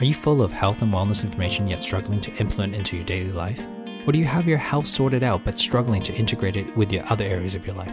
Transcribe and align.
Are 0.00 0.04
you 0.04 0.12
full 0.12 0.42
of 0.42 0.50
health 0.50 0.82
and 0.82 0.92
wellness 0.92 1.22
information 1.22 1.68
yet 1.68 1.80
struggling 1.80 2.20
to 2.22 2.34
implement 2.38 2.74
into 2.74 2.96
your 2.96 3.04
daily 3.04 3.30
life? 3.30 3.62
Or 4.04 4.12
do 4.12 4.18
you 4.18 4.24
have 4.24 4.48
your 4.48 4.58
health 4.58 4.88
sorted 4.88 5.22
out 5.22 5.44
but 5.44 5.56
struggling 5.56 6.02
to 6.02 6.12
integrate 6.12 6.56
it 6.56 6.76
with 6.76 6.90
your 6.90 7.04
other 7.12 7.24
areas 7.24 7.54
of 7.54 7.64
your 7.64 7.76
life? 7.76 7.92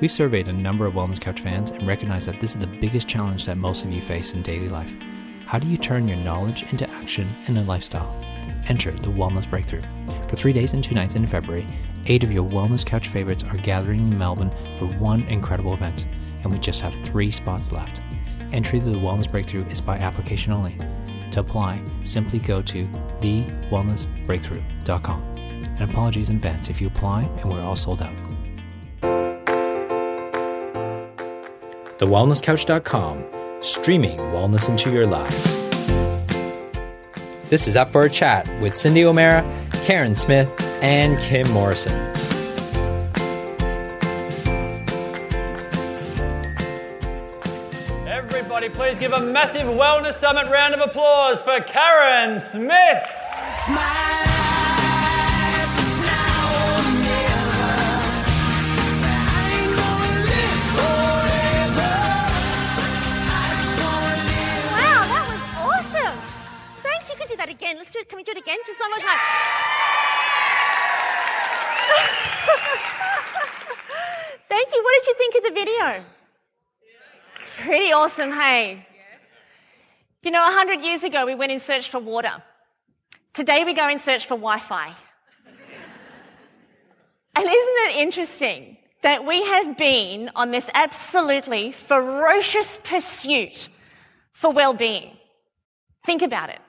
We've 0.00 0.10
surveyed 0.10 0.48
a 0.48 0.52
number 0.54 0.86
of 0.86 0.94
Wellness 0.94 1.20
Couch 1.20 1.40
fans 1.40 1.70
and 1.70 1.86
recognize 1.86 2.24
that 2.24 2.40
this 2.40 2.54
is 2.54 2.60
the 2.60 2.66
biggest 2.66 3.08
challenge 3.08 3.44
that 3.44 3.58
most 3.58 3.84
of 3.84 3.92
you 3.92 4.00
face 4.00 4.32
in 4.32 4.40
daily 4.40 4.70
life. 4.70 4.96
How 5.44 5.58
do 5.58 5.68
you 5.68 5.76
turn 5.76 6.08
your 6.08 6.16
knowledge 6.16 6.62
into 6.72 6.88
action 6.88 7.28
and 7.46 7.58
a 7.58 7.62
lifestyle? 7.62 8.24
Enter 8.68 8.92
the 8.92 9.10
Wellness 9.10 9.48
Breakthrough. 9.48 9.82
For 10.28 10.36
three 10.36 10.54
days 10.54 10.72
and 10.72 10.82
two 10.82 10.94
nights 10.94 11.14
in 11.14 11.26
February, 11.26 11.66
eight 12.06 12.24
of 12.24 12.32
your 12.32 12.48
Wellness 12.48 12.86
Couch 12.86 13.08
favorites 13.08 13.44
are 13.44 13.58
gathering 13.58 14.00
in 14.00 14.18
Melbourne 14.18 14.50
for 14.78 14.86
one 14.94 15.24
incredible 15.24 15.74
event, 15.74 16.06
and 16.42 16.50
we 16.50 16.58
just 16.58 16.80
have 16.80 16.94
three 17.04 17.30
spots 17.30 17.70
left. 17.70 18.00
Entry 18.50 18.80
to 18.80 18.86
the 18.86 18.96
Wellness 18.96 19.30
Breakthrough 19.30 19.66
is 19.66 19.82
by 19.82 19.98
application 19.98 20.50
only. 20.50 20.78
To 21.34 21.40
apply, 21.40 21.82
simply 22.04 22.38
go 22.38 22.62
to 22.62 22.86
thewellnessbreakthrough.com. 23.18 25.22
And 25.36 25.90
apologies 25.90 26.28
in 26.28 26.36
advance 26.36 26.70
if 26.70 26.80
you 26.80 26.86
apply 26.86 27.24
and 27.24 27.50
we're 27.50 27.60
all 27.60 27.74
sold 27.74 28.02
out. 28.02 28.14
TheWellnessCouch.com, 31.98 33.24
streaming 33.62 34.18
wellness 34.18 34.68
into 34.68 34.92
your 34.92 35.08
lives. 35.08 35.42
This 37.50 37.66
is 37.66 37.74
Up 37.74 37.88
for 37.88 38.04
a 38.04 38.10
Chat 38.10 38.46
with 38.62 38.74
Cyndi 38.74 39.02
O'Meara, 39.02 39.42
Karen 39.82 40.14
Smith, 40.14 40.54
and 40.84 41.18
Kim 41.18 41.50
Morrison. 41.50 42.23
Give 49.04 49.12
a 49.12 49.20
massive 49.20 49.66
Wellness 49.66 50.18
Summit 50.18 50.46
round 50.46 50.72
of 50.72 50.80
applause 50.80 51.42
for 51.42 51.60
Karen 51.60 52.40
Smith. 52.40 53.04
Wow, 64.72 65.04
that 65.12 65.26
was 65.28 65.42
awesome. 65.60 66.16
Thanks. 66.82 67.10
You 67.10 67.16
can 67.16 67.28
do 67.28 67.36
that 67.36 67.50
again. 67.50 67.76
Let's 67.76 67.92
do 67.92 67.98
it. 67.98 68.08
Can 68.08 68.16
we 68.16 68.22
do 68.22 68.32
it 68.32 68.38
again? 68.38 68.56
Just 68.66 68.80
one 68.80 68.88
more 68.88 69.00
time. 69.00 69.18
Thank 74.48 74.72
you. 74.72 74.82
What 74.82 74.94
did 75.02 75.06
you 75.08 75.14
think 75.18 75.34
of 75.34 75.42
the 75.42 75.52
video? 75.52 76.04
It's 77.38 77.50
pretty 77.50 77.92
awesome, 77.92 78.32
hey? 78.32 78.86
You 80.24 80.30
know, 80.30 80.42
a 80.42 80.52
hundred 80.52 80.80
years 80.80 81.02
ago, 81.02 81.26
we 81.26 81.34
went 81.34 81.52
in 81.52 81.60
search 81.60 81.90
for 81.90 82.00
water. 82.00 82.42
Today, 83.34 83.62
we 83.64 83.74
go 83.74 83.90
in 83.90 83.98
search 83.98 84.26
for 84.26 84.36
Wi 84.36 84.58
Fi. 84.58 84.94
And 87.36 87.44
isn't 87.44 87.76
it 87.90 87.96
interesting 87.96 88.78
that 89.02 89.26
we 89.26 89.44
have 89.44 89.76
been 89.76 90.30
on 90.34 90.50
this 90.50 90.70
absolutely 90.72 91.72
ferocious 91.72 92.78
pursuit 92.84 93.68
for 94.32 94.50
well-being? 94.52 95.10
Think 96.06 96.22
about 96.22 96.48
it. 96.48 96.60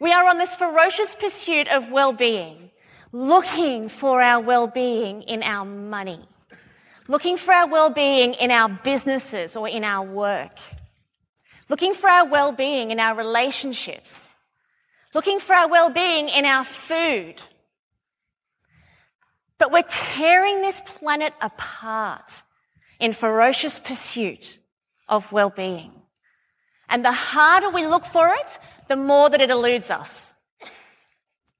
We 0.00 0.12
are 0.12 0.26
on 0.28 0.36
this 0.36 0.56
ferocious 0.56 1.14
pursuit 1.14 1.68
of 1.68 1.90
well-being, 1.90 2.70
looking 3.12 3.88
for 3.88 4.20
our 4.20 4.42
well-being 4.42 5.22
in 5.22 5.42
our 5.42 5.64
money, 5.64 6.28
looking 7.08 7.38
for 7.38 7.54
our 7.54 7.68
well-being 7.68 8.34
in 8.34 8.50
our 8.50 8.68
businesses 8.68 9.56
or 9.56 9.68
in 9.68 9.84
our 9.84 10.04
work, 10.04 10.58
looking 11.68 11.94
for 11.94 12.08
our 12.08 12.26
well-being 12.28 12.90
in 12.90 13.00
our 13.00 13.16
relationships, 13.16 14.34
looking 15.14 15.40
for 15.40 15.54
our 15.54 15.68
well-being 15.68 16.28
in 16.28 16.44
our 16.44 16.64
food. 16.64 17.36
But 19.58 19.72
we're 19.72 19.82
tearing 19.88 20.62
this 20.62 20.80
planet 20.80 21.32
apart 21.40 22.42
in 22.98 23.12
ferocious 23.12 23.78
pursuit 23.78 24.58
of 25.08 25.30
well-being. 25.32 25.92
And 26.88 27.04
the 27.04 27.12
harder 27.12 27.70
we 27.70 27.86
look 27.86 28.04
for 28.04 28.28
it, 28.28 28.58
the 28.88 28.96
more 28.96 29.30
that 29.30 29.40
it 29.40 29.50
eludes 29.50 29.90
us. 29.90 30.32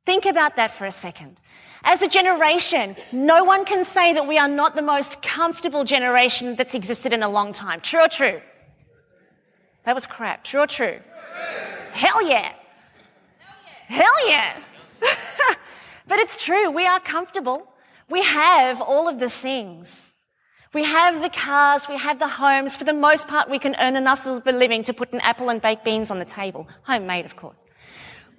Think 0.04 0.26
about 0.26 0.56
that 0.56 0.74
for 0.74 0.84
a 0.84 0.92
second. 0.92 1.38
As 1.82 2.02
a 2.02 2.08
generation, 2.08 2.96
no 3.12 3.44
one 3.44 3.64
can 3.64 3.84
say 3.84 4.14
that 4.14 4.26
we 4.26 4.38
are 4.38 4.48
not 4.48 4.74
the 4.74 4.82
most 4.82 5.22
comfortable 5.22 5.84
generation 5.84 6.56
that's 6.56 6.74
existed 6.74 7.12
in 7.12 7.22
a 7.22 7.28
long 7.28 7.52
time. 7.52 7.80
True 7.80 8.04
or 8.04 8.08
true? 8.08 8.40
That 9.84 9.94
was 9.94 10.06
crap. 10.06 10.44
True 10.44 10.60
or 10.60 10.66
true? 10.66 11.00
Hell 11.92 12.26
yeah. 12.26 12.52
Hell 13.88 14.28
yeah. 14.28 14.58
but 16.08 16.18
it's 16.18 16.42
true. 16.42 16.70
We 16.70 16.86
are 16.86 17.00
comfortable. 17.00 17.68
We 18.08 18.22
have 18.22 18.80
all 18.80 19.08
of 19.08 19.18
the 19.18 19.30
things. 19.30 20.08
We 20.72 20.82
have 20.82 21.22
the 21.22 21.28
cars, 21.28 21.86
we 21.88 21.96
have 21.96 22.18
the 22.18 22.26
homes. 22.26 22.74
For 22.74 22.82
the 22.82 22.92
most 22.92 23.28
part, 23.28 23.48
we 23.48 23.60
can 23.60 23.76
earn 23.78 23.94
enough 23.94 24.26
of 24.26 24.44
a 24.44 24.50
living 24.50 24.82
to 24.84 24.92
put 24.92 25.12
an 25.12 25.20
apple 25.20 25.48
and 25.48 25.62
baked 25.62 25.84
beans 25.84 26.10
on 26.10 26.18
the 26.18 26.24
table. 26.24 26.66
Homemade, 26.82 27.26
of 27.26 27.36
course. 27.36 27.58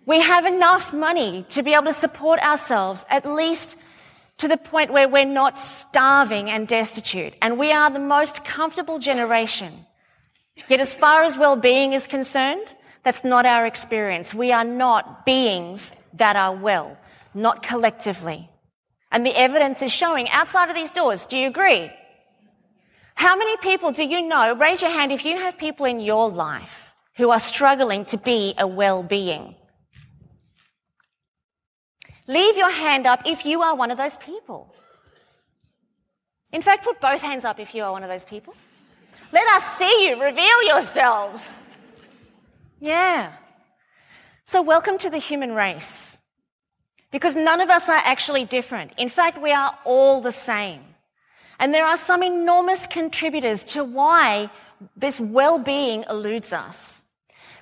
We 0.05 0.19
have 0.19 0.45
enough 0.45 0.93
money 0.93 1.45
to 1.49 1.63
be 1.63 1.73
able 1.73 1.85
to 1.85 1.93
support 1.93 2.39
ourselves, 2.41 3.05
at 3.09 3.25
least 3.25 3.77
to 4.37 4.49
the 4.49 4.57
point 4.57 4.91
where 4.91 5.07
we're 5.07 5.25
not 5.25 5.59
starving 5.59 6.49
and 6.49 6.67
destitute. 6.67 7.33
And 7.41 7.57
we 7.57 7.71
are 7.71 7.89
the 7.89 7.99
most 7.99 8.43
comfortable 8.43 8.99
generation. 8.99 9.85
Yet 10.67 10.79
as 10.79 10.93
far 10.93 11.23
as 11.23 11.37
well-being 11.37 11.93
is 11.93 12.07
concerned, 12.07 12.75
that's 13.03 13.23
not 13.23 13.45
our 13.45 13.65
experience. 13.65 14.33
We 14.33 14.51
are 14.51 14.63
not 14.63 15.25
beings 15.25 15.91
that 16.13 16.35
are 16.35 16.55
well, 16.55 16.97
not 17.33 17.61
collectively. 17.61 18.49
And 19.11 19.25
the 19.25 19.37
evidence 19.37 19.81
is 19.81 19.91
showing 19.91 20.29
outside 20.29 20.69
of 20.69 20.75
these 20.75 20.91
doors. 20.91 21.25
Do 21.25 21.37
you 21.37 21.47
agree? 21.47 21.91
How 23.15 23.35
many 23.35 23.55
people 23.57 23.91
do 23.91 24.03
you 24.03 24.27
know? 24.27 24.55
Raise 24.55 24.81
your 24.81 24.91
hand 24.91 25.11
if 25.11 25.23
you 25.23 25.37
have 25.37 25.57
people 25.57 25.85
in 25.85 25.99
your 25.99 26.29
life 26.29 26.91
who 27.17 27.29
are 27.29 27.39
struggling 27.39 28.05
to 28.05 28.17
be 28.17 28.53
a 28.57 28.67
well-being. 28.67 29.55
Leave 32.27 32.57
your 32.57 32.71
hand 32.71 33.05
up 33.05 33.21
if 33.25 33.45
you 33.45 33.61
are 33.61 33.75
one 33.75 33.91
of 33.91 33.97
those 33.97 34.17
people. 34.17 34.73
In 36.51 36.61
fact, 36.61 36.83
put 36.83 36.99
both 36.99 37.21
hands 37.21 37.45
up 37.45 37.59
if 37.59 37.75
you 37.75 37.83
are 37.83 37.91
one 37.91 38.03
of 38.03 38.09
those 38.09 38.25
people. 38.25 38.55
Let 39.35 39.49
us 39.49 39.77
see 39.77 40.07
you. 40.07 40.23
Reveal 40.23 40.63
yourselves. 40.63 41.53
Yeah. 42.79 43.33
So 44.45 44.61
welcome 44.61 44.97
to 44.99 45.09
the 45.09 45.17
human 45.17 45.51
race. 45.51 46.17
Because 47.11 47.35
none 47.35 47.59
of 47.59 47.69
us 47.69 47.89
are 47.89 48.01
actually 48.01 48.45
different. 48.45 48.93
In 48.97 49.09
fact, 49.09 49.41
we 49.41 49.51
are 49.51 49.77
all 49.83 50.21
the 50.21 50.31
same. 50.31 50.79
And 51.59 51.73
there 51.73 51.85
are 51.85 51.97
some 51.97 52.23
enormous 52.23 52.87
contributors 52.87 53.65
to 53.75 53.83
why 53.83 54.49
this 54.95 55.19
well-being 55.19 56.05
eludes 56.09 56.53
us. 56.53 57.01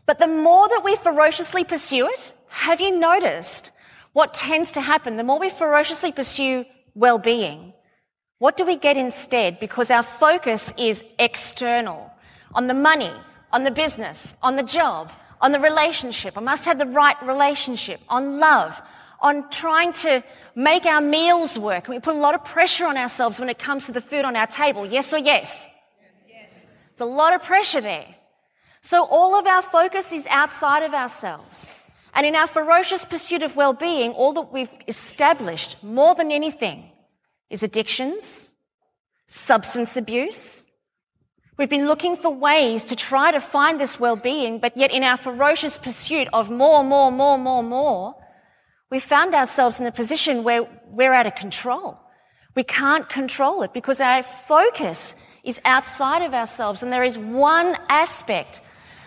But 0.06 0.20
the 0.20 0.28
more 0.28 0.68
that 0.70 0.84
we 0.84 0.96
ferociously 0.98 1.64
pursue 1.64 2.08
it, 2.08 2.34
have 2.50 2.82
you 2.82 2.96
noticed 2.96 3.72
what 4.12 4.36
tends 4.36 4.74
to 4.74 4.82
happen? 4.82 5.18
The 5.18 5.24
more 5.24 5.40
we 5.40 5.50
ferociously 5.50 6.12
pursue 6.12 6.66
well-being, 6.94 7.73
what 8.44 8.58
do 8.58 8.66
we 8.66 8.76
get 8.76 8.98
instead? 8.98 9.58
Because 9.58 9.90
our 9.90 10.04
focus 10.04 10.74
is 10.78 11.02
external, 11.18 12.12
on 12.54 12.68
the 12.68 12.74
money, 12.74 13.14
on 13.54 13.64
the 13.64 13.72
business, 13.72 14.36
on 14.44 14.58
the 14.58 14.64
job, 14.64 15.14
on 15.40 15.54
the 15.54 15.62
relationship. 15.62 16.38
I 16.38 16.42
must 16.42 16.66
have 16.66 16.78
the 16.78 16.86
right 16.86 17.16
relationship, 17.24 18.02
on 18.10 18.40
love, 18.40 18.82
on 19.22 19.50
trying 19.50 19.94
to 20.04 20.22
make 20.56 20.86
our 20.86 21.00
meals 21.00 21.58
work. 21.58 21.86
And 21.86 21.96
we 21.96 22.02
put 22.02 22.16
a 22.16 22.20
lot 22.20 22.36
of 22.36 22.44
pressure 22.44 22.86
on 22.86 22.98
ourselves 22.98 23.40
when 23.40 23.48
it 23.48 23.60
comes 23.60 23.86
to 23.86 23.94
the 23.94 24.02
food 24.02 24.26
on 24.26 24.36
our 24.36 24.48
table. 24.48 24.86
Yes 24.86 25.14
or 25.14 25.20
yes? 25.20 25.66
Yes. 26.28 26.50
There's 26.98 27.10
a 27.10 27.14
lot 27.16 27.34
of 27.34 27.44
pressure 27.44 27.80
there. 27.80 28.14
So 28.82 29.06
all 29.06 29.40
of 29.40 29.48
our 29.48 29.62
focus 29.62 30.12
is 30.12 30.28
outside 30.28 30.84
of 30.84 30.94
ourselves. 30.94 31.80
And 32.14 32.26
in 32.26 32.36
our 32.36 32.48
ferocious 32.48 33.06
pursuit 33.06 33.42
of 33.42 33.56
well-being, 33.56 34.12
all 34.12 34.34
that 34.34 34.52
we've 34.52 34.76
established 34.90 35.82
more 35.82 36.14
than 36.14 36.30
anything 36.30 36.90
is 37.54 37.62
addictions, 37.62 38.52
substance 39.28 39.96
abuse. 39.96 40.66
We've 41.56 41.70
been 41.70 41.86
looking 41.86 42.16
for 42.16 42.34
ways 42.34 42.84
to 42.86 42.96
try 42.96 43.32
to 43.32 43.40
find 43.40 43.80
this 43.80 44.00
well-being, 44.00 44.58
but 44.58 44.76
yet 44.76 44.92
in 44.92 45.04
our 45.04 45.18
ferocious 45.18 45.78
pursuit 45.78 46.28
of 46.34 46.50
more, 46.50 46.84
more, 46.84 47.12
more, 47.12 47.38
more, 47.38 47.62
more, 47.62 48.16
we 48.90 49.00
found 49.00 49.36
ourselves 49.36 49.80
in 49.80 49.86
a 49.86 49.92
position 49.92 50.44
where 50.44 50.68
we're 50.88 51.14
out 51.14 51.28
of 51.28 51.36
control. 51.36 52.00
We 52.56 52.64
can't 52.64 53.08
control 53.08 53.62
it 53.62 53.72
because 53.72 54.02
our 54.02 54.24
focus 54.24 55.16
is 55.44 55.60
outside 55.64 56.24
of 56.24 56.34
ourselves. 56.34 56.82
And 56.82 56.92
there 56.92 57.04
is 57.04 57.18
one 57.18 57.78
aspect 57.88 58.62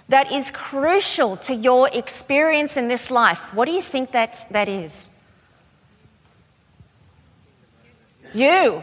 that 0.08 0.30
is 0.30 0.52
crucial 0.52 1.36
to 1.38 1.54
your 1.54 1.88
experience 1.92 2.76
in 2.76 2.86
this 2.86 3.10
life. 3.10 3.40
What 3.54 3.64
do 3.64 3.72
you 3.72 3.82
think 3.82 4.12
that, 4.12 4.46
that 4.52 4.68
is? 4.68 5.10
You. 8.34 8.82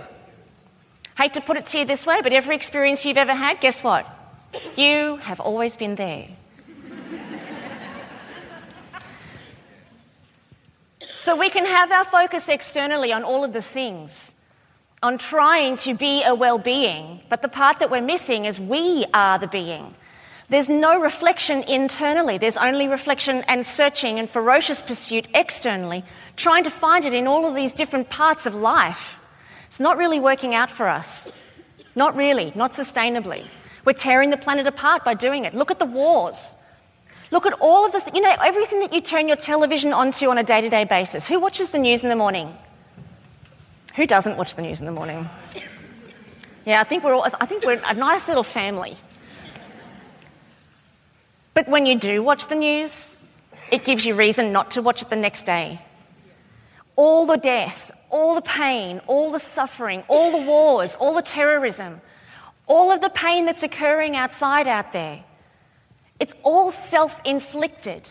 Hate 1.18 1.34
to 1.34 1.42
put 1.42 1.58
it 1.58 1.68
to 1.68 1.80
you 1.80 1.86
this 1.86 2.06
way, 2.06 2.22
but 2.22 2.34
every 2.34 2.56
experience 2.56 3.06
you've 3.06 3.18
ever 3.18 3.34
had, 3.34 3.60
guess 3.60 3.84
what? 3.84 4.08
You 4.76 5.18
have 5.18 5.40
always 5.40 5.76
been 5.76 5.96
there. 5.96 6.28
So 11.24 11.38
we 11.38 11.50
can 11.50 11.66
have 11.66 11.90
our 11.90 12.04
focus 12.04 12.50
externally 12.50 13.14
on 13.14 13.24
all 13.24 13.46
of 13.46 13.54
the 13.54 13.62
things, 13.62 14.34
on 15.02 15.18
trying 15.18 15.78
to 15.78 15.94
be 15.94 16.22
a 16.22 16.36
well 16.36 16.58
being, 16.58 17.22
but 17.30 17.42
the 17.42 17.48
part 17.48 17.80
that 17.80 17.90
we're 17.90 18.02
missing 18.02 18.44
is 18.44 18.60
we 18.60 19.06
are 19.14 19.40
the 19.40 19.48
being. 19.48 19.96
There's 20.50 20.68
no 20.68 21.00
reflection 21.00 21.64
internally. 21.64 22.38
There's 22.38 22.58
only 22.58 22.90
reflection 22.90 23.44
and 23.48 23.66
searching 23.66 24.20
and 24.20 24.30
ferocious 24.30 24.82
pursuit 24.82 25.30
externally, 25.34 26.04
trying 26.36 26.66
to 26.66 26.70
find 26.70 27.06
it 27.06 27.14
in 27.14 27.26
all 27.26 27.48
of 27.48 27.56
these 27.56 27.72
different 27.72 28.10
parts 28.10 28.46
of 28.46 28.54
life. 28.54 29.22
It's 29.74 29.80
not 29.80 29.98
really 29.98 30.20
working 30.20 30.54
out 30.54 30.70
for 30.70 30.88
us. 30.88 31.28
Not 31.96 32.16
really, 32.16 32.54
not 32.54 32.70
sustainably. 32.70 33.44
We're 33.84 33.94
tearing 33.94 34.30
the 34.30 34.38
planet 34.38 34.68
apart 34.68 35.04
by 35.04 35.16
doing 35.16 35.46
it. 35.46 35.56
Look 35.56 35.72
at 35.72 35.80
the 35.80 35.88
wars. 35.88 36.54
Look 37.32 37.48
at 37.48 37.54
all 37.54 37.84
of 37.84 37.92
the, 37.92 38.00
th- 38.00 38.14
you 38.14 38.22
know, 38.22 38.36
everything 38.40 38.82
that 38.82 38.94
you 38.94 39.02
turn 39.02 39.28
your 39.28 39.36
television 39.36 39.92
onto 39.92 40.30
on 40.30 40.38
a 40.38 40.44
day 40.44 40.62
to 40.62 40.70
day 40.70 40.84
basis. 40.84 41.26
Who 41.26 41.40
watches 41.40 41.72
the 41.72 41.80
news 41.80 42.04
in 42.04 42.10
the 42.10 42.16
morning? 42.16 42.56
Who 43.96 44.06
doesn't 44.06 44.38
watch 44.38 44.54
the 44.54 44.62
news 44.62 44.80
in 44.80 44.86
the 44.86 44.92
morning? 44.92 45.28
Yeah, 46.68 46.80
I 46.80 46.84
think 46.84 47.04
we're 47.04 47.16
all, 47.16 47.26
I 47.42 47.48
think 47.48 47.66
we're 47.66 47.82
a 47.84 47.96
nice 47.96 48.28
little 48.28 48.44
family. 48.44 48.96
But 51.56 51.68
when 51.68 51.88
you 51.88 51.98
do 51.98 52.22
watch 52.22 52.46
the 52.46 52.56
news, 52.56 53.18
it 53.72 53.86
gives 53.86 54.06
you 54.06 54.14
reason 54.14 54.52
not 54.52 54.70
to 54.72 54.84
watch 54.84 55.02
it 55.02 55.10
the 55.10 55.16
next 55.16 55.48
day. 55.48 55.82
All 56.96 57.26
the 57.26 57.38
death, 57.38 57.90
all 58.14 58.36
the 58.36 58.42
pain, 58.42 59.02
all 59.08 59.32
the 59.32 59.40
suffering, 59.40 60.04
all 60.08 60.32
the 60.32 60.46
wars, 60.46 60.94
all 60.96 61.16
the 61.16 61.22
terrorism, 61.24 62.00
all 62.68 62.92
of 62.92 63.02
the 63.02 63.10
pain 63.10 63.46
that's 63.48 63.64
occurring 63.64 64.16
outside 64.16 64.68
out 64.68 64.94
there, 64.94 65.24
it's 66.20 66.36
all 66.44 66.70
self 66.70 67.20
inflicted 67.26 68.08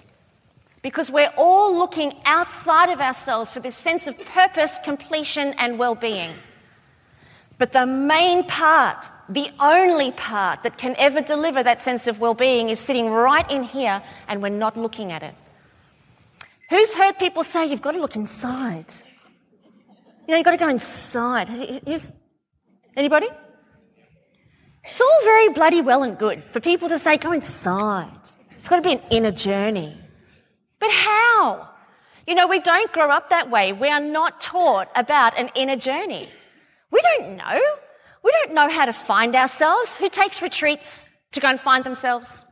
because 0.82 1.08
we're 1.08 1.32
all 1.36 1.78
looking 1.78 2.12
outside 2.24 2.90
of 2.90 3.00
ourselves 3.00 3.48
for 3.48 3.60
this 3.60 3.76
sense 3.76 4.08
of 4.08 4.18
purpose, 4.18 4.76
completion, 4.82 5.54
and 5.56 5.78
well 5.78 5.94
being. 5.94 6.34
But 7.58 7.72
the 7.72 7.86
main 7.86 8.42
part, 8.42 9.06
the 9.28 9.50
only 9.60 10.10
part 10.10 10.64
that 10.64 10.78
can 10.78 10.96
ever 10.98 11.20
deliver 11.20 11.62
that 11.62 11.80
sense 11.80 12.08
of 12.08 12.18
well 12.18 12.34
being 12.34 12.70
is 12.70 12.80
sitting 12.80 13.08
right 13.08 13.48
in 13.48 13.62
here 13.62 14.02
and 14.26 14.42
we're 14.42 14.48
not 14.48 14.76
looking 14.76 15.12
at 15.12 15.22
it. 15.22 15.34
Who's 16.70 16.92
heard 16.92 17.20
people 17.20 17.44
say 17.44 17.66
you've 17.66 17.82
got 17.82 17.92
to 17.92 18.00
look 18.00 18.16
inside? 18.16 18.92
You 20.26 20.32
know, 20.32 20.36
you've 20.36 20.44
got 20.44 20.52
to 20.52 20.56
go 20.56 20.68
inside. 20.68 21.48
anybody? 22.96 23.28
It's 24.84 25.00
all 25.00 25.20
very 25.24 25.48
bloody 25.50 25.80
well 25.80 26.02
and 26.02 26.18
good 26.18 26.42
for 26.52 26.60
people 26.60 26.88
to 26.88 26.98
say, 26.98 27.16
go 27.16 27.32
inside. 27.32 28.10
It's 28.58 28.68
got 28.68 28.76
to 28.76 28.82
be 28.82 28.92
an 28.92 29.02
inner 29.10 29.32
journey. 29.32 29.96
But 30.78 30.90
how? 30.90 31.68
You 32.26 32.34
know, 32.34 32.46
we 32.46 32.60
don't 32.60 32.90
grow 32.92 33.10
up 33.10 33.30
that 33.30 33.50
way. 33.50 33.72
We 33.72 33.88
are 33.88 34.00
not 34.00 34.40
taught 34.40 34.88
about 34.94 35.36
an 35.38 35.50
inner 35.54 35.76
journey. 35.76 36.28
We 36.90 37.00
don't 37.00 37.36
know. 37.36 37.60
We 38.22 38.30
don't 38.30 38.54
know 38.54 38.68
how 38.68 38.84
to 38.84 38.92
find 38.92 39.34
ourselves. 39.34 39.96
Who 39.96 40.08
takes 40.08 40.40
retreats 40.42 41.08
to 41.32 41.40
go 41.40 41.48
and 41.48 41.60
find 41.60 41.82
themselves? 41.82 42.42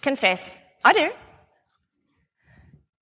Confess. 0.00 0.58
I 0.84 0.92
do. 0.92 1.10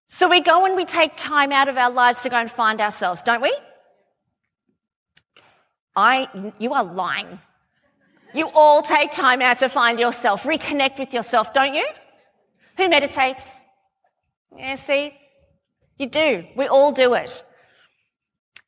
So 0.09 0.29
we 0.29 0.41
go 0.41 0.65
and 0.65 0.75
we 0.75 0.87
take 0.87 1.17
time 1.17 1.53
out 1.53 1.69
of 1.69 1.77
our 1.77 1.91
lives 1.91 2.23
to 2.23 2.31
go 2.31 2.37
and 2.37 2.51
find 2.51 2.81
ourselves, 2.81 3.21
don't 3.23 3.43
we? 3.43 3.55
I, 5.95 6.53
you 6.59 6.73
are 6.73 6.85
lying. 6.85 7.39
You 8.33 8.49
all 8.55 8.83
take 8.83 9.13
time 9.13 9.43
out 9.43 9.59
to 9.59 9.69
find 9.69 10.01
yourself, 10.01 10.43
reconnect 10.45 10.99
with 10.99 11.13
yourself, 11.13 11.53
don't 11.53 11.75
you? 11.75 11.87
Who 12.79 12.89
meditates? 12.89 13.51
Yeah, 14.57 14.77
see? 14.77 15.15
You 15.99 16.09
do. 16.09 16.47
We 16.57 16.69
all 16.69 16.93
do 16.93 17.15
it. 17.15 17.45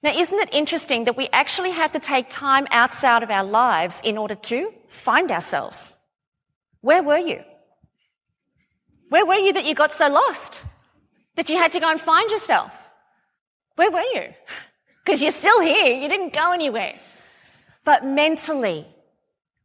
Now, 0.03 0.13
isn't 0.17 0.39
it 0.39 0.49
interesting 0.53 1.05
that 1.05 1.17
we 1.17 1.29
actually 1.33 1.71
have 1.71 1.93
to 1.93 1.99
take 1.99 2.29
time 2.29 2.67
outside 2.71 3.23
of 3.23 3.31
our 3.31 3.45
lives 3.45 4.01
in 4.03 4.19
order 4.19 4.35
to 4.35 4.73
find 4.89 5.31
ourselves? 5.31 5.97
Where 6.81 7.03
were 7.03 7.19
you? 7.19 7.43
Where 9.11 9.27
were 9.27 9.35
you 9.35 9.53
that 9.55 9.65
you 9.65 9.75
got 9.75 9.93
so 9.93 10.09
lost? 10.09 10.63
That 11.37 11.49
you 11.49 11.57
had 11.57 11.73
to 11.73 11.81
go 11.81 11.91
and 11.91 12.01
find 12.01 12.31
yourself? 12.31 12.71
Where 13.77 13.91
were 13.91 14.01
you? 14.01 14.35
Because 15.05 15.23
you're 15.23 15.33
still 15.33 15.61
here. 15.61 15.95
You 15.95 16.09
didn't 16.09 16.33
go 16.33 16.53
anywhere. 16.53 16.95
But 17.85 18.05
mentally, 18.05 18.87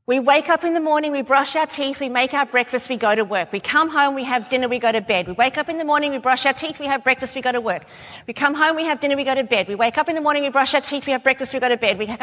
we 0.07 0.19
wake 0.19 0.49
up 0.49 0.63
in 0.63 0.75
the 0.75 0.79
morning, 0.79 1.11
we 1.11 1.23
brush 1.23 1.55
our 1.55 1.65
teeth, 1.65 1.99
we 1.99 2.09
make 2.09 2.31
our 2.35 2.45
breakfast, 2.45 2.89
we 2.89 2.97
go 2.97 3.15
to 3.15 3.25
work. 3.25 3.51
We 3.51 3.59
come 3.59 3.89
home, 3.89 4.13
we 4.13 4.23
have 4.23 4.49
dinner, 4.49 4.67
we 4.67 4.77
go 4.77 4.91
to 4.91 5.01
bed. 5.01 5.25
We 5.27 5.33
wake 5.33 5.57
up 5.57 5.67
in 5.67 5.79
the 5.79 5.83
morning, 5.83 6.11
we 6.11 6.19
brush 6.19 6.45
our 6.45 6.53
teeth, 6.53 6.79
we 6.79 6.85
have 6.85 7.03
breakfast, 7.03 7.35
we 7.35 7.41
go 7.41 7.51
to 7.51 7.59
work. 7.59 7.85
We 8.27 8.33
come 8.33 8.53
home, 8.53 8.75
we 8.75 8.85
have 8.85 8.99
dinner, 8.99 9.15
we 9.15 9.23
go 9.23 9.33
to 9.33 9.43
bed. 9.43 9.67
We 9.67 9.73
wake 9.73 9.97
up 9.97 10.07
in 10.07 10.13
the 10.13 10.21
morning, 10.21 10.43
we 10.43 10.49
brush 10.49 10.75
our 10.75 10.81
teeth, 10.81 11.07
we 11.07 11.11
have 11.11 11.23
breakfast, 11.23 11.53
we 11.55 11.59
go 11.59 11.69
to 11.69 11.77
bed. 11.77 11.97
We, 11.97 12.15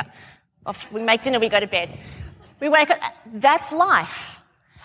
we 0.93 1.03
make 1.03 1.23
dinner, 1.25 1.41
we 1.41 1.49
go 1.49 1.59
to 1.59 1.67
bed. 1.67 1.99
We 2.61 2.69
wake 2.69 2.91
up. 2.91 3.01
That's 3.35 3.73
life. 3.73 4.37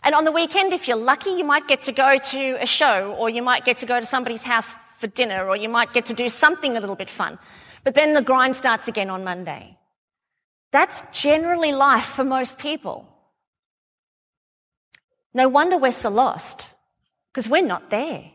And 0.07 0.15
on 0.15 0.23
the 0.23 0.31
weekend, 0.31 0.71
if 0.71 0.87
you're 0.87 0.95
lucky, 0.95 1.31
you 1.31 1.43
might 1.43 1.67
get 1.67 1.83
to 1.83 1.91
go 1.91 2.17
to 2.17 2.57
a 2.61 2.65
show, 2.65 3.13
or 3.19 3.29
you 3.29 3.41
might 3.41 3.65
get 3.65 3.75
to 3.79 3.85
go 3.85 3.99
to 3.99 4.05
somebody's 4.05 4.41
house 4.41 4.73
for 4.99 5.07
dinner, 5.07 5.45
or 5.49 5.57
you 5.57 5.67
might 5.67 5.91
get 5.91 6.05
to 6.05 6.13
do 6.13 6.29
something 6.29 6.77
a 6.77 6.79
little 6.79 6.95
bit 6.95 7.09
fun. 7.09 7.37
But 7.83 7.93
then 7.93 8.13
the 8.13 8.21
grind 8.21 8.55
starts 8.55 8.87
again 8.87 9.09
on 9.09 9.25
Monday. 9.25 9.77
That's 10.71 11.03
generally 11.11 11.73
life 11.73 12.05
for 12.05 12.23
most 12.23 12.57
people. 12.57 13.05
No 15.33 15.49
wonder 15.49 15.77
we're 15.77 15.91
so 15.91 16.07
lost, 16.07 16.69
because 17.33 17.49
we're 17.49 17.61
not 17.61 17.89
there. 17.89 18.31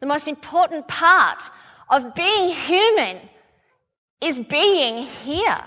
The 0.00 0.06
most 0.06 0.26
important 0.26 0.88
part 0.88 1.42
of 1.90 2.12
being 2.16 2.56
human 2.56 3.20
is 4.20 4.36
being 4.36 5.06
here. 5.06 5.62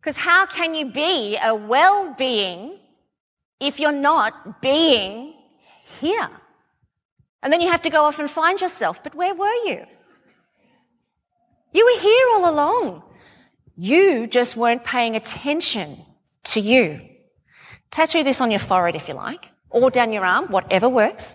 Because 0.00 0.16
how 0.16 0.46
can 0.46 0.74
you 0.74 0.86
be 0.90 1.36
a 1.36 1.54
well 1.54 2.14
being 2.16 2.78
if 3.62 3.80
you're 3.80 3.92
not 3.92 4.60
being 4.60 5.34
here? 6.00 6.28
And 7.42 7.52
then 7.52 7.60
you 7.60 7.70
have 7.70 7.82
to 7.82 7.90
go 7.90 8.04
off 8.04 8.18
and 8.18 8.30
find 8.30 8.60
yourself. 8.60 9.02
But 9.02 9.14
where 9.14 9.34
were 9.34 9.58
you? 9.66 9.84
You 11.72 11.84
were 11.84 12.00
here 12.00 12.26
all 12.34 12.50
along. 12.50 13.02
You 13.76 14.26
just 14.26 14.56
weren't 14.56 14.84
paying 14.84 15.16
attention 15.16 16.04
to 16.44 16.60
you. 16.60 17.00
Tattoo 17.90 18.22
this 18.22 18.40
on 18.40 18.50
your 18.50 18.60
forehead 18.60 18.94
if 18.94 19.08
you 19.08 19.14
like, 19.14 19.48
or 19.70 19.90
down 19.90 20.12
your 20.12 20.24
arm, 20.24 20.46
whatever 20.46 20.88
works. 20.88 21.34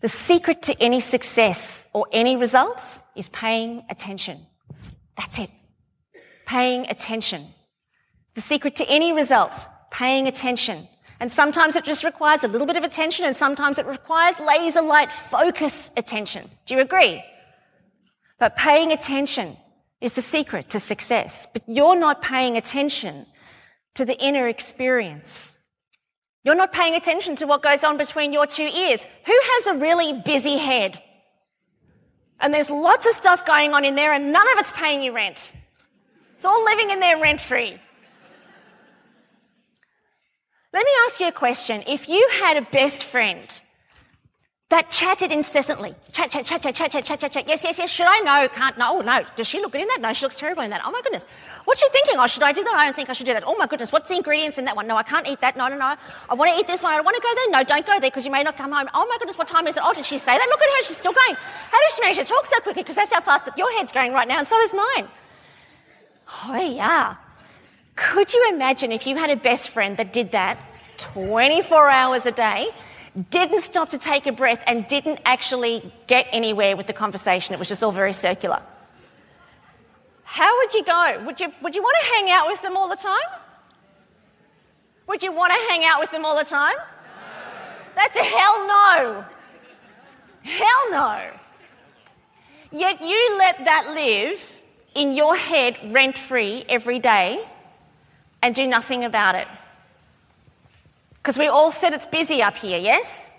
The 0.00 0.08
secret 0.08 0.62
to 0.64 0.82
any 0.82 1.00
success 1.00 1.86
or 1.92 2.06
any 2.12 2.36
results 2.36 3.00
is 3.16 3.28
paying 3.30 3.84
attention. 3.88 4.46
That's 5.16 5.38
it. 5.38 5.50
Paying 6.46 6.86
attention. 6.90 7.48
The 8.34 8.42
secret 8.42 8.76
to 8.76 8.88
any 8.88 9.12
results, 9.12 9.66
paying 9.90 10.26
attention. 10.26 10.88
And 11.20 11.30
sometimes 11.30 11.76
it 11.76 11.84
just 11.84 12.04
requires 12.04 12.44
a 12.44 12.48
little 12.48 12.66
bit 12.66 12.76
of 12.76 12.84
attention 12.84 13.24
and 13.24 13.36
sometimes 13.36 13.78
it 13.78 13.86
requires 13.86 14.38
laser 14.40 14.82
light 14.82 15.12
focus 15.12 15.90
attention. 15.96 16.50
Do 16.66 16.74
you 16.74 16.80
agree? 16.80 17.22
But 18.38 18.56
paying 18.56 18.92
attention 18.92 19.56
is 20.00 20.14
the 20.14 20.22
secret 20.22 20.70
to 20.70 20.80
success. 20.80 21.46
But 21.52 21.62
you're 21.66 21.98
not 21.98 22.20
paying 22.20 22.56
attention 22.56 23.26
to 23.94 24.04
the 24.04 24.18
inner 24.18 24.48
experience. 24.48 25.56
You're 26.42 26.56
not 26.56 26.72
paying 26.72 26.94
attention 26.94 27.36
to 27.36 27.46
what 27.46 27.62
goes 27.62 27.84
on 27.84 27.96
between 27.96 28.32
your 28.32 28.46
two 28.46 28.66
ears. 28.66 29.06
Who 29.24 29.40
has 29.42 29.66
a 29.68 29.74
really 29.78 30.12
busy 30.12 30.58
head? 30.58 31.00
And 32.40 32.52
there's 32.52 32.68
lots 32.68 33.06
of 33.06 33.12
stuff 33.12 33.46
going 33.46 33.72
on 33.72 33.84
in 33.84 33.94
there 33.94 34.12
and 34.12 34.32
none 34.32 34.46
of 34.52 34.58
it's 34.58 34.72
paying 34.72 35.00
you 35.00 35.14
rent. 35.14 35.52
It's 36.36 36.44
all 36.44 36.64
living 36.64 36.90
in 36.90 37.00
there 37.00 37.18
rent 37.18 37.40
free. 37.40 37.80
Let 40.74 40.84
me 40.84 40.90
ask 41.06 41.20
you 41.20 41.28
a 41.28 41.32
question. 41.32 41.84
If 41.86 42.08
you 42.08 42.28
had 42.42 42.56
a 42.56 42.62
best 42.62 43.04
friend 43.04 43.60
that 44.70 44.90
chatted 44.90 45.30
incessantly. 45.30 45.94
Chat, 46.10 46.32
chat, 46.32 46.44
chat, 46.46 46.62
chat, 46.62 46.74
chat, 46.74 46.90
chat, 46.90 47.04
chat, 47.04 47.20
chat, 47.20 47.30
chat. 47.30 47.46
Yes, 47.46 47.62
yes, 47.62 47.78
yes. 47.78 47.88
Should 47.88 48.06
I? 48.08 48.18
No, 48.20 48.48
can't. 48.48 48.76
No, 48.76 48.98
oh, 48.98 49.00
no. 49.02 49.22
Does 49.36 49.46
she 49.46 49.60
look 49.60 49.70
good 49.70 49.82
in 49.82 49.86
that? 49.86 50.00
No, 50.00 50.12
she 50.12 50.24
looks 50.24 50.34
terrible 50.34 50.62
in 50.62 50.70
that. 50.70 50.80
Oh 50.84 50.90
my 50.90 51.00
goodness. 51.00 51.24
What's 51.64 51.80
she 51.80 51.88
thinking? 51.90 52.14
Oh, 52.18 52.26
should 52.26 52.42
I 52.42 52.50
do 52.50 52.64
that? 52.64 52.74
I 52.74 52.86
don't 52.86 52.96
think 52.96 53.08
I 53.08 53.12
should 53.12 53.26
do 53.26 53.34
that. 53.34 53.44
Oh 53.46 53.54
my 53.56 53.68
goodness. 53.68 53.92
What's 53.92 54.08
the 54.08 54.16
ingredients 54.16 54.58
in 54.58 54.64
that 54.64 54.74
one? 54.74 54.88
No, 54.88 54.96
I 54.96 55.04
can't 55.04 55.28
eat 55.28 55.40
that. 55.42 55.56
No, 55.56 55.68
no, 55.68 55.76
no. 55.76 55.94
I 56.28 56.34
want 56.34 56.52
to 56.52 56.58
eat 56.58 56.66
this 56.66 56.82
one. 56.82 56.92
I 56.92 56.96
don't 56.96 57.04
want 57.04 57.14
to 57.14 57.22
go 57.22 57.32
there. 57.36 57.50
No, 57.50 57.62
don't 57.62 57.86
go 57.86 57.92
there 57.92 58.10
because 58.10 58.24
you 58.24 58.32
may 58.32 58.42
not 58.42 58.56
come 58.56 58.72
home. 58.72 58.88
Oh 58.94 59.06
my 59.06 59.16
goodness. 59.18 59.38
What 59.38 59.46
time 59.46 59.68
is 59.68 59.76
it? 59.76 59.82
Oh, 59.84 59.94
did 59.94 60.06
she 60.06 60.18
say 60.18 60.36
that? 60.36 60.46
Look 60.48 60.60
at 60.60 60.66
her. 60.66 60.82
She's 60.82 60.96
still 60.96 61.12
going. 61.12 61.36
How 61.36 61.80
does 61.80 61.94
she 61.94 62.00
manage 62.02 62.16
to 62.16 62.24
talk 62.24 62.44
so 62.48 62.58
quickly? 62.60 62.82
Because 62.82 62.96
that's 62.96 63.12
how 63.12 63.20
fast 63.20 63.44
that 63.44 63.56
your 63.56 63.70
head's 63.78 63.92
going 63.92 64.12
right 64.12 64.26
now 64.26 64.38
and 64.38 64.46
so 64.46 64.58
is 64.58 64.74
mine. 64.74 65.06
Oh 66.46 66.56
yeah. 66.56 67.14
Could 67.96 68.32
you 68.32 68.50
imagine 68.52 68.92
if 68.92 69.06
you 69.06 69.16
had 69.16 69.30
a 69.30 69.36
best 69.36 69.68
friend 69.68 69.96
that 69.96 70.12
did 70.12 70.32
that 70.32 70.58
24 70.98 71.88
hours 71.88 72.26
a 72.26 72.32
day? 72.32 72.70
didn't 73.30 73.62
stop 73.62 73.90
to 73.90 73.98
take 73.98 74.26
a 74.26 74.32
breath, 74.32 74.60
and 74.66 74.86
didn't 74.86 75.20
actually 75.24 75.92
get 76.06 76.26
anywhere 76.32 76.76
with 76.76 76.86
the 76.86 76.92
conversation. 76.92 77.54
It 77.54 77.58
was 77.58 77.68
just 77.68 77.82
all 77.82 77.92
very 77.92 78.12
circular. 78.12 78.60
How 80.24 80.56
would 80.58 80.74
you 80.74 80.84
go? 80.84 81.22
Would 81.26 81.38
you, 81.38 81.52
would 81.62 81.74
you 81.76 81.82
want 81.82 81.96
to 82.00 82.06
hang 82.14 82.30
out 82.30 82.48
with 82.48 82.62
them 82.62 82.76
all 82.76 82.88
the 82.88 82.96
time? 82.96 83.40
Would 85.06 85.22
you 85.22 85.32
want 85.32 85.52
to 85.52 85.58
hang 85.70 85.84
out 85.84 86.00
with 86.00 86.10
them 86.10 86.24
all 86.24 86.36
the 86.36 86.44
time? 86.44 86.74
That's 87.94 88.16
a 88.16 88.24
hell 88.24 88.66
no. 88.66 89.24
Hell 90.42 90.90
no. 90.90 91.30
Yet 92.72 93.00
you 93.00 93.36
let 93.38 93.64
that 93.64 93.90
live 93.94 94.44
in 94.94 95.12
your 95.12 95.36
head 95.36 95.78
rent 95.92 96.18
free 96.18 96.64
every 96.68 96.98
day 96.98 97.46
and 98.44 98.54
do 98.54 98.66
nothing 98.66 99.04
about 99.04 99.34
it. 99.36 99.48
Because 101.14 101.38
we 101.38 101.46
all 101.46 101.72
said 101.72 101.94
it's 101.94 102.04
busy 102.04 102.42
up 102.42 102.58
here, 102.58 102.78
yes? 102.78 103.32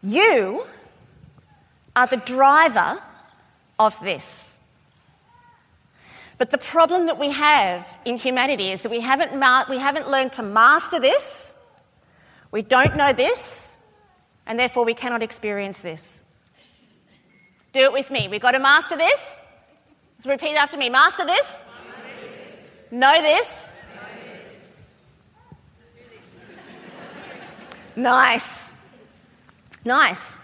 You 0.00 0.64
are 1.96 2.06
the 2.06 2.18
driver 2.18 3.02
of 3.80 3.98
this. 4.00 4.54
But 6.38 6.52
the 6.52 6.58
problem 6.58 7.06
that 7.06 7.18
we 7.18 7.30
have 7.30 7.84
in 8.04 8.16
humanity 8.16 8.70
is 8.70 8.82
that 8.82 8.90
we 8.90 9.00
haven't, 9.00 9.36
ma- 9.36 9.64
we 9.68 9.78
haven't 9.78 10.08
learned 10.08 10.34
to 10.34 10.44
master 10.44 11.00
this, 11.00 11.52
we 12.52 12.62
don't 12.62 12.96
know 12.96 13.12
this, 13.12 13.74
and 14.46 14.56
therefore 14.56 14.84
we 14.84 14.94
cannot 14.94 15.20
experience 15.20 15.80
this. 15.80 16.22
Do 17.72 17.80
it 17.80 17.92
with 17.92 18.08
me. 18.08 18.28
We've 18.28 18.40
got 18.40 18.52
to 18.52 18.60
master 18.60 18.96
this. 18.96 19.40
Let's 20.18 20.26
repeat 20.26 20.54
after 20.54 20.76
me. 20.76 20.90
Master 20.90 21.26
this. 21.26 21.58
Know 22.92 23.22
this. 23.22 23.78
Nice. 27.96 28.72
Nice. 29.82 30.38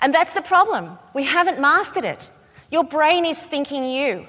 And 0.00 0.14
that's 0.14 0.34
the 0.34 0.42
problem. 0.42 0.98
We 1.14 1.24
haven't 1.24 1.58
mastered 1.58 2.04
it. 2.04 2.30
Your 2.70 2.84
brain 2.84 3.24
is 3.24 3.42
thinking 3.42 3.84
you. 3.84 4.26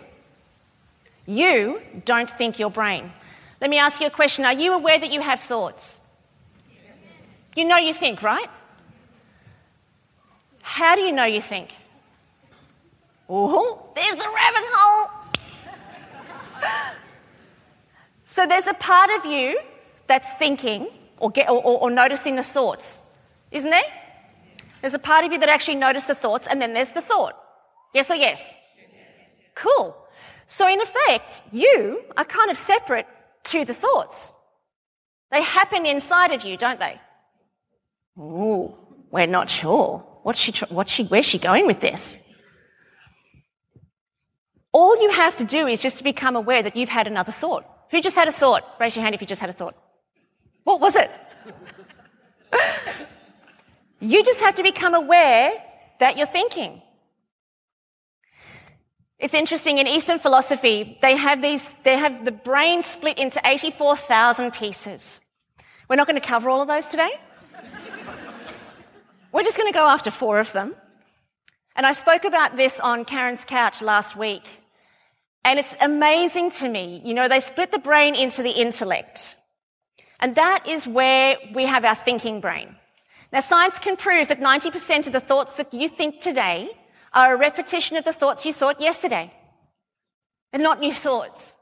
You 1.26 1.82
don't 2.06 2.30
think 2.30 2.60
your 2.60 2.72
brain. 2.72 3.12
Let 3.60 3.70
me 3.70 3.78
ask 3.78 4.00
you 4.00 4.08
a 4.08 4.12
question. 4.12 4.46
Are 4.46 4.54
you 4.54 4.72
aware 4.72 4.98
that 4.98 5.12
you 5.12 5.20
have 5.20 5.42
thoughts? 5.42 6.02
You 7.58 7.66
know 7.66 7.78
you 7.78 7.94
think, 7.94 8.24
right? 8.24 8.50
How 10.62 10.96
do 10.96 11.02
you 11.02 11.12
know 11.12 11.26
you 11.26 11.42
think? 11.42 11.74
Oh, 13.28 13.90
there's 13.96 14.16
the 14.16 14.30
rabbit 14.34 14.64
hole. 14.72 15.10
So 18.36 18.46
there's 18.46 18.68
a 18.68 18.74
part 18.74 19.10
of 19.12 19.26
you 19.26 19.58
that's 20.08 20.30
thinking 20.34 20.90
or, 21.20 21.30
get, 21.30 21.50
or, 21.50 21.64
or, 21.64 21.84
or 21.84 21.90
noticing 21.90 22.36
the 22.36 22.44
thoughts, 22.44 23.02
isn't 23.50 23.70
there? 23.70 23.90
There's 24.82 24.94
a 24.94 25.00
part 25.00 25.24
of 25.24 25.32
you 25.32 25.40
that 25.40 25.48
actually 25.48 25.76
noticed 25.76 26.10
the 26.10 26.16
thoughts, 26.16 26.46
and 26.46 26.62
then 26.62 26.74
there's 26.74 26.92
the 26.92 27.00
thought. 27.00 27.42
Yes 27.94 28.12
or 28.12 28.16
yes? 28.16 28.54
Cool. 29.56 29.96
So 30.48 30.68
in 30.68 30.82
effect, 30.82 31.44
you 31.54 32.04
are 32.18 32.26
kind 32.26 32.52
of 32.52 32.58
separate 32.58 33.08
to 33.46 33.64
the 33.64 33.74
thoughts. 33.74 34.34
They 35.32 35.42
happen 35.42 35.86
inside 35.86 36.34
of 36.34 36.44
you, 36.44 36.58
don't 36.58 36.82
they? 36.82 37.00
Ooh, 38.20 38.76
we're 39.12 39.28
not 39.28 39.50
sure. 39.50 40.06
What's 40.24 40.42
she, 40.42 40.52
what's 40.68 40.92
she, 40.92 41.06
where's 41.06 41.26
she 41.26 41.40
going 41.40 41.68
with 41.68 41.80
this? 41.80 42.20
All 44.74 45.02
you 45.02 45.12
have 45.12 45.38
to 45.38 45.46
do 45.46 45.68
is 45.68 45.80
just 45.80 46.00
to 46.00 46.04
become 46.04 46.36
aware 46.36 46.62
that 46.62 46.76
you've 46.76 46.90
had 46.90 47.08
another 47.08 47.32
thought. 47.32 47.66
Who 47.92 48.02
just 48.02 48.16
had 48.16 48.28
a 48.28 48.32
thought? 48.32 48.64
Raise 48.80 48.96
your 48.96 49.04
hand 49.04 49.16
if 49.16 49.22
you 49.22 49.28
just 49.28 49.42
had 49.42 49.50
a 49.50 49.54
thought. 49.54 49.76
What 50.64 50.80
was 50.82 50.96
it? 50.96 51.12
you 54.00 54.24
just 54.24 54.42
have 54.42 54.56
to 54.56 54.64
become 54.64 54.94
aware 54.94 55.54
that 56.00 56.18
you're 56.18 56.28
thinking. 56.28 56.82
It's 59.18 59.34
interesting 59.34 59.78
in 59.78 59.88
Eastern 59.88 60.20
philosophy, 60.20 60.98
they 61.02 61.16
have 61.16 61.42
these, 61.42 61.72
they 61.84 61.98
have 61.98 62.26
the 62.26 62.32
brain 62.32 62.84
split 62.84 63.18
into 63.18 63.40
84,000 63.46 64.52
pieces. 64.52 65.22
We're 65.90 65.96
not 65.96 66.08
going 66.08 66.20
to 66.20 66.28
cover 66.28 66.50
all 66.50 66.62
of 66.62 66.68
those 66.68 66.86
today. 66.88 67.12
We're 69.32 69.44
just 69.44 69.58
going 69.58 69.72
to 69.72 69.78
go 69.78 69.88
after 69.88 70.12
four 70.12 70.40
of 70.40 70.52
them. 70.52 70.76
And 71.76 71.86
I 71.86 71.94
spoke 71.94 72.26
about 72.26 72.58
this 72.58 72.80
on 72.80 73.06
Karen's 73.06 73.46
couch 73.46 73.82
last 73.82 74.16
week. 74.16 74.44
And 75.46 75.60
it's 75.60 75.76
amazing 75.80 76.50
to 76.60 76.68
me. 76.68 77.02
You 77.06 77.14
know, 77.14 77.28
they 77.28 77.40
split 77.40 77.72
the 77.72 77.78
brain 77.78 78.16
into 78.16 78.42
the 78.42 78.50
intellect. 78.50 79.36
And 80.20 80.36
that 80.36 80.68
is 80.68 80.88
where 80.88 81.38
we 81.54 81.66
have 81.66 81.86
our 81.86 81.94
thinking 81.94 82.42
brain. 82.42 82.76
Now, 83.32 83.42
science 83.42 83.78
can 83.78 83.96
prove 83.96 84.30
that 84.30 84.42
90% 84.42 85.06
of 85.06 85.14
the 85.14 85.20
thoughts 85.20 85.56
that 85.58 85.72
you 85.72 85.88
think 85.88 86.20
today 86.20 86.70
are 87.14 87.36
a 87.36 87.38
repetition 87.38 87.96
of 87.96 88.06
the 88.06 88.12
thoughts 88.12 88.44
you 88.44 88.54
thought 88.54 88.82
yesterday. 88.82 89.32
And 90.52 90.64
not 90.64 90.80
new 90.80 90.94
thoughts. 90.94 91.58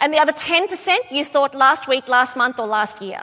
And 0.00 0.12
the 0.12 0.18
other 0.18 0.32
10% 0.32 0.96
you 1.12 1.24
thought 1.24 1.54
last 1.54 1.86
week, 1.86 2.08
last 2.08 2.36
month, 2.36 2.58
or 2.58 2.66
last 2.66 3.00
year. 3.00 3.22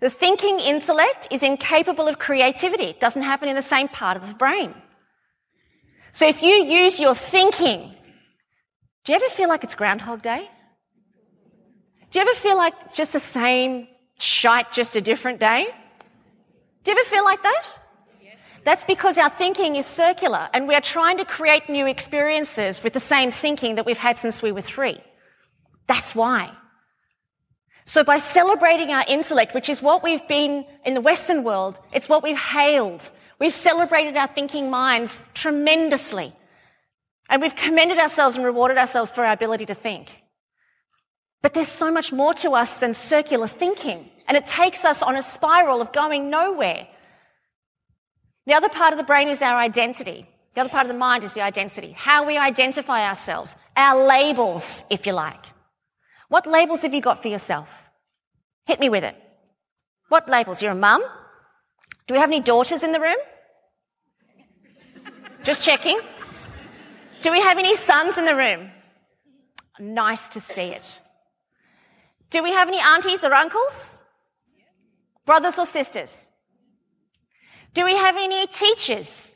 The 0.00 0.08
thinking 0.08 0.60
intellect 0.60 1.28
is 1.30 1.42
incapable 1.42 2.08
of 2.08 2.18
creativity. 2.18 2.84
It 2.84 3.00
doesn't 3.00 3.22
happen 3.22 3.50
in 3.50 3.56
the 3.56 3.62
same 3.62 3.88
part 3.88 4.16
of 4.16 4.28
the 4.28 4.34
brain. 4.34 4.74
So 6.12 6.26
if 6.26 6.42
you 6.42 6.64
use 6.64 6.98
your 6.98 7.14
thinking, 7.14 7.92
do 9.06 9.12
you 9.12 9.16
ever 9.16 9.28
feel 9.28 9.48
like 9.48 9.62
it's 9.62 9.76
Groundhog 9.76 10.20
Day? 10.20 10.50
Do 12.10 12.18
you 12.18 12.24
ever 12.24 12.34
feel 12.34 12.56
like 12.56 12.74
it's 12.84 12.96
just 12.96 13.12
the 13.12 13.20
same 13.20 13.86
shite, 14.18 14.72
just 14.72 14.96
a 14.96 15.00
different 15.00 15.38
day? 15.38 15.68
Do 16.82 16.90
you 16.90 16.98
ever 16.98 17.08
feel 17.08 17.24
like 17.24 17.42
that? 17.42 17.78
That's 18.64 18.82
because 18.82 19.16
our 19.16 19.30
thinking 19.30 19.76
is 19.76 19.86
circular 19.86 20.48
and 20.52 20.66
we 20.66 20.74
are 20.74 20.80
trying 20.80 21.18
to 21.18 21.24
create 21.24 21.68
new 21.68 21.86
experiences 21.86 22.82
with 22.82 22.94
the 22.94 23.00
same 23.00 23.30
thinking 23.30 23.76
that 23.76 23.86
we've 23.86 23.96
had 23.96 24.18
since 24.18 24.42
we 24.42 24.50
were 24.50 24.60
three. 24.60 24.98
That's 25.86 26.16
why. 26.16 26.50
So 27.84 28.02
by 28.02 28.18
celebrating 28.18 28.90
our 28.90 29.04
intellect, 29.06 29.54
which 29.54 29.68
is 29.68 29.80
what 29.80 30.02
we've 30.02 30.26
been 30.26 30.66
in 30.84 30.94
the 30.94 31.00
Western 31.00 31.44
world, 31.44 31.78
it's 31.92 32.08
what 32.08 32.24
we've 32.24 32.36
hailed. 32.36 33.08
We've 33.38 33.54
celebrated 33.54 34.16
our 34.16 34.26
thinking 34.26 34.68
minds 34.68 35.20
tremendously. 35.32 36.34
And 37.28 37.42
we've 37.42 37.56
commended 37.56 37.98
ourselves 37.98 38.36
and 38.36 38.44
rewarded 38.44 38.78
ourselves 38.78 39.10
for 39.10 39.24
our 39.24 39.32
ability 39.32 39.66
to 39.66 39.74
think. 39.74 40.22
But 41.42 41.54
there's 41.54 41.68
so 41.68 41.92
much 41.92 42.12
more 42.12 42.34
to 42.34 42.52
us 42.52 42.76
than 42.76 42.94
circular 42.94 43.48
thinking. 43.48 44.10
And 44.28 44.36
it 44.36 44.46
takes 44.46 44.84
us 44.84 45.02
on 45.02 45.16
a 45.16 45.22
spiral 45.22 45.80
of 45.80 45.92
going 45.92 46.30
nowhere. 46.30 46.88
The 48.46 48.54
other 48.54 48.68
part 48.68 48.92
of 48.92 48.98
the 48.98 49.04
brain 49.04 49.28
is 49.28 49.42
our 49.42 49.56
identity. 49.56 50.26
The 50.54 50.60
other 50.60 50.70
part 50.70 50.86
of 50.86 50.92
the 50.92 50.98
mind 50.98 51.24
is 51.24 51.32
the 51.34 51.42
identity. 51.42 51.92
How 51.92 52.24
we 52.24 52.38
identify 52.38 53.06
ourselves. 53.06 53.54
Our 53.76 54.06
labels, 54.06 54.82
if 54.88 55.06
you 55.06 55.12
like. 55.12 55.44
What 56.28 56.46
labels 56.46 56.82
have 56.82 56.94
you 56.94 57.00
got 57.00 57.22
for 57.22 57.28
yourself? 57.28 57.68
Hit 58.66 58.80
me 58.80 58.88
with 58.88 59.04
it. 59.04 59.16
What 60.08 60.28
labels? 60.28 60.62
You're 60.62 60.72
a 60.72 60.76
mum? 60.76 61.02
Do 62.06 62.14
we 62.14 62.20
have 62.20 62.30
any 62.30 62.40
daughters 62.40 62.82
in 62.82 62.92
the 62.92 63.00
room? 63.00 63.16
Just 65.42 65.62
checking. 65.62 66.00
Do 67.26 67.32
we 67.32 67.40
have 67.40 67.58
any 67.58 67.74
sons 67.74 68.18
in 68.18 68.24
the 68.24 68.36
room? 68.36 68.70
Nice 69.80 70.28
to 70.28 70.40
see 70.40 70.68
it. 70.68 71.00
Do 72.30 72.40
we 72.40 72.52
have 72.52 72.68
any 72.68 72.78
aunties 72.78 73.24
or 73.24 73.34
uncles? 73.34 74.00
Brothers 75.24 75.58
or 75.58 75.66
sisters? 75.66 76.28
Do 77.74 77.84
we 77.84 77.96
have 77.96 78.14
any 78.16 78.46
teachers? 78.46 79.34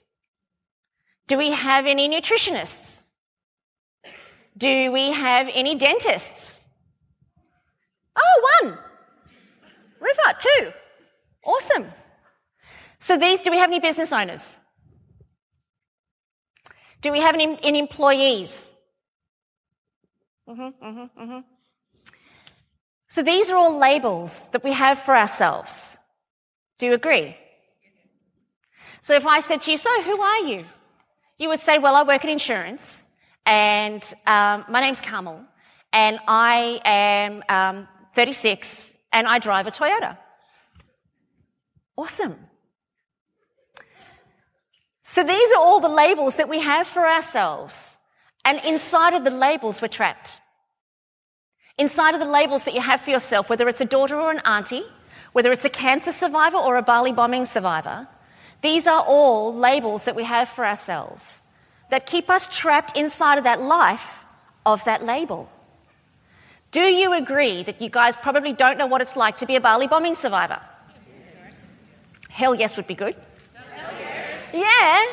Do 1.27 1.37
we 1.37 1.51
have 1.51 1.85
any 1.87 2.09
nutritionists? 2.09 3.01
Do 4.57 4.93
we 4.93 5.11
have 5.11 5.49
any 5.53 5.75
dentists? 5.75 6.61
Oh, 8.15 8.61
one. 8.63 8.79
River, 9.99 10.39
two. 10.39 10.71
Awesome. 11.45 11.87
So 13.01 13.19
these, 13.19 13.41
do 13.41 13.51
we 13.51 13.57
have 13.57 13.69
any 13.69 13.81
business 13.81 14.13
owners? 14.13 14.60
Do 17.01 17.13
we 17.13 17.21
have 17.21 17.35
any, 17.35 17.59
any 17.63 17.79
employees? 17.79 18.71
Mm-hmm, 20.49 20.85
mm-hmm, 20.85 21.23
mm-hmm. 21.23 21.39
So 23.09 23.23
these 23.23 23.51
are 23.51 23.57
all 23.57 23.79
labels 23.79 24.43
that 24.53 24.63
we 24.63 24.73
have 24.73 24.99
for 24.99 25.17
ourselves. 25.17 25.97
Do 26.79 26.87
you 26.87 26.95
agree? 26.95 27.37
So 29.01 29.15
if 29.15 29.27
I 29.27 29.41
said 29.41 29.63
to 29.63 29.71
you, 29.71 29.79
so 29.79 30.03
who 30.03 30.21
are 30.21 30.41
you? 30.41 30.65
You 31.39 31.49
would 31.49 31.61
say, 31.61 31.79
well, 31.79 31.97
I 31.97 32.03
work 32.03 32.25
in 32.25 32.31
insurance 32.31 33.07
and 33.47 34.03
um, 34.27 34.65
my 34.69 34.81
name's 34.81 35.01
Carmel 35.01 35.45
and 35.93 36.19
I 36.29 36.81
am 36.85 37.43
um, 37.49 37.89
36, 38.15 38.93
and 39.13 39.27
I 39.27 39.39
drive 39.39 39.67
a 39.67 39.71
Toyota. 39.71 40.17
Awesome. 41.97 42.37
So 45.11 45.25
these 45.25 45.51
are 45.51 45.59
all 45.59 45.81
the 45.81 45.89
labels 45.89 46.37
that 46.37 46.49
we 46.49 46.61
have 46.61 46.87
for 46.87 47.05
ourselves. 47.05 47.97
And 48.45 48.61
inside 48.65 49.13
of 49.13 49.25
the 49.25 49.33
labels, 49.33 49.83
we're 49.83 49.89
trapped. 49.89 50.39
Inside 51.77 52.15
of 52.15 52.21
the 52.21 52.29
labels 52.29 52.65
that 52.65 52.75
you 52.75 52.81
have 52.81 53.01
for 53.01 53.11
yourself, 53.11 53.51
whether 53.51 53.69
it's 53.69 53.81
a 53.81 53.85
daughter 53.97 54.21
or 54.21 54.31
an 54.31 54.39
auntie, 54.45 54.85
whether 55.33 55.51
it's 55.51 55.65
a 55.65 55.69
cancer 55.69 56.13
survivor 56.13 56.59
or 56.59 56.77
a 56.77 56.83
Bali 56.83 57.13
bombing 57.13 57.45
survivor, 57.45 58.07
these 58.63 58.87
are 58.87 59.03
all 59.05 59.53
labels 59.53 60.05
that 60.05 60.15
we 60.15 60.23
have 60.23 60.49
for 60.49 60.65
ourselves 60.65 61.41
that 61.91 62.07
keep 62.07 62.31
us 62.31 62.47
trapped 62.47 62.97
inside 62.97 63.39
of 63.39 63.43
that 63.43 63.61
life 63.61 64.23
of 64.65 64.85
that 64.85 65.05
label. 65.05 65.51
Do 66.71 66.83
you 66.83 67.15
agree 67.15 67.65
that 67.65 67.83
you 67.83 67.91
guys 67.91 68.15
probably 68.15 68.53
don't 68.53 68.79
know 68.79 68.87
what 68.87 69.01
it's 69.01 69.17
like 69.17 69.39
to 69.39 69.47
be 69.47 69.57
a 69.57 69.61
Bali 69.61 69.89
bombing 69.89 70.15
survivor? 70.15 70.61
Hell 72.29 72.55
yes 72.55 72.77
would 72.77 72.87
be 72.87 72.95
good. 72.95 73.17
Yeah. 74.53 75.05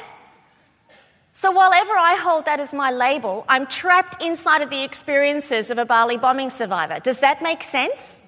So, 1.33 1.51
while 1.51 1.71
ever 1.71 1.91
I 1.91 2.15
hold 2.15 2.45
that 2.45 2.59
as 2.59 2.73
my 2.73 2.89
label, 2.89 3.45
I'm 3.47 3.67
trapped 3.67 4.21
inside 4.23 4.61
of 4.61 4.69
the 4.69 4.83
experiences 4.83 5.69
of 5.69 5.77
a 5.77 5.85
Bali 5.85 6.17
bombing 6.17 6.49
survivor. 6.49 6.99
Does 6.99 7.19
that 7.19 7.43
make 7.43 7.61
sense? 7.61 8.19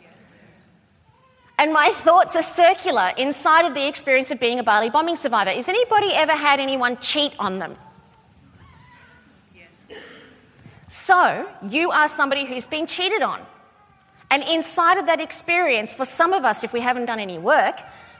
And 1.57 1.73
my 1.73 1.89
thoughts 1.89 2.35
are 2.35 2.43
circular 2.43 3.11
inside 3.17 3.65
of 3.65 3.73
the 3.73 3.87
experience 3.87 4.31
of 4.31 4.39
being 4.39 4.59
a 4.59 4.63
Bali 4.63 4.89
bombing 4.89 5.15
survivor. 5.15 5.49
Has 5.49 5.67
anybody 5.67 6.13
ever 6.13 6.33
had 6.33 6.59
anyone 6.59 6.97
cheat 6.99 7.33
on 7.39 7.59
them? 7.59 7.75
So, 10.87 11.47
you 11.67 11.91
are 11.91 12.07
somebody 12.07 12.45
who's 12.45 12.65
been 12.65 12.87
cheated 12.87 13.21
on. 13.21 13.41
And 14.31 14.43
inside 14.43 14.97
of 14.97 15.07
that 15.07 15.19
experience, 15.19 15.93
for 15.93 16.05
some 16.05 16.33
of 16.33 16.45
us, 16.45 16.63
if 16.63 16.71
we 16.71 16.79
haven't 16.79 17.05
done 17.05 17.19
any 17.19 17.39
work, 17.39 17.79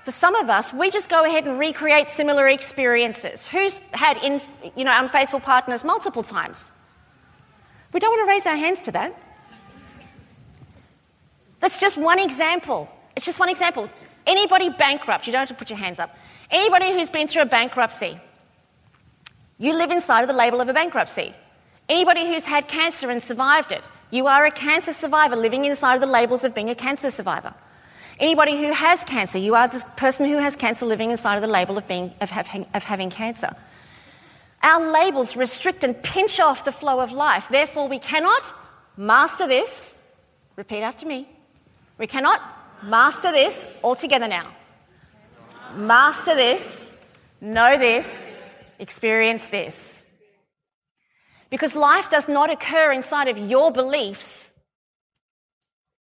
for 0.10 0.14
some 0.14 0.36
of 0.38 0.50
us, 0.50 0.74
we 0.74 0.90
just 0.90 1.08
go 1.08 1.24
ahead 1.24 1.46
and 1.46 1.60
recreate 1.60 2.10
similar 2.10 2.48
experiences. 2.48 3.46
Who's 3.46 3.80
had 3.92 4.18
in, 4.18 4.42
you 4.76 4.84
know, 4.84 4.92
unfaithful 4.92 5.40
partners 5.40 5.84
multiple 5.84 6.24
times? 6.24 6.72
We 7.94 8.00
don't 8.00 8.10
want 8.10 8.28
to 8.28 8.30
raise 8.34 8.48
our 8.48 8.56
hands 8.56 8.82
to 8.88 8.92
that. 8.94 9.16
That's 11.60 11.80
just 11.80 11.96
one 11.96 12.18
example. 12.18 12.90
It's 13.16 13.28
just 13.28 13.40
one 13.40 13.50
example. 13.50 13.88
Anybody 14.26 14.72
bankrupt, 14.72 15.28
you 15.28 15.32
don't 15.32 15.42
have 15.42 15.50
to 15.50 15.54
put 15.54 15.70
your 15.70 15.78
hands 15.78 16.00
up. 16.00 16.18
Anybody 16.50 16.92
who's 16.92 17.12
been 17.12 17.28
through 17.28 17.44
a 17.44 17.52
bankruptcy, 17.60 18.20
you 19.60 19.76
live 19.76 19.92
inside 19.92 20.22
of 20.22 20.28
the 20.28 20.34
label 20.34 20.60
of 20.60 20.70
a 20.70 20.74
bankruptcy. 20.74 21.36
Anybody 21.88 22.26
who's 22.26 22.46
had 22.46 22.68
cancer 22.68 23.12
and 23.12 23.22
survived 23.22 23.72
it, 23.72 23.84
you 24.10 24.26
are 24.26 24.48
a 24.48 24.52
cancer 24.52 24.92
survivor 24.92 25.36
living 25.36 25.66
inside 25.66 25.94
of 25.94 26.02
the 26.02 26.08
labels 26.08 26.44
of 26.44 26.56
being 26.56 26.72
a 26.72 26.76
cancer 26.76 27.12
survivor. 27.12 27.54
Anybody 28.20 28.58
who 28.58 28.74
has 28.74 29.04
cancer, 29.06 29.38
you 29.38 29.56
are 29.56 29.70
the 29.70 29.80
person 29.96 30.28
who 30.30 30.38
has 30.38 30.58
cancer 30.58 30.86
living 30.86 31.12
inside 31.12 31.36
of 31.36 31.42
the 31.42 31.48
label 31.48 31.78
of, 31.78 31.88
being, 31.88 32.14
of, 32.20 32.30
having, 32.30 32.66
of 32.74 32.84
having 32.84 33.10
cancer. 33.10 33.56
Our 34.62 34.92
labels 34.92 35.38
restrict 35.38 35.86
and 35.86 36.02
pinch 36.04 36.38
off 36.42 36.66
the 36.66 36.74
flow 36.74 37.00
of 37.00 37.14
life. 37.14 37.48
Therefore, 37.50 37.88
we 37.88 37.98
cannot 37.98 38.44
master 38.98 39.48
this. 39.48 39.98
Repeat 40.58 40.82
after 40.82 41.06
me. 41.06 41.30
We 41.98 42.08
cannot 42.08 42.42
master 42.84 43.32
this 43.32 43.66
all 43.82 43.96
together 43.96 44.28
now. 44.28 44.52
Master 45.76 46.36
this, 46.36 47.00
know 47.40 47.78
this, 47.78 48.76
experience 48.80 49.48
this. 49.48 50.04
Because 51.50 51.74
life 51.74 52.10
does 52.10 52.28
not 52.28 52.52
occur 52.52 52.92
inside 52.92 53.30
of 53.30 53.38
your 53.38 53.72
beliefs 53.72 54.52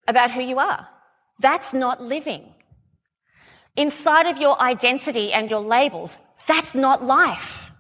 about 0.08 0.32
who 0.32 0.42
you 0.42 0.60
are. 0.60 0.88
That's 1.40 1.74
not 1.74 2.02
living. 2.02 2.54
Inside 3.76 4.26
of 4.28 4.38
your 4.38 4.60
identity 4.62 5.34
and 5.34 5.50
your 5.50 5.60
labels, 5.60 6.18
that's 6.48 6.74
not 6.74 7.04
life. 7.04 7.72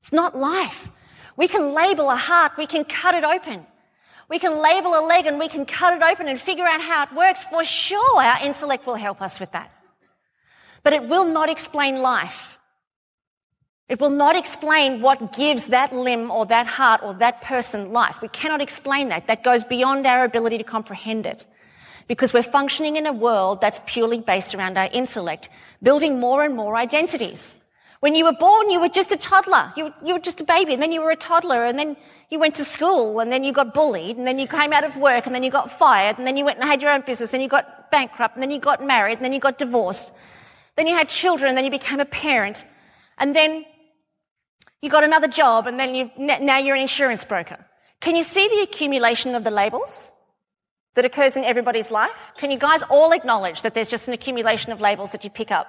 It's 0.00 0.12
not 0.12 0.36
life. 0.36 0.90
We 1.36 1.48
can 1.48 1.72
label 1.72 2.10
a 2.10 2.16
heart, 2.16 2.52
we 2.58 2.66
can 2.66 2.84
cut 2.84 3.14
it 3.14 3.24
open. 3.24 3.66
We 4.28 4.38
can 4.38 4.56
label 4.58 4.94
a 4.98 5.04
leg 5.04 5.26
and 5.26 5.38
we 5.38 5.48
can 5.48 5.66
cut 5.66 5.94
it 5.94 6.02
open 6.02 6.28
and 6.28 6.40
figure 6.40 6.64
out 6.64 6.80
how 6.80 7.04
it 7.04 7.12
works. 7.14 7.44
For 7.44 7.64
sure, 7.64 8.22
our 8.22 8.42
intellect 8.42 8.86
will 8.86 8.94
help 8.94 9.20
us 9.20 9.38
with 9.38 9.52
that. 9.52 9.70
But 10.82 10.94
it 10.94 11.06
will 11.06 11.26
not 11.26 11.50
explain 11.50 12.00
life. 12.00 12.58
It 13.88 14.00
will 14.00 14.10
not 14.10 14.36
explain 14.36 15.02
what 15.02 15.34
gives 15.34 15.66
that 15.66 15.92
limb 15.94 16.30
or 16.30 16.46
that 16.46 16.66
heart 16.66 17.02
or 17.02 17.14
that 17.14 17.42
person 17.42 17.92
life. 17.92 18.22
We 18.22 18.28
cannot 18.28 18.62
explain 18.62 19.10
that. 19.10 19.26
That 19.26 19.44
goes 19.44 19.64
beyond 19.64 20.06
our 20.06 20.24
ability 20.24 20.58
to 20.58 20.64
comprehend 20.64 21.26
it 21.26 21.46
because 22.08 22.32
we're 22.32 22.42
functioning 22.42 22.96
in 22.96 23.06
a 23.06 23.12
world 23.12 23.60
that's 23.60 23.80
purely 23.86 24.20
based 24.20 24.54
around 24.54 24.78
our 24.78 24.88
intellect, 24.92 25.48
building 25.82 26.20
more 26.20 26.44
and 26.44 26.54
more 26.54 26.76
identities. 26.76 27.56
When 28.00 28.14
you 28.14 28.24
were 28.24 28.32
born, 28.32 28.70
you 28.70 28.80
were 28.80 28.88
just 28.88 29.12
a 29.12 29.16
toddler. 29.16 29.72
You 29.76 29.92
you 30.04 30.14
were 30.14 30.20
just 30.20 30.40
a 30.40 30.44
baby, 30.44 30.74
and 30.74 30.82
then 30.82 30.92
you 30.92 31.00
were 31.00 31.12
a 31.12 31.16
toddler, 31.16 31.64
and 31.64 31.78
then 31.78 31.96
you 32.30 32.38
went 32.38 32.56
to 32.56 32.64
school, 32.64 33.20
and 33.20 33.30
then 33.30 33.44
you 33.44 33.52
got 33.52 33.74
bullied, 33.74 34.16
and 34.16 34.26
then 34.26 34.38
you 34.38 34.48
came 34.48 34.72
out 34.72 34.84
of 34.84 34.96
work, 34.96 35.26
and 35.26 35.34
then 35.34 35.42
you 35.42 35.50
got 35.50 35.70
fired, 35.70 36.18
and 36.18 36.26
then 36.26 36.36
you 36.36 36.44
went 36.44 36.58
and 36.58 36.68
had 36.68 36.82
your 36.82 36.90
own 36.90 37.02
business, 37.02 37.32
and 37.32 37.42
you 37.42 37.48
got 37.48 37.90
bankrupt, 37.90 38.34
and 38.34 38.42
then 38.42 38.50
you 38.50 38.58
got 38.58 38.84
married, 38.84 39.18
and 39.18 39.24
then 39.24 39.32
you 39.32 39.38
got 39.38 39.58
divorced. 39.58 40.10
Then 40.76 40.86
you 40.86 40.94
had 40.94 41.08
children, 41.08 41.48
and 41.50 41.56
then 41.56 41.64
you 41.64 41.70
became 41.70 42.00
a 42.00 42.04
parent, 42.04 42.64
and 43.18 43.36
then 43.36 43.64
you 44.80 44.90
got 44.90 45.04
another 45.04 45.28
job, 45.28 45.66
and 45.66 45.78
then 45.78 45.94
you, 45.94 46.10
now 46.18 46.58
you're 46.58 46.74
an 46.74 46.82
insurance 46.82 47.24
broker. 47.24 47.64
Can 48.00 48.16
you 48.16 48.24
see 48.24 48.48
the 48.48 48.62
accumulation 48.62 49.34
of 49.34 49.44
the 49.44 49.50
labels? 49.50 50.11
That 50.94 51.04
occurs 51.04 51.36
in 51.36 51.44
everybody's 51.44 51.90
life? 51.90 52.32
Can 52.36 52.50
you 52.50 52.58
guys 52.58 52.82
all 52.90 53.12
acknowledge 53.12 53.62
that 53.62 53.74
there's 53.74 53.88
just 53.88 54.08
an 54.08 54.14
accumulation 54.14 54.72
of 54.72 54.80
labels 54.80 55.12
that 55.12 55.24
you 55.24 55.30
pick 55.30 55.50
up? 55.50 55.66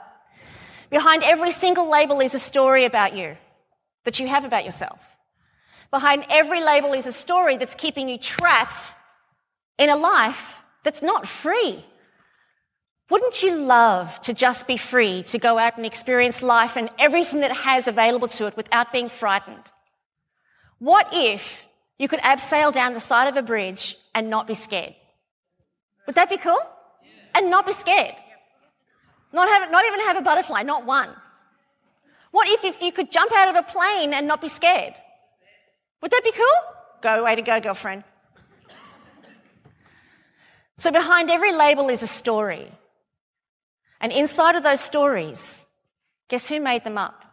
Behind 0.90 1.24
every 1.24 1.52
single 1.52 1.90
label 1.90 2.20
is 2.20 2.34
a 2.34 2.40
story 2.40 2.86
about 2.86 3.16
you 3.16 3.38
that 4.04 4.20
you 4.20 4.28
have 4.28 4.46
about 4.46 4.66
yourself. 4.66 5.00
Behind 5.92 6.26
every 6.30 6.62
label 6.62 6.94
is 6.94 7.08
a 7.08 7.12
story 7.12 7.58
that's 7.58 7.76
keeping 7.76 8.10
you 8.10 8.18
trapped 8.18 8.94
in 9.78 9.90
a 9.90 9.96
life 9.96 10.56
that's 10.84 11.02
not 11.02 11.28
free. 11.28 11.86
Wouldn't 13.10 13.44
you 13.44 13.56
love 13.58 14.20
to 14.22 14.34
just 14.34 14.66
be 14.66 14.78
free 14.78 15.24
to 15.24 15.38
go 15.38 15.58
out 15.58 15.78
and 15.78 15.86
experience 15.86 16.42
life 16.42 16.76
and 16.78 16.90
everything 16.98 17.42
that 17.42 17.56
has 17.56 17.88
available 17.88 18.28
to 18.30 18.48
it 18.48 18.58
without 18.58 18.92
being 18.92 19.10
frightened? 19.10 19.64
What 20.80 21.10
if 21.12 21.64
you 22.00 22.08
could 22.08 22.22
abseil 22.22 22.74
down 22.74 22.94
the 22.94 23.00
side 23.00 23.28
of 23.28 23.38
a 23.38 23.42
bridge 23.42 23.96
and 24.16 24.30
not 24.30 24.48
be 24.48 24.56
scared? 24.56 24.96
Would 26.06 26.16
that 26.16 26.30
be 26.30 26.38
cool? 26.38 26.60
And 27.36 27.50
not 27.50 27.66
be 27.66 27.74
scared. 27.74 28.16
Not, 29.32 29.48
have, 29.50 29.72
not 29.72 29.86
even 29.86 30.00
have 30.02 30.18
a 30.18 30.22
butterfly, 30.22 30.64
not 30.64 30.86
one. 30.86 31.10
What 32.32 32.48
if, 32.50 32.64
if 32.64 32.82
you 32.82 32.92
could 32.92 33.12
jump 33.12 33.32
out 33.32 33.50
of 33.50 33.56
a 33.56 33.64
plane 33.64 34.14
and 34.14 34.28
not 34.28 34.42
be 34.42 34.48
scared? 34.48 34.94
Would 36.02 36.12
that 36.12 36.24
be 36.24 36.32
cool? 36.32 36.74
Go, 37.02 37.24
way 37.24 37.36
to 37.36 37.42
go, 37.42 37.60
girlfriend. 37.60 38.04
So 40.78 40.92
behind 40.92 41.30
every 41.30 41.54
label 41.54 41.90
is 41.90 42.02
a 42.02 42.08
story. 42.08 42.72
And 44.02 44.12
inside 44.12 44.56
of 44.56 44.64
those 44.64 44.82
stories, 44.82 45.66
guess 46.28 46.48
who 46.48 46.60
made 46.60 46.84
them 46.84 46.98
up? 46.98 47.24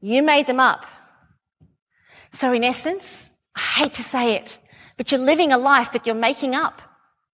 You 0.00 0.22
made 0.22 0.46
them 0.46 0.60
up. 0.60 0.84
So 2.32 2.52
in 2.52 2.64
essence, 2.64 3.30
I 3.54 3.60
hate 3.60 3.94
to 3.94 4.02
say 4.02 4.34
it, 4.34 4.58
but 4.96 5.10
you're 5.10 5.20
living 5.20 5.52
a 5.52 5.58
life 5.58 5.92
that 5.92 6.06
you're 6.06 6.14
making 6.14 6.54
up. 6.54 6.80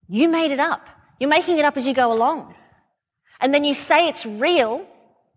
You 0.09 0.29
made 0.29 0.51
it 0.51 0.61
up. 0.61 0.87
You're 1.19 1.31
making 1.31 1.59
it 1.59 1.65
up 1.65 1.77
as 1.77 1.87
you 1.87 1.95
go 1.95 2.13
along. 2.13 2.55
And 3.41 3.55
then 3.55 3.65
you 3.65 3.75
say 3.75 4.09
it's 4.09 4.27
real 4.27 4.87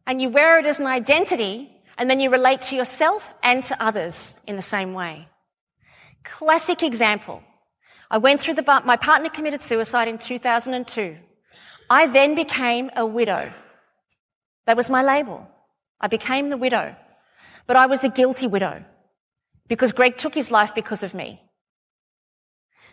and 0.06 0.22
you 0.22 0.30
wear 0.30 0.60
it 0.60 0.66
as 0.66 0.80
an 0.80 0.88
identity 0.88 1.70
and 1.98 2.10
then 2.10 2.20
you 2.20 2.30
relate 2.30 2.62
to 2.64 2.76
yourself 2.76 3.34
and 3.44 3.64
to 3.66 3.84
others 3.84 4.36
in 4.48 4.56
the 4.56 4.62
same 4.62 4.94
way. 4.94 5.28
Classic 6.24 6.82
example. 6.82 7.44
I 8.10 8.18
went 8.18 8.42
through 8.42 8.56
the, 8.56 8.82
my 8.86 8.98
partner 8.98 9.30
committed 9.30 9.62
suicide 9.62 10.08
in 10.08 10.18
2002. 10.18 11.18
I 11.90 12.08
then 12.08 12.36
became 12.36 12.90
a 12.96 13.06
widow. 13.06 13.52
That 14.66 14.78
was 14.78 14.90
my 14.90 15.04
label. 15.04 15.48
I 16.00 16.08
became 16.08 16.50
the 16.50 16.58
widow. 16.58 16.96
But 17.68 17.76
I 17.76 17.86
was 17.86 18.04
a 18.04 18.10
guilty 18.10 18.48
widow 18.48 18.84
because 19.68 19.92
Greg 19.92 20.18
took 20.18 20.34
his 20.34 20.52
life 20.52 20.76
because 20.76 21.04
of 21.04 21.14
me. 21.14 21.42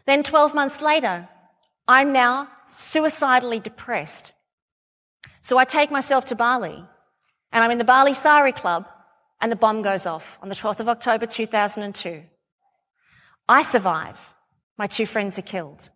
Then 0.06 0.22
12 0.22 0.54
months 0.54 0.80
later, 0.80 1.28
I'm 1.86 2.12
now 2.12 2.48
suicidally 2.70 3.60
depressed. 3.60 4.32
So 5.42 5.58
I 5.58 5.64
take 5.64 5.90
myself 5.90 6.26
to 6.26 6.34
Bali 6.34 6.84
and 7.52 7.64
I'm 7.64 7.70
in 7.70 7.78
the 7.78 7.84
Bali 7.84 8.14
Sari 8.14 8.52
Club 8.52 8.88
and 9.40 9.50
the 9.50 9.56
bomb 9.56 9.82
goes 9.82 10.06
off 10.06 10.38
on 10.42 10.48
the 10.48 10.54
12th 10.54 10.80
of 10.80 10.88
October 10.88 11.26
2002. 11.26 12.22
I 13.48 13.62
survive. 13.62 14.18
My 14.78 14.86
two 14.86 15.06
friends 15.06 15.38
are 15.38 15.42
killed. 15.42 15.90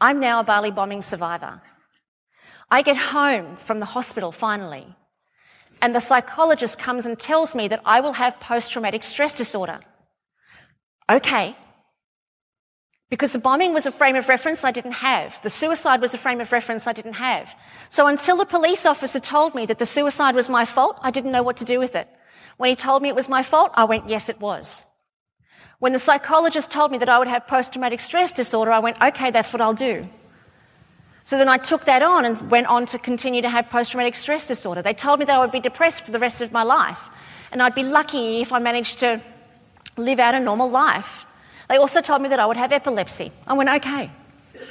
I'm 0.00 0.18
now 0.20 0.40
a 0.40 0.44
Bali 0.44 0.70
bombing 0.70 1.02
survivor. 1.02 1.62
I 2.70 2.82
get 2.82 2.96
home 2.96 3.56
from 3.56 3.78
the 3.78 3.86
hospital 3.86 4.32
finally 4.32 4.96
and 5.82 5.94
the 5.94 6.00
psychologist 6.00 6.78
comes 6.78 7.06
and 7.06 7.18
tells 7.18 7.54
me 7.54 7.68
that 7.68 7.82
I 7.84 8.00
will 8.00 8.14
have 8.14 8.38
post-traumatic 8.40 9.02
stress 9.02 9.34
disorder. 9.34 9.80
Okay, 11.10 11.56
because 13.12 13.32
the 13.32 13.38
bombing 13.38 13.74
was 13.74 13.84
a 13.84 13.92
frame 13.92 14.16
of 14.16 14.26
reference 14.26 14.64
I 14.64 14.70
didn't 14.70 14.92
have. 14.92 15.38
The 15.42 15.50
suicide 15.50 16.00
was 16.00 16.14
a 16.14 16.18
frame 16.18 16.40
of 16.40 16.50
reference 16.50 16.86
I 16.86 16.94
didn't 16.94 17.20
have. 17.20 17.54
So 17.90 18.06
until 18.06 18.38
the 18.38 18.46
police 18.46 18.86
officer 18.86 19.20
told 19.20 19.54
me 19.54 19.66
that 19.66 19.78
the 19.78 19.84
suicide 19.84 20.34
was 20.34 20.48
my 20.48 20.64
fault, 20.64 20.98
I 21.02 21.10
didn't 21.10 21.30
know 21.30 21.42
what 21.42 21.58
to 21.58 21.64
do 21.66 21.78
with 21.78 21.94
it. 21.94 22.08
When 22.56 22.70
he 22.70 22.74
told 22.74 23.02
me 23.02 23.10
it 23.10 23.14
was 23.14 23.28
my 23.28 23.42
fault, 23.42 23.70
I 23.74 23.84
went, 23.84 24.08
yes, 24.08 24.30
it 24.30 24.40
was. 24.40 24.86
When 25.78 25.92
the 25.92 25.98
psychologist 25.98 26.70
told 26.70 26.90
me 26.90 26.96
that 26.96 27.10
I 27.10 27.18
would 27.18 27.28
have 27.28 27.46
post-traumatic 27.46 28.00
stress 28.00 28.32
disorder, 28.32 28.72
I 28.72 28.78
went, 28.78 28.96
okay, 29.02 29.30
that's 29.30 29.52
what 29.52 29.60
I'll 29.60 29.74
do. 29.74 30.08
So 31.24 31.36
then 31.36 31.50
I 31.50 31.58
took 31.58 31.84
that 31.84 32.00
on 32.00 32.24
and 32.24 32.50
went 32.50 32.68
on 32.68 32.86
to 32.86 32.98
continue 32.98 33.42
to 33.42 33.50
have 33.50 33.68
post-traumatic 33.68 34.14
stress 34.14 34.48
disorder. 34.48 34.80
They 34.80 34.94
told 34.94 35.18
me 35.18 35.26
that 35.26 35.36
I 35.36 35.38
would 35.40 35.52
be 35.52 35.60
depressed 35.60 36.06
for 36.06 36.12
the 36.12 36.18
rest 36.18 36.40
of 36.40 36.50
my 36.50 36.62
life. 36.62 37.10
And 37.50 37.60
I'd 37.60 37.74
be 37.74 37.84
lucky 37.84 38.40
if 38.40 38.54
I 38.54 38.58
managed 38.58 39.00
to 39.00 39.20
live 39.98 40.18
out 40.18 40.34
a 40.34 40.40
normal 40.40 40.70
life. 40.70 41.26
They 41.68 41.76
also 41.76 42.00
told 42.00 42.22
me 42.22 42.28
that 42.28 42.40
I 42.40 42.46
would 42.46 42.56
have 42.56 42.72
epilepsy. 42.72 43.32
I 43.46 43.54
went, 43.54 43.70
okay, 43.70 44.10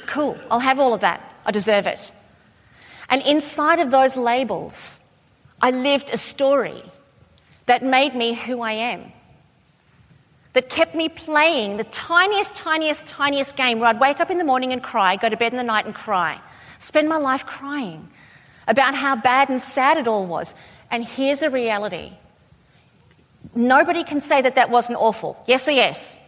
cool, 0.06 0.38
I'll 0.50 0.60
have 0.60 0.78
all 0.78 0.94
of 0.94 1.00
that. 1.00 1.20
I 1.44 1.50
deserve 1.50 1.86
it. 1.86 2.12
And 3.08 3.22
inside 3.22 3.78
of 3.78 3.90
those 3.90 4.16
labels, 4.16 5.00
I 5.60 5.70
lived 5.70 6.10
a 6.12 6.16
story 6.16 6.82
that 7.66 7.84
made 7.84 8.14
me 8.14 8.34
who 8.34 8.62
I 8.62 8.72
am. 8.72 9.12
That 10.54 10.68
kept 10.68 10.94
me 10.94 11.08
playing 11.08 11.78
the 11.78 11.84
tiniest, 11.84 12.54
tiniest, 12.54 13.06
tiniest 13.06 13.56
game 13.56 13.78
where 13.78 13.88
I'd 13.88 14.00
wake 14.00 14.20
up 14.20 14.30
in 14.30 14.38
the 14.38 14.44
morning 14.44 14.72
and 14.72 14.82
cry, 14.82 15.16
go 15.16 15.28
to 15.28 15.36
bed 15.36 15.52
in 15.52 15.56
the 15.56 15.64
night 15.64 15.86
and 15.86 15.94
cry, 15.94 16.40
spend 16.78 17.08
my 17.08 17.16
life 17.16 17.46
crying 17.46 18.10
about 18.68 18.94
how 18.94 19.16
bad 19.16 19.48
and 19.48 19.60
sad 19.60 19.96
it 19.96 20.06
all 20.06 20.26
was. 20.26 20.54
And 20.90 21.04
here's 21.04 21.42
a 21.42 21.50
reality 21.50 22.12
nobody 23.54 24.04
can 24.04 24.20
say 24.20 24.42
that 24.42 24.54
that 24.54 24.70
wasn't 24.70 24.98
awful. 24.98 25.42
Yes 25.46 25.68
or 25.68 25.72
yes? 25.72 26.18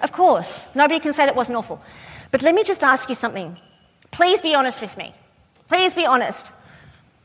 Of 0.00 0.12
course. 0.12 0.68
Nobody 0.74 1.00
can 1.00 1.12
say 1.12 1.26
that 1.26 1.36
wasn't 1.36 1.56
awful. 1.56 1.82
But 2.30 2.42
let 2.42 2.54
me 2.54 2.64
just 2.64 2.82
ask 2.82 3.08
you 3.08 3.14
something. 3.14 3.58
Please 4.10 4.40
be 4.40 4.54
honest 4.54 4.80
with 4.80 4.96
me. 4.96 5.14
Please 5.68 5.94
be 5.94 6.06
honest. 6.06 6.50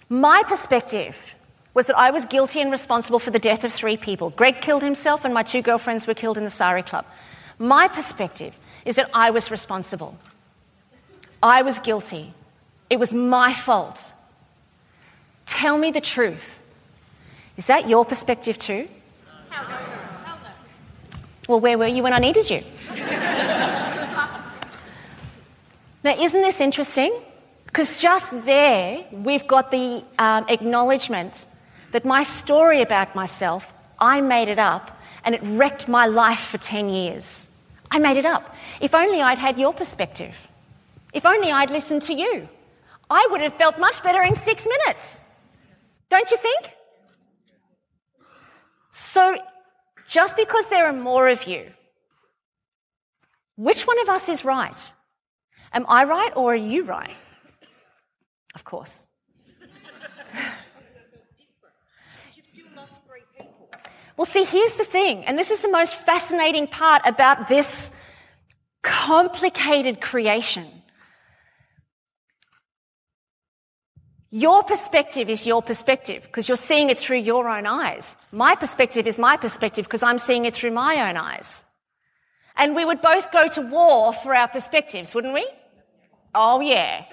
My 0.10 0.44
perspective 0.44 1.36
was 1.74 1.88
that 1.88 1.98
I 1.98 2.12
was 2.12 2.26
guilty 2.26 2.62
and 2.62 2.72
responsible 2.72 3.20
for 3.20 3.32
the 3.32 3.40
death 3.40 3.64
of 3.64 3.74
three 3.74 3.98
people. 3.98 4.30
Greg 4.30 4.62
killed 4.62 4.84
himself, 4.84 5.26
and 5.26 5.34
my 5.34 5.44
two 5.44 5.62
girlfriends 5.62 6.08
were 6.08 6.14
killed 6.14 6.38
in 6.38 6.44
the 6.44 6.50
Sari 6.50 6.84
Club. 6.84 7.06
My 7.60 7.88
perspective 7.88 8.54
is 8.86 8.96
that 8.96 9.10
I 9.14 9.32
was 9.32 9.52
responsible. 9.52 10.18
I 11.44 11.64
was 11.64 11.80
guilty. 11.80 12.34
It 12.90 13.00
was 13.00 13.14
my 13.14 13.54
fault. 13.54 14.12
Tell 15.46 15.78
me 15.78 15.92
the 15.92 16.02
truth. 16.02 16.64
Is 17.58 17.68
that 17.68 17.90
your 17.90 18.06
perspective 18.06 18.58
too? 18.58 18.88
Well, 21.48 21.60
where 21.60 21.78
were 21.78 21.88
you 21.88 22.02
when 22.04 22.14
I 22.14 22.20
needed 22.20 22.50
you? 22.50 22.64
now, 26.04 26.20
isn't 26.20 26.42
this 26.42 26.60
interesting? 26.60 27.14
Because 27.66 27.96
just 27.98 28.32
there, 28.46 29.06
we've 29.12 29.46
got 29.46 29.70
the 29.70 30.04
um, 30.18 30.46
acknowledgement 30.50 31.46
that 31.92 32.06
my 32.06 32.24
story 32.24 32.82
about 32.82 33.16
myself, 33.16 33.74
I 34.00 34.22
made 34.22 34.48
it 34.48 34.60
up, 34.60 35.00
and 35.24 35.36
it 35.36 35.42
wrecked 35.44 35.88
my 35.88 36.06
life 36.08 36.40
for 36.40 36.58
10 36.58 36.90
years. 36.90 37.48
I 37.92 38.00
made 38.00 38.18
it 38.18 38.26
up. 38.26 38.56
If 38.82 38.96
only 38.96 39.22
I'd 39.22 39.38
had 39.38 39.60
your 39.60 39.74
perspective. 39.74 40.36
If 41.14 41.26
only 41.26 41.52
I'd 41.52 41.70
listened 41.70 42.02
to 42.04 42.14
you. 42.14 42.50
I 43.10 43.28
would 43.30 43.42
have 43.42 43.54
felt 43.54 43.80
much 43.80 44.02
better 44.04 44.22
in 44.24 44.36
six 44.36 44.66
minutes. 44.66 45.20
Don't 46.10 46.30
you 46.32 46.38
think? 46.38 46.72
So, 48.92 49.38
just 50.08 50.38
because 50.38 50.68
there 50.70 50.86
are 50.86 50.94
more 50.94 51.28
of 51.28 51.48
you, 51.48 51.72
which 53.56 53.88
one 53.88 54.00
of 54.02 54.10
us 54.10 54.30
is 54.30 54.46
right? 54.46 54.94
Am 55.74 55.86
I 55.88 56.04
right 56.06 56.32
or 56.36 56.54
are 56.54 56.56
you 56.56 56.84
right? 56.84 57.16
Of 58.54 58.64
course. 58.64 59.06
Well, 64.18 64.26
see, 64.26 64.46
here's 64.46 64.76
the 64.76 64.86
thing, 64.86 65.26
and 65.26 65.38
this 65.38 65.52
is 65.52 65.60
the 65.60 65.70
most 65.70 65.94
fascinating 65.96 66.68
part 66.68 67.02
about 67.06 67.50
this 67.50 67.92
complicated 68.82 70.00
creation. 70.00 70.68
Your 74.36 74.64
perspective 74.64 75.30
is 75.30 75.48
your 75.48 75.62
perspective 75.62 76.24
because 76.24 76.50
you're 76.50 76.58
seeing 76.58 76.90
it 76.90 76.98
through 76.98 77.20
your 77.20 77.48
own 77.48 77.66
eyes. 77.66 78.18
My 78.34 78.56
perspective 78.56 79.08
is 79.08 79.18
my 79.18 79.38
perspective 79.38 79.86
because 79.86 80.04
I'm 80.04 80.20
seeing 80.20 80.44
it 80.44 80.54
through 80.54 80.72
my 80.72 81.08
own 81.08 81.16
eyes. 81.16 81.64
And 82.58 82.76
we 82.76 82.84
would 82.84 83.02
both 83.02 83.32
go 83.32 83.48
to 83.48 83.62
war 83.62 84.12
for 84.12 84.36
our 84.36 84.50
perspectives, 84.50 85.16
wouldn't 85.16 85.34
we? 85.34 85.48
Oh 86.34 86.60
yeah. 86.60 87.06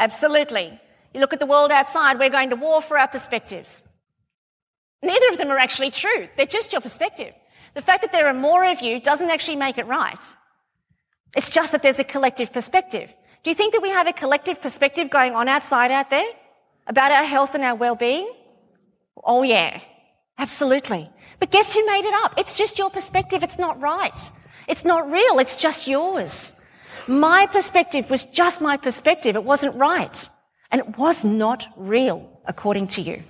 Absolutely. 0.00 0.80
You 1.14 1.20
look 1.20 1.32
at 1.32 1.38
the 1.38 1.46
world 1.46 1.70
outside, 1.70 2.18
we're 2.18 2.28
going 2.28 2.50
to 2.50 2.56
war 2.56 2.82
for 2.82 2.98
our 2.98 3.06
perspectives. 3.06 3.80
Neither 5.00 5.28
of 5.30 5.38
them 5.38 5.52
are 5.52 5.58
actually 5.58 5.92
true. 5.92 6.26
They're 6.36 6.44
just 6.44 6.72
your 6.72 6.80
perspective. 6.80 7.34
The 7.74 7.82
fact 7.82 8.02
that 8.02 8.10
there 8.10 8.26
are 8.26 8.34
more 8.34 8.64
of 8.64 8.80
you 8.80 9.00
doesn't 9.00 9.30
actually 9.30 9.58
make 9.58 9.78
it 9.78 9.86
right. 9.86 10.18
It's 11.36 11.50
just 11.50 11.70
that 11.70 11.84
there's 11.84 12.00
a 12.00 12.10
collective 12.14 12.52
perspective. 12.52 13.14
Do 13.44 13.50
you 13.50 13.54
think 13.54 13.74
that 13.74 13.82
we 13.82 13.90
have 13.90 14.08
a 14.08 14.12
collective 14.12 14.60
perspective 14.60 15.08
going 15.08 15.34
on 15.36 15.46
outside 15.46 15.92
out 15.92 16.10
there? 16.10 16.28
About 16.88 17.12
our 17.12 17.24
health 17.24 17.54
and 17.54 17.62
our 17.62 17.74
well-being? 17.74 18.32
Oh 19.22 19.42
yeah, 19.42 19.80
absolutely. 20.38 21.10
But 21.38 21.50
guess 21.50 21.72
who 21.74 21.84
made 21.86 22.04
it 22.04 22.14
up? 22.24 22.34
It's 22.38 22.56
just 22.56 22.78
your 22.78 22.90
perspective. 22.90 23.42
It's 23.42 23.58
not 23.58 23.80
right. 23.80 24.18
It's 24.66 24.84
not 24.84 25.10
real. 25.10 25.38
It's 25.38 25.56
just 25.56 25.86
yours. 25.86 26.52
My 27.06 27.46
perspective 27.46 28.10
was 28.10 28.24
just 28.24 28.60
my 28.60 28.76
perspective. 28.76 29.36
It 29.36 29.44
wasn't 29.44 29.76
right. 29.76 30.28
And 30.70 30.80
it 30.80 30.98
was 30.98 31.24
not 31.24 31.66
real, 31.76 32.28
according 32.46 32.88
to 32.88 33.02
you. 33.02 33.22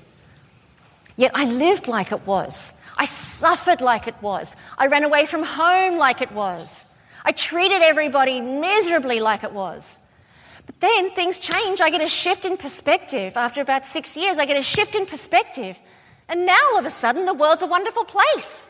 Yet 1.17 1.33
I 1.35 1.45
lived 1.45 1.89
like 1.89 2.13
it 2.13 2.27
was. 2.27 2.73
I 2.97 3.05
suffered 3.05 3.81
like 3.81 4.09
it 4.09 4.21
was. 4.21 4.57
I 4.77 4.87
ran 4.87 5.05
away 5.05 5.27
from 5.27 5.43
home 5.43 5.97
like 5.97 6.21
it 6.23 6.33
was. 6.33 6.85
I 7.25 7.33
treated 7.33 7.83
everybody 7.83 8.41
miserably 8.41 9.21
like 9.21 9.45
it 9.45 9.53
was. 9.53 9.99
Then 10.81 11.11
things 11.11 11.39
change. 11.39 11.81
I 11.81 11.91
get 11.91 12.01
a 12.01 12.09
shift 12.09 12.45
in 12.45 12.57
perspective. 12.57 13.37
After 13.37 13.61
about 13.61 13.85
six 13.85 14.17
years, 14.17 14.39
I 14.39 14.47
get 14.47 14.57
a 14.57 14.63
shift 14.63 14.95
in 14.95 15.07
perspective. 15.07 15.77
And 16.29 16.47
now 16.47 16.59
all 16.73 16.79
of 16.79 16.85
a 16.85 16.91
sudden, 16.91 17.27
the 17.27 17.35
world's 17.35 17.63
a 17.63 17.67
wonderful 17.67 18.05
place. 18.05 18.69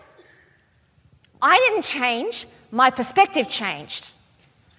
I 1.43 1.57
didn't 1.69 1.85
change, 1.85 2.47
my 2.71 2.91
perspective 2.91 3.49
changed. 3.49 4.11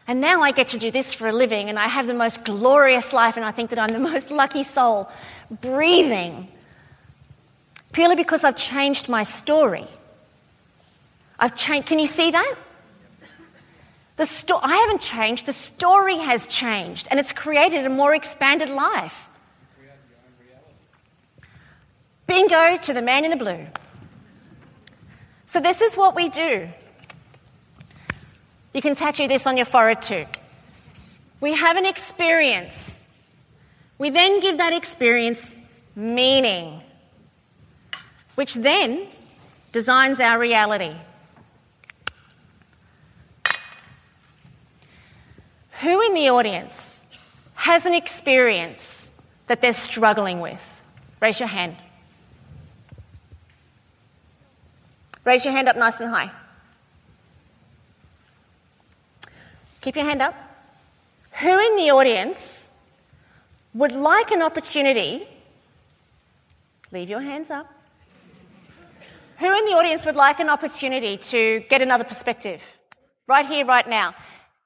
And 0.07 0.21
now 0.21 0.41
I 0.41 0.51
get 0.51 0.69
to 0.69 0.79
do 0.79 0.89
this 0.89 1.13
for 1.13 1.27
a 1.27 1.31
living, 1.31 1.69
and 1.69 1.77
I 1.77 1.87
have 1.87 2.07
the 2.07 2.13
most 2.13 2.43
glorious 2.43 3.13
life, 3.13 3.35
and 3.35 3.45
I 3.45 3.51
think 3.51 3.69
that 3.69 3.79
I'm 3.79 3.93
the 3.93 3.99
most 4.11 4.31
lucky 4.31 4.63
soul 4.63 5.09
breathing. 5.61 6.47
Purely 7.91 8.15
because 8.15 8.43
I've 8.43 8.57
changed 8.57 9.09
my 9.09 9.23
story. 9.23 9.87
I've 11.39 11.55
changed. 11.55 11.87
Can 11.87 11.99
you 11.99 12.07
see 12.07 12.31
that? 12.31 12.55
The 14.19 14.25
sto- 14.25 14.59
I 14.61 14.75
haven't 14.75 14.99
changed, 14.99 15.45
the 15.45 15.53
story 15.53 16.17
has 16.17 16.45
changed, 16.45 17.07
and 17.09 17.21
it's 17.21 17.31
created 17.31 17.85
a 17.85 17.89
more 17.89 18.13
expanded 18.13 18.67
life. 18.69 19.15
Bingo 22.27 22.75
to 22.79 22.93
the 22.93 23.01
man 23.01 23.23
in 23.23 23.31
the 23.31 23.37
blue. 23.37 23.65
So, 25.45 25.61
this 25.61 25.79
is 25.79 25.95
what 25.95 26.15
we 26.15 26.27
do. 26.27 26.67
You 28.73 28.81
can 28.81 28.93
tattoo 28.93 29.29
this 29.29 29.47
on 29.47 29.55
your 29.55 29.65
forehead 29.65 30.01
too. 30.01 30.25
We 31.39 31.53
have 31.53 31.77
an 31.77 31.85
experience. 31.85 33.01
We 33.99 34.09
then 34.09 34.41
give 34.41 34.57
that 34.57 34.73
experience 34.73 35.55
meaning, 35.95 36.81
which 38.35 38.53
then 38.53 39.07
designs 39.71 40.19
our 40.19 40.37
reality. 40.37 40.93
Who 45.81 46.01
in 46.01 46.13
the 46.13 46.29
audience 46.29 46.99
has 47.53 47.85
an 47.85 47.93
experience 47.93 49.09
that 49.47 49.61
they're 49.61 49.73
struggling 49.73 50.41
with? 50.41 50.61
Raise 51.21 51.39
your 51.39 51.47
hand. 51.47 51.77
Raise 55.23 55.45
your 55.45 55.53
hand 55.53 55.69
up 55.69 55.77
nice 55.77 55.99
and 55.99 56.09
high. 56.09 56.31
Keep 59.81 59.95
your 59.95 60.05
hand 60.05 60.21
up. 60.21 60.33
Who 61.41 61.57
in 61.59 61.75
the 61.77 61.91
audience 61.91 62.69
would 63.73 63.93
like 63.93 64.31
an 64.31 64.41
opportunity? 64.41 65.27
Leave 66.91 67.09
your 67.09 67.21
hands 67.21 67.49
up. 67.49 67.67
Who 69.37 69.45
in 69.45 69.65
the 69.65 69.71
audience 69.71 70.05
would 70.05 70.17
like 70.17 70.41
an 70.41 70.49
opportunity 70.49 71.15
to 71.17 71.63
get 71.69 71.81
another 71.81 72.03
perspective? 72.03 72.61
Right 73.27 73.45
here, 73.45 73.65
right 73.65 73.87
now. 73.87 74.15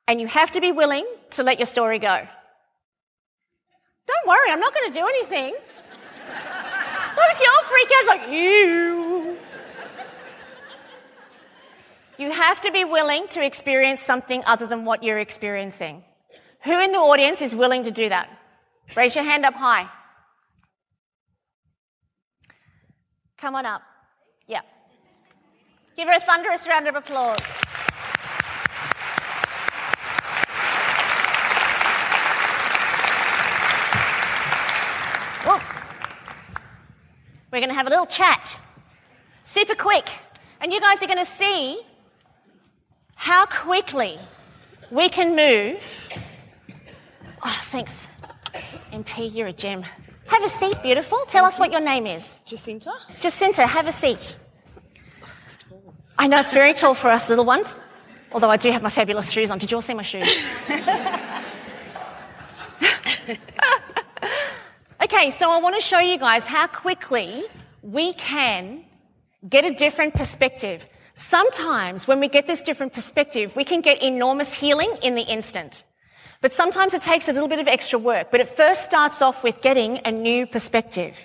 And 0.07 0.19
you 0.19 0.27
have 0.27 0.51
to 0.51 0.61
be 0.61 0.71
willing 0.71 1.05
to 1.31 1.43
let 1.43 1.59
your 1.59 1.65
story 1.65 1.99
go. 1.99 2.27
Don't 4.07 4.27
worry, 4.27 4.51
I'm 4.51 4.59
not 4.59 4.73
going 4.73 4.91
to 4.91 4.99
do 4.99 5.07
anything. 5.07 5.55
Was 7.17 7.41
your 7.41 7.63
freak 7.69 7.89
out? 7.95 8.05
Like, 8.07 8.29
you. 8.29 9.37
You 12.17 12.31
have 12.31 12.61
to 12.61 12.71
be 12.71 12.83
willing 12.83 13.27
to 13.29 13.43
experience 13.43 14.01
something 14.01 14.43
other 14.45 14.67
than 14.67 14.85
what 14.85 15.03
you're 15.03 15.19
experiencing. 15.19 16.03
Who 16.63 16.79
in 16.79 16.91
the 16.91 16.99
audience 16.99 17.41
is 17.41 17.55
willing 17.55 17.83
to 17.83 17.91
do 17.91 18.09
that? 18.09 18.29
Raise 18.95 19.15
your 19.15 19.23
hand 19.23 19.45
up 19.45 19.53
high. 19.53 19.89
Come 23.37 23.55
on 23.55 23.65
up. 23.65 23.81
Yeah. 24.47 24.61
Give 25.97 26.07
her 26.07 26.13
a 26.13 26.19
thunderous 26.21 26.67
round 26.67 26.87
of 26.87 26.95
applause. 26.95 27.39
We're 37.53 37.59
going 37.59 37.69
to 37.69 37.75
have 37.75 37.85
a 37.85 37.91
little 37.91 38.07
chat. 38.07 38.57
Super 39.43 39.75
quick. 39.75 40.09
And 40.59 40.73
you 40.73 40.81
guys 40.81 41.03
are 41.03 41.05
going 41.05 41.19
to 41.19 41.25
see 41.25 41.79
how 43.13 43.45
quickly 43.45 44.17
we 44.89 45.07
can 45.07 45.35
move. 45.35 45.79
Oh, 47.43 47.61
thanks. 47.65 48.07
MP, 48.91 49.31
you're 49.31 49.49
a 49.49 49.53
gem. 49.53 49.83
Have 50.25 50.43
a 50.43 50.49
seat, 50.49 50.81
beautiful. 50.81 51.19
Tell 51.27 51.45
us 51.45 51.59
what 51.59 51.71
your 51.71 51.81
name 51.81 52.07
is. 52.07 52.39
Jacinta? 52.47 52.91
Jacinta, 53.21 53.67
have 53.67 53.87
a 53.87 53.91
seat. 53.91 54.35
It's 55.45 55.57
tall. 55.57 55.93
I 56.17 56.25
know 56.25 56.39
it's 56.39 56.51
very 56.51 56.73
tall 56.73 56.95
for 56.95 57.11
us 57.11 57.29
little 57.29 57.45
ones, 57.45 57.75
although 58.31 58.49
I 58.49 58.57
do 58.57 58.71
have 58.71 58.81
my 58.81 58.89
fabulous 58.89 59.29
shoes 59.29 59.51
on. 59.51 59.59
Did 59.59 59.69
you 59.69 59.77
all 59.77 59.83
see 59.83 59.93
my 59.93 60.01
shoes? 60.01 60.27
okay, 65.03 65.31
so 65.31 65.51
I 65.51 65.59
want 65.59 65.75
to 65.75 65.81
show 65.81 65.99
you 65.99 66.17
guys 66.17 66.45
how 66.45 66.67
quickly 66.67 67.43
we 67.81 68.13
can 68.13 68.85
get 69.47 69.65
a 69.65 69.73
different 69.73 70.13
perspective. 70.13 70.85
Sometimes 71.13 72.07
when 72.07 72.19
we 72.21 72.29
get 72.29 72.47
this 72.47 72.61
different 72.61 72.93
perspective, 72.93 73.53
we 73.55 73.65
can 73.65 73.81
get 73.81 74.01
enormous 74.01 74.53
healing 74.53 74.95
in 75.01 75.15
the 75.15 75.23
instant. 75.23 75.83
But 76.41 76.53
sometimes 76.53 76.93
it 76.93 77.01
takes 77.01 77.27
a 77.27 77.33
little 77.33 77.49
bit 77.49 77.59
of 77.59 77.67
extra 77.67 77.99
work, 77.99 78.31
but 78.31 78.39
it 78.39 78.47
first 78.47 78.83
starts 78.83 79.21
off 79.21 79.43
with 79.43 79.61
getting 79.61 79.99
a 80.05 80.11
new 80.11 80.47
perspective. 80.47 81.15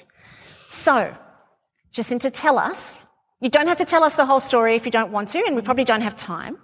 So, 0.69 1.15
Jacinta, 1.93 2.31
tell 2.31 2.59
us, 2.59 3.07
you 3.41 3.49
don't 3.49 3.69
have 3.69 3.79
to 3.79 3.85
tell 3.85 4.03
us 4.03 4.17
the 4.17 4.27
whole 4.27 4.41
story 4.41 4.75
if 4.75 4.85
you 4.87 4.93
don't 4.93 5.13
want 5.13 5.29
to, 5.31 5.39
and 5.47 5.55
we 5.55 5.63
probably 5.63 5.85
don't 5.85 6.03
have 6.03 6.17
time. 6.17 6.59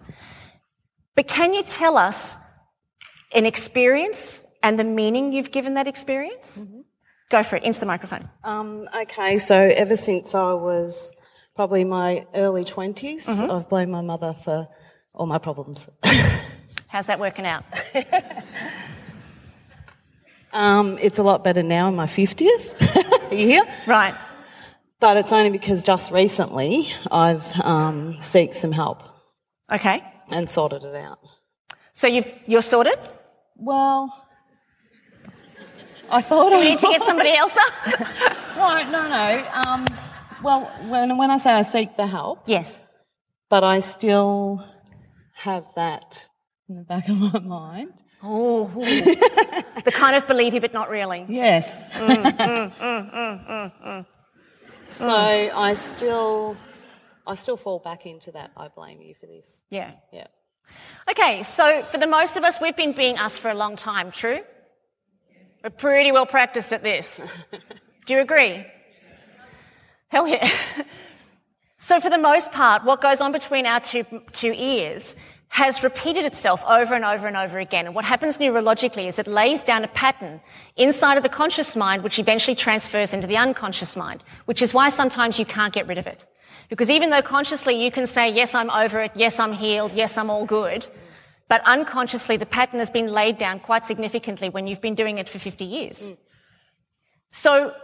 But 1.14 1.28
can 1.28 1.54
you 1.54 1.62
tell 1.62 1.96
us 1.96 2.34
an 3.32 3.46
experience 3.46 4.44
and 4.62 4.78
the 4.78 4.84
meaning 4.84 5.32
you've 5.32 5.52
given 5.52 5.74
that 5.74 5.86
experience? 5.86 6.66
Go 7.34 7.42
for 7.42 7.56
it, 7.56 7.64
into 7.64 7.80
the 7.80 7.86
microphone. 7.86 8.28
Um, 8.44 8.88
okay, 8.94 9.38
so 9.38 9.56
ever 9.56 9.96
since 9.96 10.36
I 10.36 10.52
was 10.52 11.10
probably 11.56 11.82
my 11.82 12.24
early 12.32 12.62
20s, 12.64 13.26
mm-hmm. 13.26 13.50
I've 13.50 13.68
blamed 13.68 13.90
my 13.90 14.02
mother 14.02 14.36
for 14.44 14.68
all 15.12 15.26
my 15.26 15.38
problems. 15.38 15.88
How's 16.86 17.08
that 17.08 17.18
working 17.18 17.44
out? 17.44 17.64
um, 20.52 20.96
it's 21.02 21.18
a 21.18 21.24
lot 21.24 21.42
better 21.42 21.64
now 21.64 21.88
in 21.88 21.96
my 21.96 22.06
50th 22.06 23.32
You 23.32 23.38
year. 23.38 23.62
Right. 23.88 24.14
But 25.00 25.16
it's 25.16 25.32
only 25.32 25.50
because 25.50 25.82
just 25.82 26.12
recently 26.12 26.86
I've 27.10 27.60
um, 27.62 28.14
seeked 28.18 28.54
some 28.54 28.70
help. 28.70 29.02
Okay. 29.72 30.04
And 30.30 30.48
sorted 30.48 30.84
it 30.84 30.94
out. 30.94 31.18
So 31.94 32.06
you've, 32.06 32.28
you're 32.46 32.62
sorted? 32.62 33.00
Well, 33.56 34.23
I 36.14 36.20
thought 36.22 36.50
you 36.50 36.58
I 36.58 36.62
need 36.62 36.78
to 36.78 36.86
get 36.86 37.02
somebody 37.02 37.34
else 37.34 37.56
up. 37.56 37.72
no, 38.56 38.90
no, 38.90 39.08
no. 39.08 39.28
Um, 39.66 39.86
well, 40.42 40.60
when 40.88 41.16
when 41.16 41.30
I 41.30 41.38
say 41.38 41.52
I 41.52 41.62
seek 41.62 41.96
the 41.96 42.06
help, 42.06 42.42
yes, 42.46 42.80
but 43.50 43.64
I 43.64 43.80
still 43.80 44.64
have 45.34 45.64
that 45.74 46.28
in 46.68 46.76
the 46.76 46.82
back 46.82 47.08
of 47.08 47.18
my 47.18 47.40
mind. 47.40 47.92
Oh, 48.22 48.68
the 48.76 49.92
kind 49.92 50.16
of 50.16 50.26
believe 50.26 50.54
you, 50.54 50.60
but 50.60 50.72
not 50.72 50.88
really. 50.88 51.26
Yes. 51.28 51.68
Mm, 51.94 52.22
mm, 52.78 53.76
mm, 53.84 54.06
so 54.86 55.08
I 55.08 55.74
still, 55.74 56.56
I 57.26 57.34
still 57.34 57.56
fall 57.56 57.80
back 57.80 58.06
into 58.06 58.30
that. 58.32 58.52
I 58.56 58.68
blame 58.68 59.02
you 59.02 59.14
for 59.20 59.26
this. 59.26 59.60
Yeah. 59.68 59.92
Yeah. 60.12 60.28
Okay, 61.10 61.42
so 61.42 61.82
for 61.82 61.98
the 61.98 62.06
most 62.06 62.36
of 62.36 62.44
us, 62.44 62.60
we've 62.60 62.76
been 62.76 62.92
being 62.92 63.18
us 63.18 63.36
for 63.36 63.50
a 63.50 63.54
long 63.54 63.76
time. 63.76 64.10
True. 64.10 64.40
We're 65.64 65.70
pretty 65.70 66.12
well 66.12 66.26
practiced 66.26 66.74
at 66.74 66.82
this. 66.82 67.26
Do 68.04 68.12
you 68.12 68.20
agree? 68.20 68.66
Hell 70.08 70.28
yeah. 70.28 70.50
so 71.78 72.00
for 72.00 72.10
the 72.10 72.18
most 72.18 72.52
part, 72.52 72.84
what 72.84 73.00
goes 73.00 73.22
on 73.22 73.32
between 73.32 73.64
our 73.64 73.80
two, 73.80 74.04
two 74.32 74.52
ears 74.54 75.16
has 75.48 75.82
repeated 75.82 76.26
itself 76.26 76.62
over 76.68 76.92
and 76.92 77.02
over 77.02 77.26
and 77.26 77.34
over 77.34 77.58
again. 77.58 77.86
And 77.86 77.94
what 77.94 78.04
happens 78.04 78.36
neurologically 78.36 79.08
is 79.08 79.18
it 79.18 79.26
lays 79.26 79.62
down 79.62 79.84
a 79.84 79.88
pattern 79.88 80.42
inside 80.76 81.16
of 81.16 81.22
the 81.22 81.30
conscious 81.30 81.74
mind, 81.74 82.02
which 82.02 82.18
eventually 82.18 82.54
transfers 82.54 83.14
into 83.14 83.26
the 83.26 83.38
unconscious 83.38 83.96
mind, 83.96 84.22
which 84.44 84.60
is 84.60 84.74
why 84.74 84.90
sometimes 84.90 85.38
you 85.38 85.46
can't 85.46 85.72
get 85.72 85.86
rid 85.86 85.96
of 85.96 86.06
it. 86.06 86.26
Because 86.68 86.90
even 86.90 87.08
though 87.08 87.22
consciously 87.22 87.82
you 87.82 87.90
can 87.90 88.06
say, 88.06 88.28
yes, 88.28 88.54
I'm 88.54 88.68
over 88.68 89.00
it, 89.00 89.12
yes, 89.14 89.38
I'm 89.38 89.54
healed, 89.54 89.92
yes, 89.94 90.18
I'm 90.18 90.28
all 90.28 90.44
good, 90.44 90.86
but 91.48 91.62
unconsciously 91.64 92.36
the 92.36 92.46
pattern 92.46 92.78
has 92.78 92.90
been 92.90 93.08
laid 93.08 93.38
down 93.38 93.60
quite 93.60 93.84
significantly 93.84 94.48
when 94.48 94.66
you've 94.66 94.80
been 94.80 94.94
doing 94.94 95.18
it 95.18 95.28
for 95.28 95.38
50 95.38 95.64
years. 95.64 96.02
Mm. 96.02 96.16
So 97.30 97.74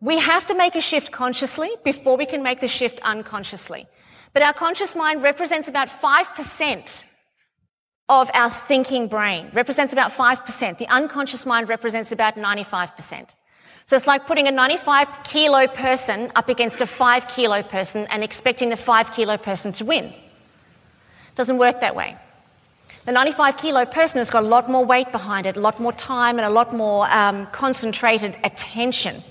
we 0.00 0.18
have 0.18 0.46
to 0.46 0.54
make 0.54 0.74
a 0.74 0.80
shift 0.80 1.12
consciously 1.12 1.70
before 1.84 2.16
we 2.16 2.26
can 2.26 2.42
make 2.42 2.60
the 2.60 2.68
shift 2.68 3.00
unconsciously. 3.00 3.86
But 4.32 4.42
our 4.42 4.52
conscious 4.52 4.94
mind 4.94 5.22
represents 5.22 5.68
about 5.68 5.88
5% 5.88 7.04
of 8.08 8.30
our 8.34 8.50
thinking 8.50 9.08
brain, 9.08 9.50
represents 9.52 9.92
about 9.92 10.12
5%. 10.12 10.78
The 10.78 10.88
unconscious 10.88 11.46
mind 11.46 11.68
represents 11.68 12.12
about 12.12 12.36
95%. 12.36 13.28
So 13.86 13.96
it's 13.96 14.06
like 14.06 14.26
putting 14.26 14.46
a 14.46 14.50
95 14.50 15.08
kilo 15.24 15.66
person 15.66 16.32
up 16.34 16.48
against 16.48 16.80
a 16.80 16.86
5 16.86 17.28
kilo 17.28 17.62
person 17.62 18.06
and 18.10 18.24
expecting 18.24 18.70
the 18.70 18.76
5 18.76 19.12
kilo 19.12 19.36
person 19.36 19.72
to 19.74 19.84
win. 19.84 20.12
Doesn't 21.34 21.58
work 21.58 21.80
that 21.80 21.94
way. 21.94 22.16
The 23.04 23.12
95 23.12 23.58
kilo 23.58 23.84
person 23.84 24.18
has 24.18 24.30
got 24.30 24.44
a 24.44 24.46
lot 24.46 24.70
more 24.70 24.84
weight 24.84 25.12
behind 25.12 25.44
it, 25.46 25.58
a 25.58 25.60
lot 25.60 25.78
more 25.78 25.92
time, 25.92 26.38
and 26.38 26.46
a 26.46 26.50
lot 26.50 26.74
more 26.74 27.06
um, 27.10 27.46
concentrated 27.48 28.36
attention 28.42 29.22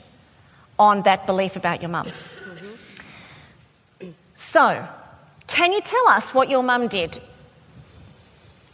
on 0.78 1.02
that 1.04 1.26
belief 1.26 1.56
about 1.56 1.82
your 1.82 1.90
mum. 1.90 2.08
So, 4.36 4.88
can 5.48 5.74
you 5.74 5.82
tell 5.82 6.08
us 6.08 6.34
what 6.34 6.50
your 6.50 6.62
mum 6.62 6.88
did? 6.88 7.20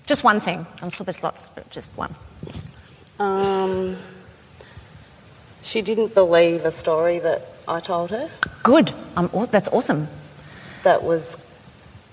Just 0.06 0.24
one 0.24 0.42
thing. 0.42 0.66
I'm 0.82 0.90
sure 0.90 1.06
there's 1.06 1.24
lots, 1.24 1.50
but 1.50 1.70
just 1.70 1.90
one. 1.96 2.14
Um, 3.20 3.96
she 5.62 5.82
didn't 5.82 6.14
believe 6.14 6.66
a 6.66 6.72
story 6.72 7.20
that 7.20 7.46
I 7.68 7.80
told 7.80 8.10
her. 8.10 8.30
Good. 8.64 8.94
Um, 9.16 9.30
that's 9.52 9.70
awesome. 9.70 10.08
That 10.84 11.04
was 11.04 11.38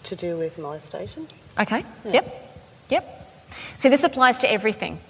to 0.04 0.14
do 0.14 0.36
with 0.36 0.58
molestation. 0.58 1.26
Okay. 1.58 1.84
Yeah. 2.04 2.12
Yep. 2.12 2.45
Yep. 2.88 3.12
See, 3.78 3.88
this 3.88 4.04
applies 4.04 4.38
to 4.38 4.50
everything. 4.50 5.00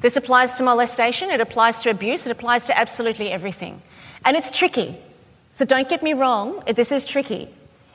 This 0.00 0.16
applies 0.16 0.54
to 0.58 0.62
molestation, 0.62 1.30
it 1.30 1.40
applies 1.40 1.80
to 1.80 1.90
abuse, 1.90 2.26
it 2.26 2.30
applies 2.30 2.66
to 2.66 2.78
absolutely 2.78 3.30
everything. 3.30 3.82
And 4.24 4.36
it's 4.36 4.56
tricky. 4.56 4.96
So 5.54 5.64
don't 5.64 5.88
get 5.88 6.02
me 6.02 6.12
wrong, 6.12 6.62
this 6.66 6.92
is 6.92 7.04
tricky 7.04 7.48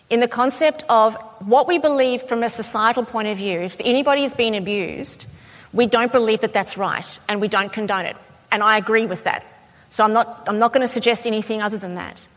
in 0.10 0.20
the 0.20 0.28
concept 0.28 0.84
of 0.89 1.16
what 1.39 1.68
we 1.68 1.78
believe 1.80 2.24
from 2.24 2.44
a 2.44 2.50
societal 2.50 3.06
point 3.06 3.30
of 3.30 3.38
view. 3.38 3.60
If 3.62 3.78
anybody 3.80 4.24
has 4.24 4.34
been 4.34 4.54
abused, 4.54 5.26
we 5.72 5.88
don't 5.88 6.12
believe 6.12 6.42
that 6.42 6.54
that's 6.54 6.78
right 6.78 7.20
and 7.28 7.42
we 7.42 7.48
don't 7.48 7.72
condone 7.72 8.06
it. 8.06 8.18
And 8.52 8.62
I 8.62 8.78
agree 8.78 9.06
with 9.06 9.24
that. 9.24 9.46
So 9.89 10.04
I'm 10.04 10.13
not, 10.13 10.44
I'm 10.48 10.60
not 10.60 10.74
going 10.74 10.82
to 10.82 10.88
suggest 10.88 11.26
anything 11.26 11.62
other 11.62 11.78
than 11.78 11.96
that. 11.96 12.28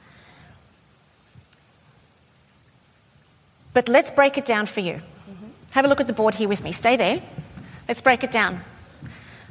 But 3.74 3.88
let's 3.88 4.10
break 4.10 4.38
it 4.38 4.46
down 4.46 4.66
for 4.66 4.80
you. 4.80 5.02
Mm-hmm. 5.76 5.84
Have 5.84 5.84
a 5.84 5.88
look 5.88 6.00
at 6.00 6.06
the 6.06 6.14
board 6.14 6.34
here 6.34 6.48
with 6.48 6.64
me. 6.64 6.72
Stay 6.72 6.96
there. 6.96 7.20
Let's 7.86 8.00
break 8.00 8.24
it 8.24 8.30
down. 8.32 8.62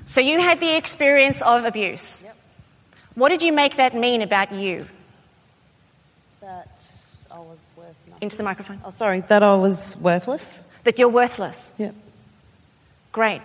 So 0.07 0.21
you 0.21 0.41
had 0.41 0.59
the 0.59 0.75
experience 0.75 1.41
of 1.43 1.65
abuse. 1.65 2.23
Yep. 2.23 2.35
What 3.15 3.29
did 3.29 3.41
you 3.43 3.53
make 3.53 3.77
that 3.77 3.93
mean 3.95 4.21
about 4.21 4.51
you? 4.51 4.87
That 6.41 6.67
I 7.31 7.37
was 7.37 7.59
worthless. 7.77 8.17
into 8.21 8.37
the 8.37 8.43
microphone. 8.43 8.81
Oh, 8.83 8.89
sorry, 8.89 9.21
that 9.21 9.43
I 9.43 9.55
was 9.55 9.95
worthless. 9.97 10.59
That 10.83 10.97
you're 10.97 11.09
worthless. 11.09 11.71
Yeah. 11.77 11.91
Great. 13.11 13.41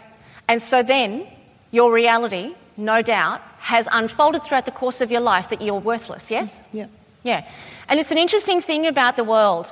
And 0.49 0.63
so 0.63 0.83
then 0.83 1.27
your 1.71 1.93
reality, 1.93 2.55
no 2.77 3.03
doubt, 3.03 3.41
has 3.59 3.89
unfolded 3.93 4.43
throughout 4.43 4.65
the 4.65 4.73
course 4.73 5.01
of 5.01 5.11
your 5.11 5.21
life 5.21 5.51
that 5.51 5.61
you're 5.61 5.81
worthless, 5.81 6.31
yes? 6.31 6.59
Yeah. 6.73 6.87
Yeah. 7.23 7.47
And 7.89 8.01
it's 8.01 8.11
an 8.11 8.19
interesting 8.19 8.63
thing 8.63 8.87
about 8.87 9.17
the 9.17 9.25
world 9.25 9.71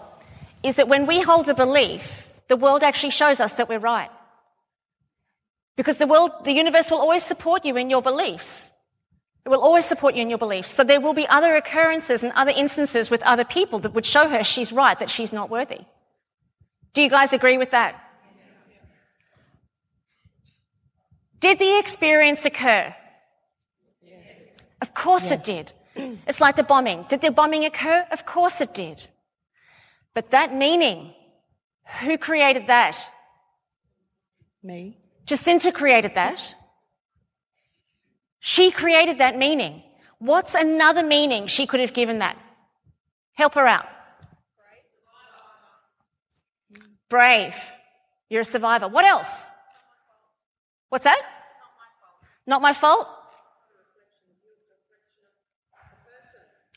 is 0.62 0.77
that 0.77 0.88
when 0.88 1.07
we 1.07 1.21
hold 1.23 1.49
a 1.49 1.55
belief, 1.55 2.28
the 2.49 2.57
world 2.57 2.83
actually 2.83 3.11
shows 3.11 3.41
us 3.41 3.55
that 3.55 3.69
we're 3.69 3.79
right. 3.79 4.11
Because 5.77 5.99
the 5.99 6.07
world, 6.07 6.33
the 6.45 6.53
universe 6.53 6.91
will 6.91 6.99
always 6.99 7.23
support 7.23 7.65
you 7.65 7.77
in 7.77 7.89
your 7.89 8.03
beliefs. 8.03 8.71
It 9.45 9.51
will 9.51 9.61
always 9.61 9.87
support 9.87 10.17
you 10.17 10.23
in 10.23 10.29
your 10.29 10.39
beliefs. 10.39 10.71
So 10.71 10.83
there 10.83 11.01
will 11.01 11.15
be 11.15 11.27
other 11.29 11.55
occurrences 11.55 12.23
and 12.23 12.33
other 12.33 12.51
instances 12.51 13.11
with 13.11 13.23
other 13.23 13.45
people 13.45 13.79
that 13.81 13.95
would 13.95 14.05
show 14.05 14.29
her 14.29 14.43
she's 14.43 14.73
right, 14.73 14.99
that 14.99 15.09
she's 15.09 15.33
not 15.33 15.49
worthy. 15.49 15.81
Do 16.95 17.03
you 17.03 17.09
guys 17.09 17.33
agree 17.33 17.59
with 17.59 17.71
that? 17.71 17.95
Did 21.41 21.59
the 21.61 21.79
experience 21.79 22.45
occur? 22.45 22.95
Yes. 24.03 24.21
Of 24.83 24.93
course 24.95 25.31
yes. 25.31 25.41
it 25.41 25.45
did. 25.45 25.73
It's 26.27 26.41
like 26.41 26.57
the 26.57 26.63
bombing. 26.63 27.07
Did 27.09 27.21
the 27.21 27.31
bombing 27.31 27.65
occur? 27.65 28.07
Of 28.11 28.27
course 28.27 28.61
it 28.61 28.75
did. 28.75 29.07
But 30.15 30.31
that 30.31 30.55
meaning, 30.55 31.15
who 32.01 32.18
created 32.18 32.66
that? 32.66 32.98
Me. 34.62 34.98
Jacinta 35.27 35.72
created 35.72 36.14
that. 36.14 36.40
She 38.40 38.70
created 38.70 39.18
that 39.18 39.37
meaning. 39.37 39.83
What's 40.18 40.55
another 40.55 41.03
meaning 41.03 41.46
she 41.46 41.66
could 41.66 41.81
have 41.81 41.92
given 41.92 42.18
that? 42.18 42.37
Help 43.35 43.55
her 43.55 43.66
out. 43.66 43.87
Brave. 47.09 47.55
You're 48.29 48.42
a 48.42 48.44
survivor. 48.44 48.88
What 48.88 49.05
else? 49.05 49.46
What's 50.88 51.05
that? 51.05 51.20
Not 52.46 52.62
my 52.62 52.72
fault. 52.72 53.07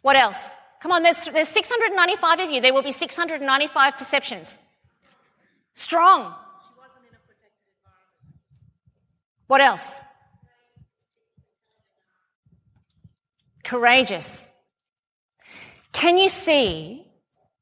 What 0.02 0.16
else? 0.16 0.50
Come 0.82 0.92
on, 0.92 1.04
there's, 1.04 1.24
there's 1.26 1.50
695 1.50 2.40
of 2.40 2.50
you. 2.50 2.62
There 2.62 2.74
will 2.74 2.82
be 2.82 2.92
695 2.92 3.98
perceptions. 3.98 4.60
Strong. 5.74 6.36
What 9.48 9.62
else? 9.62 10.00
Courageous. 13.64 14.48
Can 15.92 16.18
you 16.18 16.30
see 16.30 17.06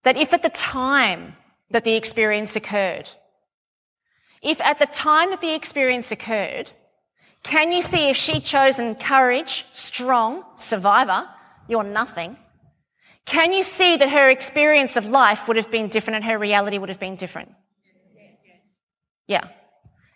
that 0.04 0.18
if 0.18 0.34
at 0.34 0.44
the 0.44 0.50
time 0.50 1.36
that 1.72 1.84
the 1.84 1.94
experience 1.94 2.56
occurred, 2.56 3.10
if 4.42 4.62
at 4.62 4.80
the 4.80 4.86
time 4.86 5.32
that 5.32 5.42
the 5.42 5.54
experience 5.54 6.12
occurred, 6.12 6.72
can 7.44 7.72
you 7.72 7.82
see 7.82 8.10
if 8.10 8.18
she'd 8.18 8.44
chosen 8.44 8.96
courage, 8.96 9.66
strong, 9.74 10.44
survivor, 10.58 11.28
you're 11.68 11.84
nothing? 11.84 12.38
Can 13.26 13.54
you 13.54 13.64
see 13.64 13.98
that 13.98 14.10
her 14.10 14.30
experience 14.30 14.96
of 14.96 15.06
life 15.06 15.48
would 15.48 15.58
have 15.58 15.72
been 15.72 15.88
different 15.88 16.18
and 16.18 16.26
her 16.26 16.38
reality 16.38 16.78
would 16.78 16.90
have 16.90 17.00
been 17.00 17.16
different? 17.16 17.52
Yeah. 19.30 19.48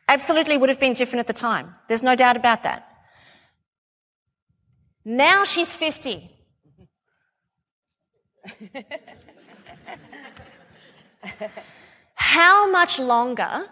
Absolutely 0.10 0.58
would 0.58 0.70
have 0.70 0.80
been 0.80 0.94
different 0.94 1.20
at 1.22 1.28
the 1.28 1.34
time. 1.34 1.76
There's 1.88 2.04
no 2.04 2.16
doubt 2.16 2.36
about 2.36 2.64
that. 2.64 2.90
Now 5.06 5.44
she's 5.46 5.74
50. 5.76 6.32
How 12.16 12.70
much 12.72 13.00
longer 13.00 13.70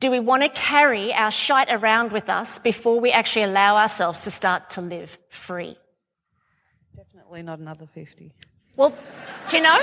do 0.00 0.10
we 0.10 0.18
want 0.18 0.42
to 0.42 0.48
carry 0.48 1.12
our 1.12 1.30
shite 1.30 1.68
around 1.70 2.10
with 2.10 2.30
us 2.30 2.58
before 2.58 2.98
we 2.98 3.12
actually 3.12 3.42
allow 3.42 3.76
ourselves 3.76 4.24
to 4.24 4.30
start 4.30 4.70
to 4.70 4.80
live 4.80 5.18
free? 5.28 5.76
Definitely 6.96 7.42
not 7.42 7.58
another 7.58 7.86
50. 7.86 8.32
Well, 8.76 8.96
do 9.48 9.56
you 9.56 9.62
know? 9.62 9.78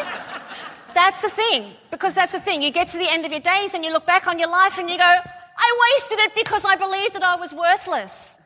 That's 0.94 1.22
the 1.22 1.30
thing, 1.30 1.74
because 1.90 2.14
that's 2.14 2.34
the 2.34 2.40
thing. 2.40 2.62
You 2.62 2.72
get 2.72 2.90
to 2.90 2.98
the 2.98 3.10
end 3.10 3.26
of 3.26 3.32
your 3.32 3.40
days 3.40 3.74
and 3.74 3.86
you 3.86 3.92
look 3.92 4.06
back 4.06 4.28
on 4.28 4.40
your 4.40 4.50
life 4.50 4.78
and 4.78 4.90
you 4.90 4.98
go, 4.98 5.04
I 5.04 5.96
wasted 5.96 6.20
it 6.20 6.36
because 6.36 6.66
I 6.66 6.76
believed 6.76 7.16
that 7.16 7.24
I 7.24 7.36
was 7.36 7.54
worthless. 7.54 8.38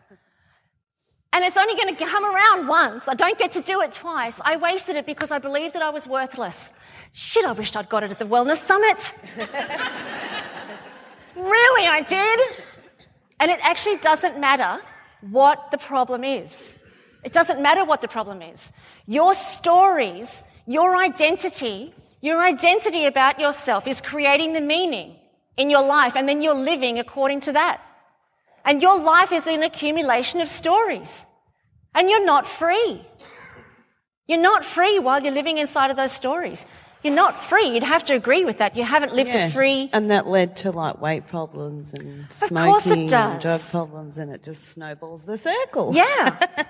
And 1.34 1.44
it's 1.44 1.58
only 1.58 1.76
going 1.76 1.96
to 1.96 2.06
come 2.06 2.24
around 2.24 2.68
once. 2.68 3.08
I 3.08 3.14
don't 3.14 3.38
get 3.38 3.52
to 3.54 3.62
do 3.62 3.82
it 3.82 3.92
twice. 3.92 4.40
I 4.46 4.56
wasted 4.56 4.96
it 4.96 5.06
because 5.06 5.32
I 5.32 5.40
believed 5.40 5.76
that 5.76 5.82
I 5.82 5.90
was 5.90 6.08
worthless. 6.08 6.72
Shit, 7.12 7.46
I 7.46 7.52
wished 7.52 7.76
I'd 7.76 7.90
got 7.90 8.04
it 8.04 8.12
at 8.12 8.20
the 8.20 8.26
Wellness 8.26 8.58
Summit. 8.58 9.12
really, 11.36 11.88
I 11.88 12.02
did. 12.08 12.40
And 13.40 13.52
it 13.52 13.60
actually 13.62 13.98
doesn't 13.98 14.40
matter 14.40 14.82
what 15.22 15.72
the 15.72 15.78
problem 15.78 16.24
is. 16.24 16.78
It 17.26 17.34
doesn't 17.34 17.60
matter 17.60 17.84
what 17.84 18.02
the 18.02 18.08
problem 18.08 18.42
is. 18.44 18.72
Your 19.08 19.34
stories, 19.34 20.44
your 20.68 20.96
identity, 20.96 21.92
your 22.22 22.40
identity 22.42 23.06
about 23.06 23.40
yourself 23.40 23.88
is 23.88 24.00
creating 24.00 24.54
the 24.54 24.62
meaning 24.62 25.16
in 25.58 25.72
your 25.72 25.82
life, 25.84 26.16
and 26.16 26.30
then 26.30 26.42
you're 26.44 26.54
living 26.74 27.00
according 27.00 27.40
to 27.42 27.54
that. 27.54 27.82
And 28.64 28.82
your 28.82 29.00
life 29.00 29.32
is 29.32 29.48
an 29.48 29.64
accumulation 29.64 30.40
of 30.40 30.50
stories. 30.50 31.26
And 31.96 32.10
you're 32.10 32.26
not 32.26 32.46
free. 32.46 33.02
You're 34.28 34.42
not 34.52 34.64
free 34.66 35.00
while 35.00 35.22
you're 35.24 35.34
living 35.34 35.58
inside 35.58 35.90
of 35.92 35.98
those 35.98 36.12
stories. 36.12 36.66
You're 37.04 37.14
not 37.14 37.44
free. 37.44 37.68
You'd 37.70 37.84
have 37.84 38.04
to 38.06 38.14
agree 38.16 38.46
with 38.46 38.58
that. 38.58 38.76
You 38.76 38.84
haven't 38.84 39.14
lived 39.16 39.30
Yeah. 39.30 39.46
a 39.48 39.52
free. 39.52 39.90
And 39.94 40.10
that 40.12 40.28
led 40.28 40.58
to 40.58 40.72
like 40.72 41.00
weight 41.00 41.28
problems 41.28 41.94
and 41.94 42.32
smoking 42.32 43.14
and 43.14 43.40
drug 43.42 43.62
problems, 43.70 44.18
and 44.18 44.32
it 44.32 44.44
just 44.44 44.70
snowballs 44.74 45.26
the 45.26 45.38
circle. 45.38 45.92
Yeah. 45.96 46.38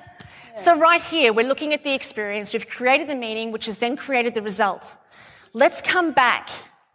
So 0.56 0.78
right 0.78 1.02
here, 1.02 1.34
we're 1.34 1.48
looking 1.48 1.74
at 1.74 1.84
the 1.84 1.94
experience. 1.94 2.54
We've 2.54 2.68
created 2.68 3.10
the 3.10 3.16
meaning, 3.16 3.52
which 3.52 3.66
has 3.66 3.78
then 3.78 3.98
created 3.98 4.36
the 4.36 4.42
result. 4.42 4.96
Let's 5.54 5.82
come 5.82 6.14
back. 6.14 6.50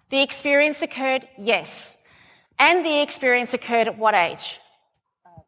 The 0.09 0.23
experience 0.23 0.81
occurred, 0.81 1.29
yes. 1.37 1.97
And 2.59 2.85
the 2.85 3.01
experience 3.01 3.53
occurred 3.53 3.87
at 3.87 3.99
what 3.99 4.15
age? 4.15 4.59
Uh, 5.27 5.41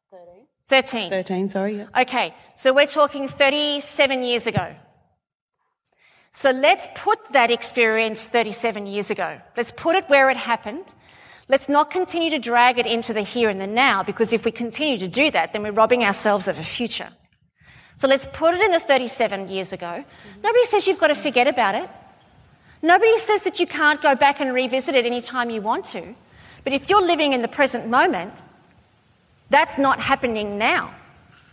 13. 0.69 1.11
13, 1.11 1.49
sorry. 1.49 1.79
Yeah. 1.79 2.03
Okay, 2.03 2.35
so 2.55 2.73
we're 2.73 2.87
talking 2.87 3.29
37 3.29 4.23
years 4.23 4.47
ago. 4.47 4.75
So 6.33 6.51
let's 6.51 6.89
put 6.95 7.19
that 7.33 7.51
experience 7.51 8.25
37 8.25 8.87
years 8.87 9.11
ago. 9.11 9.39
Let's 9.57 9.73
put 9.73 9.97
it 9.97 10.09
where 10.09 10.31
it 10.31 10.37
happened. 10.37 10.95
Let's 11.49 11.69
not 11.69 11.91
continue 11.91 12.31
to 12.31 12.39
drag 12.39 12.79
it 12.79 12.87
into 12.87 13.13
the 13.13 13.23
here 13.23 13.49
and 13.49 13.61
the 13.61 13.67
now, 13.67 14.03
because 14.03 14.33
if 14.33 14.45
we 14.45 14.53
continue 14.53 14.99
to 14.99 15.09
do 15.09 15.31
that, 15.31 15.53
then 15.53 15.63
we're 15.63 15.73
robbing 15.73 16.05
ourselves 16.05 16.47
of 16.47 16.59
a 16.59 16.63
future. 16.63 17.11
So 17.95 18.09
let's 18.09 18.27
put 18.33 18.55
it 18.55 18.61
in 18.61 18.71
the 18.71 18.81
37 18.81 19.49
years 19.49 19.73
ago. 19.73 20.05
Nobody 20.43 20.67
says 20.67 20.87
you've 20.87 20.99
got 20.99 21.09
to 21.09 21.15
forget 21.15 21.47
about 21.47 21.75
it. 21.75 21.89
Nobody 22.83 23.19
says 23.19 23.45
that 23.45 23.61
you 23.61 23.67
can't 23.67 24.03
go 24.03 24.15
back 24.15 24.41
and 24.41 24.53
revisit 24.53 24.95
it 24.95 25.07
anytime 25.07 25.51
you 25.51 25.61
want 25.61 25.85
to. 25.87 26.15
But 26.65 26.73
if 26.73 26.89
you're 26.89 27.03
living 27.03 27.33
in 27.33 27.43
the 27.43 27.49
present 27.49 27.89
moment, 27.89 28.35
that's 29.51 29.79
not 29.79 30.01
happening 30.01 30.59
now. 30.59 30.95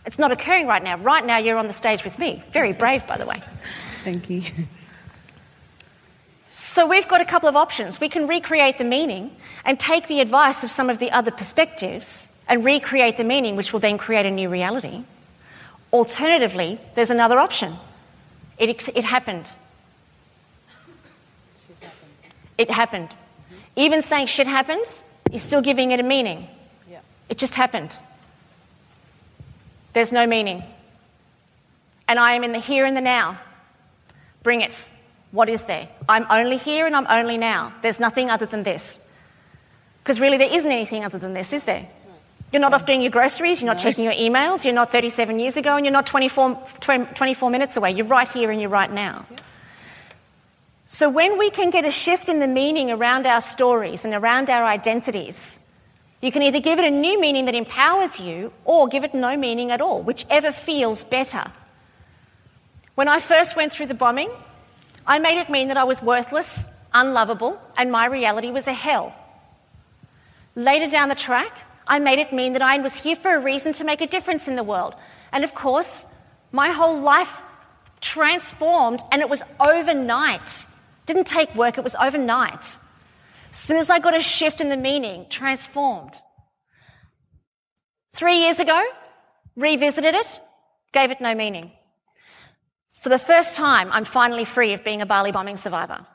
It's 0.06 0.18
not 0.18 0.32
occurring 0.32 0.66
right 0.66 0.82
now. 0.82 0.96
Right 0.96 1.24
now, 1.24 1.36
you're 1.36 1.58
on 1.58 1.66
the 1.66 1.72
stage 1.72 2.04
with 2.04 2.18
me. 2.18 2.42
Very 2.52 2.72
brave, 2.72 3.06
by 3.06 3.18
the 3.18 3.26
way. 3.26 3.42
Thank 4.04 4.30
you. 4.30 4.42
So 6.52 6.86
we've 6.86 7.08
got 7.08 7.22
a 7.22 7.24
couple 7.24 7.48
of 7.48 7.56
options. 7.56 8.00
We 8.00 8.10
can 8.10 8.26
recreate 8.26 8.76
the 8.76 8.84
meaning 8.84 9.34
and 9.64 9.80
take 9.80 10.08
the 10.08 10.20
advice 10.20 10.62
of 10.62 10.70
some 10.70 10.90
of 10.90 10.98
the 10.98 11.10
other 11.10 11.30
perspectives 11.30 12.28
and 12.46 12.62
recreate 12.62 13.16
the 13.16 13.24
meaning, 13.24 13.56
which 13.56 13.72
will 13.72 13.80
then 13.80 13.96
create 13.96 14.26
a 14.26 14.30
new 14.30 14.50
reality. 14.50 15.02
Alternatively, 15.92 16.80
there's 16.94 17.10
another 17.10 17.38
option. 17.38 17.76
It, 18.58 18.68
ex- 18.68 18.88
it 18.88 19.04
happened. 19.04 19.46
It 22.56 22.70
happened. 22.70 23.08
Even 23.76 24.02
saying 24.02 24.26
shit 24.26 24.46
happens, 24.46 25.02
you're 25.30 25.40
still 25.40 25.62
giving 25.62 25.90
it 25.90 26.00
a 26.00 26.02
meaning. 26.02 26.46
It 27.28 27.38
just 27.38 27.54
happened. 27.54 27.90
There's 29.92 30.12
no 30.12 30.26
meaning. 30.26 30.62
And 32.06 32.18
I 32.18 32.34
am 32.34 32.44
in 32.44 32.52
the 32.52 32.58
here 32.58 32.84
and 32.84 32.96
the 32.96 33.00
now. 33.00 33.38
Bring 34.42 34.60
it. 34.60 34.74
What 35.30 35.48
is 35.48 35.64
there? 35.66 35.88
I'm 36.08 36.26
only 36.28 36.56
here 36.56 36.86
and 36.86 36.96
I'm 36.96 37.06
only 37.08 37.38
now. 37.38 37.72
There's 37.82 38.00
nothing 38.00 38.30
other 38.30 38.46
than 38.46 38.64
this. 38.64 39.00
Because 40.02 40.18
really, 40.18 40.38
there 40.38 40.52
isn't 40.52 40.70
anything 40.70 41.04
other 41.04 41.18
than 41.18 41.34
this, 41.34 41.52
is 41.52 41.64
there? 41.64 41.86
You're 42.52 42.60
not 42.60 42.74
off 42.74 42.84
doing 42.84 43.00
your 43.00 43.12
groceries, 43.12 43.62
you're 43.62 43.72
not 43.72 43.80
checking 43.80 44.04
your 44.04 44.12
emails, 44.12 44.64
you're 44.64 44.74
not 44.74 44.90
37 44.90 45.38
years 45.38 45.56
ago, 45.56 45.76
and 45.76 45.86
you're 45.86 45.92
not 45.92 46.06
24, 46.06 46.60
24 46.80 47.50
minutes 47.50 47.76
away. 47.76 47.92
You're 47.92 48.06
right 48.06 48.28
here 48.28 48.50
and 48.50 48.60
you're 48.60 48.70
right 48.70 48.90
now. 48.90 49.24
So, 50.86 51.08
when 51.08 51.38
we 51.38 51.50
can 51.50 51.70
get 51.70 51.84
a 51.84 51.90
shift 51.92 52.28
in 52.28 52.40
the 52.40 52.48
meaning 52.48 52.90
around 52.90 53.24
our 53.24 53.40
stories 53.40 54.04
and 54.04 54.12
around 54.12 54.50
our 54.50 54.64
identities, 54.64 55.60
you 56.20 56.32
can 56.32 56.42
either 56.42 56.58
give 56.58 56.80
it 56.80 56.84
a 56.84 56.90
new 56.90 57.20
meaning 57.20 57.44
that 57.44 57.54
empowers 57.54 58.18
you 58.18 58.52
or 58.64 58.88
give 58.88 59.04
it 59.04 59.14
no 59.14 59.36
meaning 59.36 59.70
at 59.70 59.80
all, 59.80 60.02
whichever 60.02 60.50
feels 60.50 61.04
better. 61.04 61.44
When 62.96 63.06
I 63.06 63.20
first 63.20 63.54
went 63.54 63.70
through 63.70 63.86
the 63.86 63.94
bombing, 63.94 64.30
I 65.06 65.20
made 65.20 65.38
it 65.38 65.48
mean 65.48 65.68
that 65.68 65.76
I 65.76 65.84
was 65.84 66.02
worthless, 66.02 66.66
unlovable, 66.92 67.60
and 67.76 67.92
my 67.92 68.06
reality 68.06 68.50
was 68.50 68.66
a 68.66 68.72
hell. 68.72 69.14
Later 70.56 70.90
down 70.90 71.08
the 71.08 71.14
track, 71.14 71.56
I 71.90 71.98
made 71.98 72.20
it 72.20 72.32
mean 72.32 72.52
that 72.52 72.62
I 72.62 72.78
was 72.78 72.94
here 72.94 73.16
for 73.16 73.34
a 73.34 73.40
reason 73.40 73.72
to 73.74 73.84
make 73.84 74.00
a 74.00 74.06
difference 74.06 74.46
in 74.46 74.54
the 74.54 74.62
world. 74.62 74.94
And 75.32 75.42
of 75.42 75.54
course, 75.54 76.06
my 76.52 76.70
whole 76.70 77.00
life 77.00 77.36
transformed, 78.00 79.00
and 79.10 79.20
it 79.20 79.28
was 79.28 79.42
overnight. 79.58 80.64
Didn't 81.06 81.26
take 81.26 81.52
work, 81.56 81.78
it 81.78 81.84
was 81.84 81.96
overnight. 81.96 82.64
As 83.50 83.58
soon 83.58 83.76
as 83.78 83.90
I 83.90 83.98
got 83.98 84.16
a 84.16 84.20
shift 84.20 84.60
in 84.60 84.68
the 84.68 84.76
meaning, 84.76 85.26
transformed. 85.30 86.14
Three 88.12 88.38
years 88.44 88.60
ago, 88.60 88.80
revisited 89.56 90.14
it, 90.14 90.40
gave 90.92 91.10
it 91.10 91.20
no 91.20 91.34
meaning. 91.34 91.72
For 93.00 93.08
the 93.08 93.18
first 93.18 93.56
time, 93.56 93.90
I'm 93.90 94.04
finally 94.04 94.44
free 94.44 94.74
of 94.74 94.84
being 94.84 95.02
a 95.02 95.06
Bali 95.06 95.32
bombing 95.32 95.56
survivor. 95.56 96.06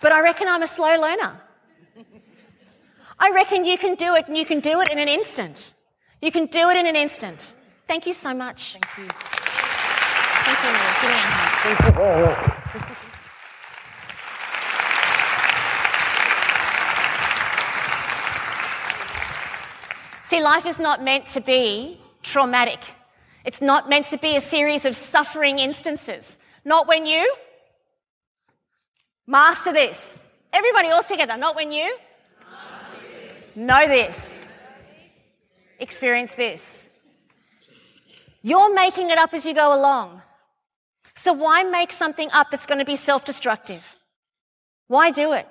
But 0.00 0.12
I 0.12 0.20
reckon 0.22 0.48
I'm 0.48 0.62
a 0.62 0.66
slow 0.66 1.00
learner. 1.00 1.40
I 3.18 3.30
reckon 3.30 3.64
you 3.64 3.78
can 3.78 3.94
do 3.94 4.14
it 4.14 4.28
and 4.28 4.36
you 4.36 4.44
can 4.44 4.60
do 4.60 4.80
it 4.80 4.90
in 4.90 4.98
an 4.98 5.08
instant. 5.08 5.72
You 6.20 6.30
can 6.30 6.46
do 6.46 6.68
it 6.70 6.76
in 6.76 6.86
an 6.86 6.96
instant. 6.96 7.54
Thank 7.88 8.06
you 8.06 8.12
so 8.12 8.34
much. 8.34 8.72
Thank 8.72 8.86
you. 8.98 9.08
Thank 10.46 10.58
you, 10.64 10.72
Mary. 10.72 10.92
Give 11.02 11.08
me 11.08 11.14
a 11.14 11.24
hand. 12.34 12.96
See, 20.22 20.42
life 20.42 20.66
is 20.66 20.78
not 20.78 21.02
meant 21.02 21.28
to 21.28 21.40
be 21.40 22.00
traumatic. 22.22 22.80
It's 23.44 23.62
not 23.62 23.88
meant 23.88 24.06
to 24.06 24.18
be 24.18 24.34
a 24.34 24.40
series 24.40 24.84
of 24.84 24.96
suffering 24.96 25.60
instances. 25.60 26.36
Not 26.64 26.88
when 26.88 27.06
you 27.06 27.32
master 29.26 29.72
this. 29.72 30.20
Everybody 30.52 30.88
all 30.88 31.02
together. 31.02 31.36
Not 31.36 31.56
when 31.56 31.72
you 31.72 31.96
Know 33.56 33.88
this. 33.88 34.52
Experience 35.78 36.34
this. 36.34 36.90
You're 38.42 38.74
making 38.74 39.10
it 39.10 39.18
up 39.18 39.32
as 39.32 39.46
you 39.46 39.54
go 39.54 39.74
along. 39.74 40.22
So 41.14 41.32
why 41.32 41.62
make 41.64 41.90
something 41.90 42.30
up 42.32 42.48
that's 42.50 42.66
going 42.66 42.78
to 42.80 42.84
be 42.84 42.96
self-destructive? 42.96 43.82
Why 44.88 45.10
do 45.10 45.32
it? 45.32 45.48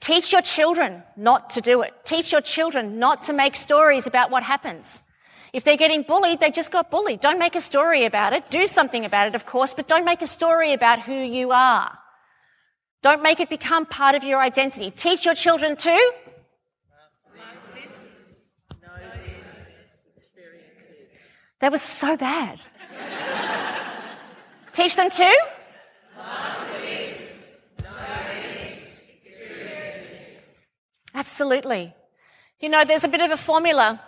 Teach 0.00 0.30
your 0.30 0.42
children 0.42 1.02
not 1.16 1.50
to 1.50 1.60
do 1.60 1.82
it. 1.82 1.92
Teach 2.04 2.32
your 2.32 2.42
children 2.42 2.98
not 2.98 3.24
to 3.24 3.32
make 3.32 3.56
stories 3.56 4.06
about 4.06 4.30
what 4.30 4.42
happens. 4.42 5.02
If 5.52 5.64
they're 5.64 5.78
getting 5.78 6.02
bullied, 6.02 6.40
they 6.40 6.50
just 6.50 6.70
got 6.70 6.90
bullied. 6.90 7.20
Don't 7.20 7.38
make 7.38 7.56
a 7.56 7.60
story 7.60 8.04
about 8.04 8.34
it. 8.34 8.50
Do 8.50 8.66
something 8.66 9.04
about 9.06 9.28
it, 9.28 9.34
of 9.34 9.46
course, 9.46 9.72
but 9.72 9.88
don't 9.88 10.04
make 10.04 10.20
a 10.20 10.26
story 10.26 10.74
about 10.74 11.00
who 11.00 11.14
you 11.14 11.50
are. 11.50 11.98
Don't 13.02 13.22
make 13.22 13.40
it 13.40 13.48
become 13.48 13.86
part 13.86 14.14
of 14.14 14.24
your 14.24 14.40
identity. 14.40 14.90
Teach 14.90 15.24
your 15.24 15.34
children 15.34 15.76
to 15.76 16.12
That 21.60 21.72
was 21.72 21.82
so 21.82 22.16
bad. 22.16 22.60
Teach 24.72 24.94
them 24.94 25.10
to? 25.10 25.34
Absolutely. 31.14 31.92
You 32.60 32.68
know, 32.68 32.84
there's 32.84 33.02
a 33.02 33.08
bit 33.08 33.20
of 33.20 33.32
a 33.32 33.36
formula 33.36 34.00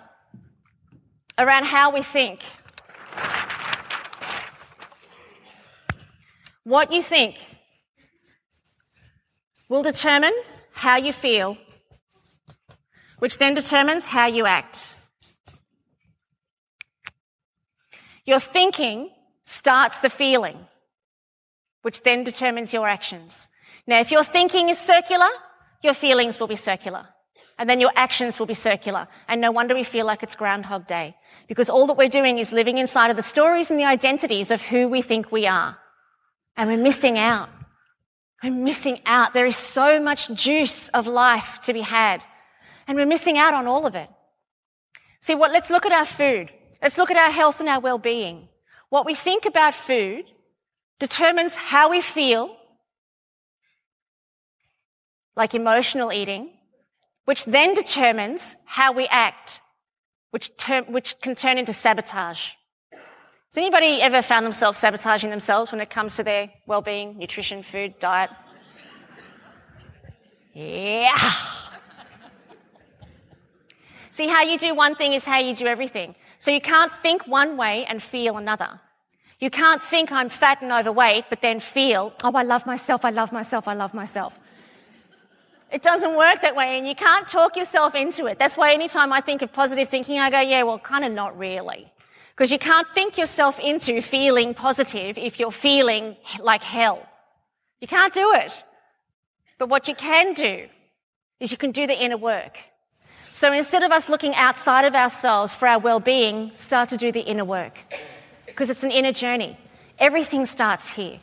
around 1.37 1.65
how 1.65 1.93
we 1.93 2.03
think. 2.03 2.45
What 6.63 6.93
you 6.93 7.03
think 7.03 7.39
will 9.71 9.83
determine 9.83 10.35
how 10.73 10.97
you 10.97 11.13
feel, 11.13 11.57
which 13.21 13.39
then 13.39 13.55
determines 13.55 14.07
how 14.07 14.27
you 14.27 14.45
act. 14.45 14.95
Your 18.27 18.41
thinking 18.41 19.11
starts 19.45 20.01
the 20.01 20.11
feeling, 20.11 20.59
which 21.83 22.03
then 22.03 22.25
determines 22.25 22.73
your 22.73 22.89
actions. 22.89 23.49
Now, 23.87 24.01
if 24.01 24.11
your 24.11 24.25
thinking 24.25 24.69
is 24.69 24.79
circular, 24.79 25.31
your 25.83 25.95
feelings 25.95 26.39
will 26.39 26.49
be 26.49 26.57
circular. 26.57 27.07
And 27.59 27.69
then 27.69 27.81
your 27.81 27.93
actions 27.95 28.39
will 28.39 28.47
be 28.47 28.55
circular. 28.55 29.07
And 29.29 29.41
no 29.41 29.51
wonder 29.51 29.75
we 29.75 29.85
feel 29.85 30.07
like 30.07 30.23
it's 30.23 30.35
Groundhog 30.35 30.87
Day. 30.87 31.15
Because 31.47 31.69
all 31.69 31.87
that 31.89 31.97
we're 31.97 32.09
doing 32.09 32.39
is 32.39 32.53
living 32.53 32.79
inside 32.79 33.11
of 33.11 33.17
the 33.17 33.23
stories 33.23 33.71
and 33.71 33.79
the 33.79 33.85
identities 33.85 34.51
of 34.51 34.63
who 34.63 34.89
we 34.89 35.03
think 35.03 35.31
we 35.31 35.47
are. 35.47 35.77
And 36.57 36.71
we're 36.71 36.83
missing 36.83 37.19
out. 37.19 37.51
We're 38.43 38.53
missing 38.53 39.01
out. 39.05 39.35
There 39.35 39.47
is 39.47 39.57
so 39.57 40.01
much 40.01 40.33
juice 40.33 40.89
of 40.89 41.07
life 41.07 41.59
to 41.65 41.73
be 41.73 41.83
had. 41.83 42.23
And 42.87 42.97
we're 42.97 43.07
missing 43.07 43.39
out 43.39 43.55
on 43.55 43.67
all 43.67 43.87
of 43.87 43.95
it. 43.95 44.09
See 45.21 45.35
what, 45.35 45.53
let's 45.53 45.71
look 45.71 45.85
at 45.85 45.93
our 45.93 46.07
food. 46.07 46.51
Let's 46.83 46.97
look 46.97 47.11
at 47.11 47.17
our 47.17 47.31
health 47.31 47.61
and 47.61 47.69
our 47.69 47.81
well-being. 47.81 48.49
What 48.89 49.05
we 49.05 49.15
think 49.15 49.45
about 49.45 49.75
food 49.75 50.25
determines 50.99 51.55
how 51.55 51.91
we 51.91 52.01
feel, 52.01 52.57
like 55.37 55.55
emotional 55.55 56.13
eating, 56.13 56.51
which 57.27 57.45
then 57.45 57.75
determines 57.75 58.57
how 58.65 58.93
we 58.93 59.07
act, 59.07 59.61
which, 60.31 60.51
which 60.89 61.17
can 61.21 61.35
turn 61.35 61.59
into 61.59 61.73
sabotage. 61.73 62.49
Has 63.51 63.57
anybody 63.57 64.01
ever 64.01 64.23
found 64.23 64.47
themselves 64.47 64.79
sabotaging 64.79 65.29
themselves 65.29 65.73
when 65.73 65.81
it 65.81 65.91
comes 65.91 66.15
to 66.15 66.23
their 66.23 66.51
well-being, 66.67 67.19
nutrition, 67.19 67.65
food, 67.65 67.99
diet? 67.99 68.31
Yeah. 70.55 71.35
See, 74.13 74.29
how 74.29 74.43
you 74.43 74.57
do 74.57 74.73
one 74.73 74.95
thing 74.95 75.15
is 75.15 75.25
how 75.25 75.41
you 75.41 75.57
do 75.57 75.67
everything. 75.67 76.15
So 76.39 76.53
you 76.53 76.61
can't 76.61 76.93
think 77.03 77.27
one 77.27 77.57
way 77.57 77.85
and 77.87 78.01
feel 78.01 78.37
another. 78.37 78.79
You 79.41 79.51
can't 79.51 79.83
think 79.83 80.13
I'm 80.13 80.29
fat 80.29 80.63
and 80.63 80.71
overweight, 80.71 81.25
but 81.29 81.43
then 81.43 81.59
feel, 81.59 82.13
oh, 82.23 82.31
I 82.33 82.45
love 82.45 82.67
myself, 82.67 83.05
I 83.05 83.11
love 83.11 83.33
myself, 83.33 83.67
I 83.67 83.75
love 83.75 83.95
myself. 83.95 84.33
It 85.73 85.83
doesn't 85.83 86.17
work 86.17 86.41
that 86.43 86.55
way, 86.55 86.79
and 86.79 86.87
you 86.87 86.95
can't 86.95 87.27
talk 87.27 87.57
yourself 87.57 87.97
into 87.97 88.27
it. 88.27 88.39
That's 88.39 88.57
why 88.57 88.75
anytime 88.75 89.13
I 89.13 89.21
think 89.21 89.43
of 89.43 89.53
positive 89.53 89.89
thinking, 89.89 90.21
I 90.21 90.31
go, 90.31 90.39
yeah, 90.39 90.63
well, 90.63 90.79
kind 90.79 91.05
of 91.05 91.11
not 91.11 91.37
really. 91.37 91.91
Because 92.41 92.53
you 92.53 92.59
can't 92.59 92.89
think 92.95 93.19
yourself 93.19 93.61
into 93.61 94.01
feeling 94.01 94.55
positive 94.55 95.19
if 95.19 95.39
you're 95.39 95.53
feeling 95.53 96.17
like 96.41 96.63
hell. 96.63 97.07
You 97.83 97.87
can't 97.87 98.15
do 98.15 98.33
it. 98.33 98.65
But 99.59 99.69
what 99.69 99.89
you 99.89 99.95
can 99.95 100.33
do 100.33 100.67
is 101.39 101.51
you 101.51 101.59
can 101.59 101.71
do 101.71 101.87
the 101.87 102.03
inner 102.03 102.17
work. 102.17 102.57
So 103.31 103.53
instead 103.53 103.83
of 103.83 103.93
us 103.93 104.09
looking 104.09 104.35
outside 104.35 104.87
of 104.87 104.95
ourselves 104.95 105.53
for 105.53 105.69
our 105.69 105.79
well-being, 105.79 106.55
start 106.55 106.89
to 106.89 106.97
do 106.97 107.13
the 107.13 107.21
inner 107.21 107.45
work. 107.45 107.79
Because 108.47 108.71
it's 108.71 108.85
an 108.85 108.91
inner 108.91 109.13
journey. 109.13 109.59
Everything 109.99 110.47
starts 110.47 110.89
here. 110.89 111.21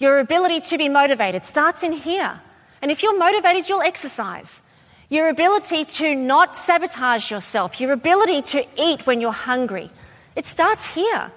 Your 0.00 0.18
ability 0.18 0.62
to 0.62 0.78
be 0.78 0.88
motivated 0.88 1.44
starts 1.44 1.84
in 1.84 1.92
here. 1.92 2.40
And 2.82 2.90
if 2.90 3.04
you're 3.04 3.16
motivated, 3.16 3.68
you'll 3.68 3.82
exercise. 3.82 4.62
Your 5.10 5.28
ability 5.28 5.84
to 5.84 6.16
not 6.16 6.56
sabotage 6.56 7.30
yourself, 7.30 7.80
your 7.80 7.92
ability 7.92 8.42
to 8.42 8.66
eat 8.76 9.06
when 9.06 9.20
you're 9.20 9.30
hungry, 9.30 9.92
it 10.36 10.46
starts 10.46 10.86
here. 10.86 11.32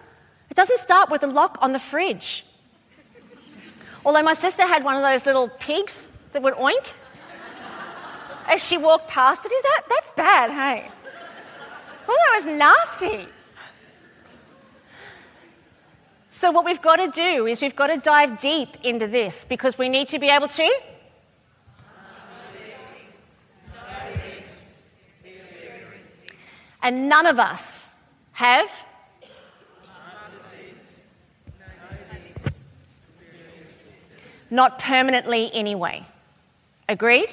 It 0.50 0.56
doesn't 0.56 0.80
start 0.80 1.10
with 1.10 1.24
a 1.24 1.28
lock 1.28 1.58
on 1.62 1.72
the 1.72 1.80
fridge. 1.80 2.46
Although 4.06 4.24
my 4.24 4.34
sister 4.34 4.64
had 4.64 4.84
one 4.84 4.96
of 4.96 5.02
those 5.02 5.26
little 5.26 5.50
pigs 5.60 6.10
that 6.34 6.42
would 6.42 6.54
oink 6.56 6.86
as 8.48 8.64
she 8.64 8.78
walked 8.78 9.08
past 9.08 9.46
it. 9.46 9.52
Is 9.52 9.64
that 9.64 9.82
that's 9.90 10.12
bad, 10.12 10.52
hey? 10.52 10.90
Well, 12.08 12.18
that 12.18 12.36
was 12.38 12.46
nasty. 12.46 13.28
So 16.30 16.52
what 16.52 16.66
we've 16.66 16.82
got 16.82 16.98
to 16.98 17.08
do 17.08 17.48
is 17.48 17.62
we've 17.62 17.76
got 17.76 17.88
to 17.88 17.98
dive 17.98 18.40
deep 18.40 18.78
into 18.84 19.08
this 19.08 19.46
because 19.46 19.78
we 19.78 19.90
need 19.90 20.08
to 20.10 20.20
be 20.20 20.30
able 20.30 20.48
to 20.48 20.72
And 26.82 27.10
none 27.10 27.26
of 27.26 27.40
us 27.40 27.94
have 28.32 28.70
not 34.50 34.80
permanently 34.80 35.52
anyway. 35.54 36.06
Agreed? 36.88 37.32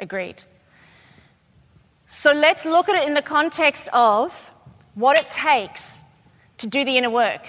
Agreed. 0.00 0.42
So 2.08 2.32
let's 2.32 2.64
look 2.64 2.88
at 2.88 3.02
it 3.02 3.06
in 3.06 3.14
the 3.14 3.22
context 3.22 3.88
of 3.92 4.50
what 4.94 5.18
it 5.18 5.30
takes 5.30 6.00
to 6.58 6.66
do 6.66 6.84
the 6.84 6.98
inner 6.98 7.10
work. 7.10 7.46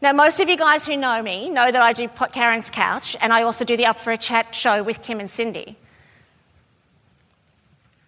Now, 0.00 0.12
most 0.12 0.40
of 0.40 0.48
you 0.48 0.56
guys 0.56 0.84
who 0.84 0.96
know 0.96 1.22
me 1.22 1.48
know 1.48 1.70
that 1.70 1.80
I 1.80 1.92
do 1.92 2.08
Karen's 2.08 2.68
Couch 2.70 3.16
and 3.20 3.32
I 3.32 3.42
also 3.42 3.64
do 3.64 3.76
the 3.76 3.86
Up 3.86 3.98
for 4.00 4.12
a 4.12 4.18
Chat 4.18 4.54
show 4.54 4.82
with 4.82 5.02
Kim 5.02 5.20
and 5.20 5.28
Cyndi. 5.28 5.76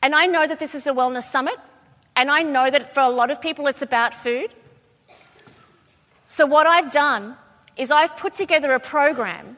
And 0.02 0.14
I 0.14 0.26
know 0.26 0.46
that 0.46 0.58
this 0.58 0.74
is 0.74 0.86
a 0.86 0.92
wellness 0.92 1.24
summit, 1.24 1.56
and 2.14 2.30
I 2.30 2.42
know 2.42 2.70
that 2.70 2.92
for 2.92 3.00
a 3.00 3.08
lot 3.08 3.30
of 3.30 3.40
people 3.40 3.66
it's 3.66 3.82
about 3.82 4.14
food. 4.14 4.52
So, 6.26 6.44
what 6.46 6.66
I've 6.66 6.92
done 6.92 7.36
is 7.76 7.90
I've 7.90 8.16
put 8.16 8.32
together 8.32 8.72
a 8.72 8.80
program 8.80 9.56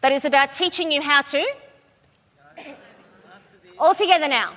that 0.00 0.12
is 0.12 0.24
about 0.24 0.52
teaching 0.52 0.92
you 0.92 1.00
how 1.00 1.22
to. 1.22 1.46
All 3.78 3.94
together 3.94 4.28
now. 4.28 4.56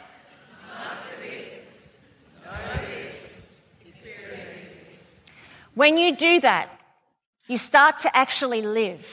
When 5.73 5.97
you 5.97 6.15
do 6.15 6.39
that, 6.41 6.69
you 7.47 7.57
start 7.57 7.99
to 7.99 8.17
actually 8.17 8.61
live. 8.61 9.05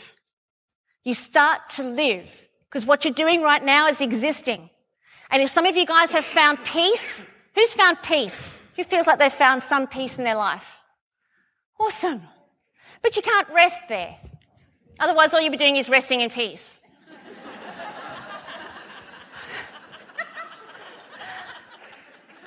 You 1.05 1.14
start 1.14 1.68
to 1.76 1.82
live. 1.82 2.26
Because 2.68 2.86
what 2.86 3.05
you're 3.05 3.14
doing 3.14 3.42
right 3.42 3.62
now 3.62 3.86
is 3.88 4.01
existing. 4.01 4.70
And 5.30 5.42
if 5.42 5.51
some 5.51 5.66
of 5.66 5.76
you 5.76 5.86
guys 5.86 6.11
have 6.12 6.24
found 6.24 6.59
peace, 6.64 7.26
who's 7.55 7.72
found 7.74 7.99
peace? 8.03 8.62
Who 8.76 8.84
feels 8.84 9.07
like 9.07 9.18
they've 9.18 9.32
found 9.32 9.62
some 9.62 9.86
peace 9.86 10.18
in 10.18 10.24
their 10.24 10.36
life? 10.36 10.64
Awesome. 11.78 12.22
But 13.05 13.14
you 13.16 13.22
can't 13.22 13.46
rest 13.50 13.80
there. 13.90 14.16
Otherwise, 14.98 15.34
all 15.34 15.40
you'll 15.42 15.52
be 15.52 15.59
doing 15.59 15.76
is 15.76 15.90
resting 15.90 16.22
in 16.22 16.30
peace. 16.30 16.80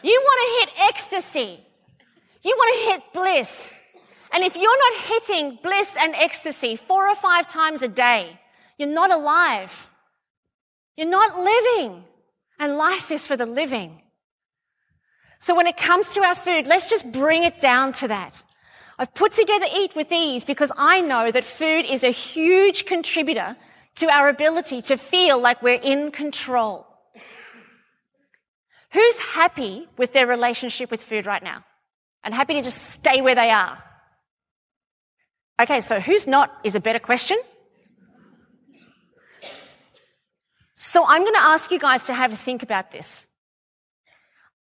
you 0.02 0.20
want 0.20 0.40
to 0.42 0.50
hit 0.60 0.70
ecstasy. 0.90 1.64
You 2.44 2.56
want 2.58 2.74
to 2.74 2.82
hit 2.92 3.04
bliss. 3.14 3.80
And 4.34 4.44
if 4.44 4.56
you're 4.56 4.92
not 4.92 5.04
hitting 5.04 5.60
bliss 5.62 5.96
and 5.96 6.16
ecstasy 6.16 6.76
four 6.76 7.08
or 7.08 7.16
five 7.16 7.48
times 7.48 7.84
a 7.84 7.88
day, 7.88 8.40
you're 8.80 8.90
not 8.90 9.12
alive. 9.12 9.72
You're 10.96 11.08
not 11.08 11.38
living 11.38 12.04
and 12.58 12.78
life 12.78 13.12
is 13.12 13.28
for 13.28 13.38
the 13.38 13.46
living. 13.46 14.02
So 15.38 15.54
when 15.54 15.68
it 15.68 15.78
comes 15.78 16.10
to 16.16 16.22
our 16.22 16.34
food, 16.34 16.66
let's 16.66 16.90
just 16.90 17.12
bring 17.12 17.44
it 17.44 17.60
down 17.60 17.94
to 17.94 18.08
that. 18.08 18.34
I've 19.00 19.14
put 19.14 19.32
together 19.32 19.68
Eat 19.76 19.96
with 19.96 20.12
Ease 20.12 20.44
because 20.44 20.72
I 20.76 21.02
know 21.02 21.32
that 21.32 21.46
food 21.46 21.86
is 21.86 22.04
a 22.04 22.10
huge 22.10 22.86
contributor 22.86 23.56
to 23.96 24.10
our 24.10 24.30
ability 24.30 24.82
to 24.84 24.98
feel 24.98 25.40
like 25.40 25.62
we're 25.62 25.82
in 25.82 26.12
control. 26.12 26.86
Who's 28.92 29.20
happy 29.20 29.88
with 29.98 30.14
their 30.14 30.26
relationship 30.26 30.90
with 30.90 31.04
food 31.04 31.26
right 31.26 31.44
now? 31.44 31.64
And 32.24 32.34
happy 32.34 32.56
to 32.56 32.64
just 32.64 32.82
stay 32.82 33.22
where 33.22 33.36
they 33.36 33.52
are? 33.52 33.84
Okay, 35.62 35.82
so 35.82 36.00
who's 36.00 36.28
not 36.28 36.52
is 36.64 36.76
a 36.76 36.80
better 36.80 37.00
question. 37.00 37.38
So 40.76 41.04
I'm 41.06 41.22
going 41.22 41.34
to 41.34 41.42
ask 41.42 41.72
you 41.72 41.80
guys 41.80 42.06
to 42.06 42.14
have 42.14 42.34
a 42.34 42.36
think 42.36 42.64
about 42.64 42.92
this. 42.92 43.28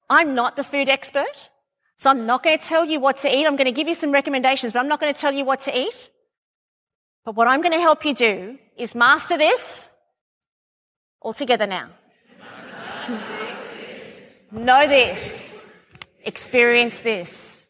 I'm 0.10 0.36
not 0.36 0.56
the 0.56 0.64
food 0.64 0.90
expert, 0.90 1.50
so 1.98 2.10
I'm 2.10 2.26
not 2.26 2.44
going 2.44 2.58
to 2.58 2.66
tell 2.66 2.86
you 2.86 3.00
what 3.00 3.18
to 3.18 3.34
eat. 3.34 3.46
I'm 3.46 3.56
going 3.56 3.66
to 3.66 3.72
give 3.72 3.88
you 3.88 3.94
some 3.94 4.12
recommendations, 4.12 4.74
but 4.74 4.80
I'm 4.80 4.88
not 4.88 5.00
going 5.00 5.14
to 5.14 5.20
tell 5.20 5.34
you 5.34 5.46
what 5.46 5.62
to 5.62 5.78
eat. 5.78 6.10
But 7.26 7.36
what 7.36 7.48
I'm 7.48 7.62
going 7.62 7.74
to 7.74 7.80
help 7.80 8.04
you 8.04 8.14
do 8.14 8.58
is 8.78 8.96
master 8.96 9.38
this 9.38 9.90
all 11.22 11.34
together 11.34 11.68
now. 11.68 11.90
know 14.52 14.88
this. 14.88 15.70
Experience 16.24 17.00
this. 17.00 17.66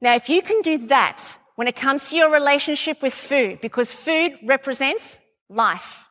Now, 0.00 0.14
if 0.14 0.28
you 0.28 0.42
can 0.42 0.60
do 0.62 0.86
that 0.88 1.38
when 1.56 1.68
it 1.68 1.76
comes 1.76 2.10
to 2.10 2.16
your 2.16 2.30
relationship 2.30 3.00
with 3.00 3.14
food, 3.14 3.60
because 3.60 3.92
food 3.92 4.32
represents 4.44 5.18
life. 5.48 6.04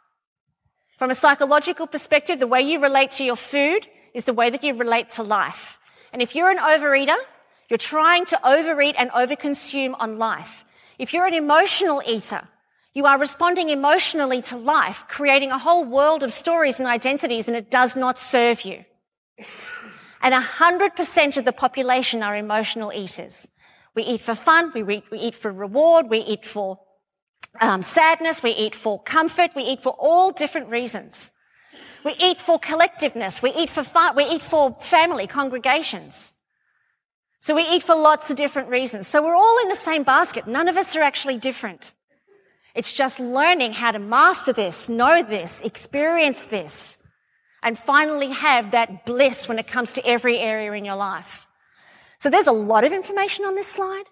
From 0.97 1.11
a 1.11 1.15
psychological 1.15 1.85
perspective, 1.85 2.39
the 2.39 2.47
way 2.47 2.61
you 2.61 2.81
relate 2.81 3.11
to 3.11 3.23
your 3.23 3.35
food 3.35 3.87
is 4.13 4.25
the 4.25 4.33
way 4.33 4.49
that 4.49 4.63
you 4.63 4.73
relate 4.73 5.11
to 5.11 5.23
life. 5.23 5.77
And 6.13 6.21
if 6.21 6.35
you're 6.35 6.51
an 6.51 6.59
overeater, 6.59 7.17
you're 7.69 7.77
trying 7.77 8.25
to 8.25 8.47
overeat 8.47 8.95
and 8.97 9.09
overconsume 9.11 9.95
on 9.97 10.19
life. 10.19 10.63
If 10.99 11.11
you're 11.11 11.25
an 11.25 11.33
emotional 11.33 12.03
eater, 12.05 12.47
you 12.93 13.07
are 13.07 13.17
responding 13.17 13.69
emotionally 13.69 14.43
to 14.43 14.55
life, 14.55 15.05
creating 15.09 15.49
a 15.49 15.57
whole 15.57 15.83
world 15.83 16.21
of 16.21 16.31
stories 16.31 16.79
and 16.79 16.87
identities, 16.87 17.47
and 17.47 17.57
it 17.57 17.71
does 17.71 17.95
not 17.95 18.19
serve 18.19 18.61
you. 18.61 18.85
And 20.21 20.33
100% 20.33 21.37
of 21.37 21.45
the 21.45 21.51
population 21.51 22.21
are 22.21 22.35
emotional 22.35 22.93
eaters. 22.93 23.47
We 23.95 24.03
eat 24.03 24.21
for 24.21 24.35
fun, 24.35 24.71
we 24.73 24.97
eat, 24.97 25.03
we 25.11 25.17
eat 25.17 25.35
for 25.35 25.51
reward, 25.51 26.09
we 26.09 26.19
eat 26.19 26.45
for 26.45 26.79
um, 27.59 27.81
sadness, 27.81 28.43
we 28.43 28.51
eat 28.51 28.75
for 28.75 29.01
comfort, 29.01 29.51
we 29.55 29.63
eat 29.63 29.81
for 29.81 29.95
all 29.97 30.31
different 30.31 30.69
reasons. 30.69 31.31
We 32.03 32.15
eat 32.19 32.41
for 32.41 32.59
collectiveness. 32.59 33.41
We 33.41 33.51
eat 33.53 33.69
for. 33.69 33.85
We 34.15 34.25
eat 34.25 34.43
for 34.43 34.75
family, 34.81 35.27
congregations. 35.27 36.33
So 37.39 37.55
we 37.55 37.63
eat 37.63 37.83
for 37.83 37.95
lots 37.95 38.29
of 38.29 38.37
different 38.37 38.69
reasons. 38.69 39.07
So 39.07 39.21
we're 39.21 39.35
all 39.35 39.61
in 39.61 39.69
the 39.69 39.75
same 39.75 40.03
basket. 40.03 40.47
None 40.47 40.67
of 40.67 40.77
us 40.77 40.95
are 40.95 41.01
actually 41.01 41.37
different. 41.37 41.93
It's 42.75 42.91
just 42.91 43.19
learning 43.19 43.73
how 43.73 43.91
to 43.91 43.99
master 43.99 44.53
this, 44.53 44.89
know 44.89 45.23
this, 45.23 45.61
experience 45.61 46.43
this, 46.43 46.97
and 47.61 47.77
finally 47.77 48.31
have 48.31 48.71
that 48.71 49.05
bliss 49.05 49.47
when 49.47 49.59
it 49.59 49.67
comes 49.67 49.91
to 49.93 50.05
every 50.05 50.39
area 50.39 50.71
in 50.71 50.85
your 50.85 50.95
life. 50.95 51.45
So 52.19 52.29
there's 52.29 52.47
a 52.47 52.53
lot 52.53 52.83
of 52.85 52.93
information 52.93 53.45
on 53.45 53.55
this 53.55 53.67
slide. 53.67 54.05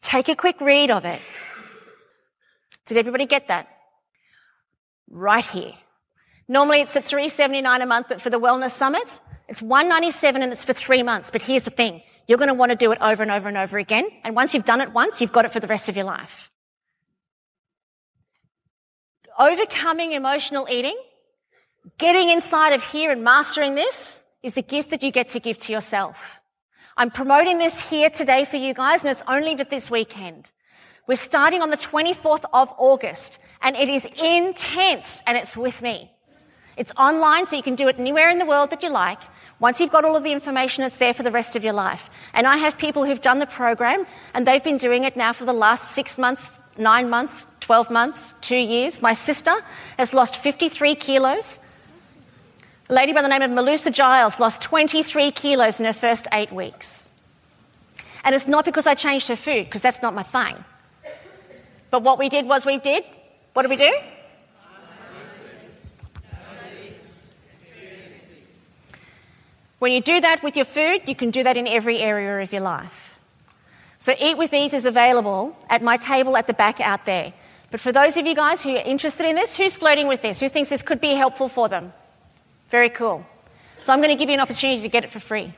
Take 0.00 0.28
a 0.28 0.36
quick 0.36 0.60
read 0.60 0.90
of 0.90 1.04
it. 1.04 1.20
Did 2.86 2.96
everybody 2.96 3.26
get 3.26 3.48
that? 3.48 3.68
Right 5.10 5.44
here. 5.44 5.74
Normally 6.48 6.80
it's 6.80 6.96
at 6.96 7.04
379 7.04 7.82
a 7.82 7.86
month, 7.86 8.06
but 8.08 8.22
for 8.22 8.30
the 8.30 8.40
Wellness 8.40 8.70
Summit, 8.70 9.20
it's 9.48 9.60
197 9.60 10.42
and 10.42 10.50
it's 10.52 10.64
for 10.64 10.72
three 10.72 11.02
months. 11.02 11.30
But 11.30 11.42
here's 11.42 11.64
the 11.64 11.70
thing. 11.70 12.02
You're 12.26 12.38
going 12.38 12.48
to 12.48 12.54
want 12.54 12.70
to 12.70 12.76
do 12.76 12.90
it 12.92 12.98
over 13.00 13.22
and 13.22 13.30
over 13.32 13.48
and 13.48 13.56
over 13.56 13.78
again. 13.78 14.08
And 14.24 14.34
once 14.34 14.54
you've 14.54 14.64
done 14.64 14.80
it 14.80 14.92
once, 14.92 15.20
you've 15.20 15.32
got 15.32 15.44
it 15.44 15.52
for 15.52 15.60
the 15.60 15.66
rest 15.66 15.88
of 15.88 15.96
your 15.96 16.04
life. 16.04 16.50
Overcoming 19.38 20.12
emotional 20.12 20.66
eating, 20.70 20.96
getting 21.96 22.28
inside 22.28 22.72
of 22.72 22.82
here 22.82 23.10
and 23.12 23.22
mastering 23.22 23.74
this 23.74 24.22
is 24.42 24.54
the 24.54 24.62
gift 24.62 24.90
that 24.90 25.02
you 25.02 25.10
get 25.10 25.28
to 25.30 25.40
give 25.40 25.58
to 25.58 25.72
yourself. 25.72 26.38
I'm 26.96 27.10
promoting 27.10 27.58
this 27.58 27.80
here 27.80 28.10
today 28.10 28.44
for 28.44 28.56
you 28.56 28.74
guys 28.74 29.02
and 29.02 29.10
it's 29.10 29.22
only 29.28 29.56
for 29.56 29.64
this 29.64 29.90
weekend. 29.90 30.50
We're 31.06 31.16
starting 31.16 31.62
on 31.62 31.70
the 31.70 31.76
24th 31.76 32.44
of 32.52 32.74
August 32.76 33.38
and 33.62 33.76
it 33.76 33.88
is 33.88 34.06
intense 34.20 35.22
and 35.26 35.38
it's 35.38 35.56
with 35.56 35.80
me. 35.80 36.10
It's 36.78 36.92
online, 36.96 37.46
so 37.46 37.56
you 37.56 37.62
can 37.62 37.74
do 37.74 37.88
it 37.88 37.98
anywhere 37.98 38.30
in 38.30 38.38
the 38.38 38.46
world 38.46 38.70
that 38.70 38.84
you 38.84 38.88
like. 38.88 39.18
Once 39.58 39.80
you've 39.80 39.90
got 39.90 40.04
all 40.04 40.14
of 40.14 40.22
the 40.22 40.30
information, 40.30 40.84
it's 40.84 40.98
there 40.98 41.12
for 41.12 41.24
the 41.24 41.32
rest 41.32 41.56
of 41.56 41.64
your 41.64 41.72
life. 41.72 42.08
And 42.32 42.46
I 42.46 42.58
have 42.58 42.78
people 42.78 43.04
who've 43.04 43.20
done 43.20 43.40
the 43.40 43.46
program, 43.46 44.06
and 44.32 44.46
they've 44.46 44.62
been 44.62 44.76
doing 44.76 45.02
it 45.02 45.16
now 45.16 45.32
for 45.32 45.44
the 45.44 45.52
last 45.52 45.90
six 45.90 46.16
months, 46.16 46.52
nine 46.78 47.10
months, 47.10 47.48
12 47.58 47.90
months, 47.90 48.36
two 48.40 48.56
years. 48.56 49.02
My 49.02 49.12
sister 49.12 49.52
has 49.98 50.14
lost 50.14 50.36
53 50.36 50.94
kilos. 50.94 51.58
A 52.88 52.94
lady 52.94 53.12
by 53.12 53.22
the 53.22 53.28
name 53.28 53.42
of 53.42 53.50
Melissa 53.50 53.90
Giles 53.90 54.38
lost 54.38 54.62
23 54.62 55.32
kilos 55.32 55.80
in 55.80 55.86
her 55.86 55.92
first 55.92 56.28
eight 56.32 56.52
weeks. 56.52 57.08
And 58.22 58.36
it's 58.36 58.46
not 58.46 58.64
because 58.64 58.86
I 58.86 58.94
changed 58.94 59.26
her 59.26 59.36
food, 59.36 59.64
because 59.64 59.82
that's 59.82 60.00
not 60.00 60.14
my 60.14 60.22
thing. 60.22 60.64
But 61.90 62.04
what 62.04 62.20
we 62.20 62.28
did 62.28 62.46
was 62.46 62.64
we 62.64 62.78
did. 62.78 63.02
What 63.54 63.62
did 63.62 63.70
we 63.70 63.76
do? 63.76 63.92
When 69.78 69.92
you 69.92 70.00
do 70.00 70.20
that 70.20 70.42
with 70.42 70.56
your 70.56 70.64
food, 70.64 71.02
you 71.06 71.14
can 71.14 71.30
do 71.30 71.44
that 71.44 71.56
in 71.56 71.66
every 71.66 71.98
area 71.98 72.42
of 72.42 72.52
your 72.52 72.62
life. 72.62 73.18
So 73.98 74.14
Eat 74.18 74.36
with 74.36 74.52
Ease 74.52 74.74
is 74.74 74.84
available 74.84 75.56
at 75.68 75.82
my 75.82 75.96
table 75.96 76.36
at 76.36 76.46
the 76.46 76.54
back 76.54 76.80
out 76.80 77.04
there. 77.06 77.32
But 77.70 77.80
for 77.80 77.92
those 77.92 78.16
of 78.16 78.26
you 78.26 78.34
guys 78.34 78.62
who 78.62 78.76
are 78.76 78.82
interested 78.82 79.26
in 79.26 79.36
this, 79.36 79.56
who's 79.56 79.76
flirting 79.76 80.08
with 80.08 80.22
this? 80.22 80.40
Who 80.40 80.48
thinks 80.48 80.70
this 80.70 80.82
could 80.82 81.00
be 81.00 81.14
helpful 81.14 81.48
for 81.48 81.68
them? 81.68 81.92
Very 82.70 82.90
cool. 82.90 83.26
So 83.82 83.92
I'm 83.92 84.00
going 84.00 84.10
to 84.10 84.16
give 84.16 84.28
you 84.28 84.34
an 84.34 84.40
opportunity 84.40 84.82
to 84.82 84.88
get 84.88 85.04
it 85.04 85.10
for 85.10 85.20
free. 85.20 85.52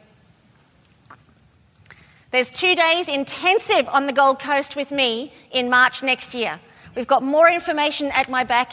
There's 2.30 2.50
two 2.50 2.74
days 2.74 3.08
intensive 3.08 3.88
on 3.88 4.06
the 4.06 4.12
Gold 4.12 4.38
Coast 4.38 4.76
with 4.76 4.90
me 4.90 5.32
in 5.50 5.68
March 5.68 6.02
next 6.02 6.34
year. 6.34 6.60
We've 6.94 7.06
got 7.06 7.22
more 7.22 7.48
information 7.48 8.10
at 8.12 8.28
my 8.28 8.44
back 8.44 8.72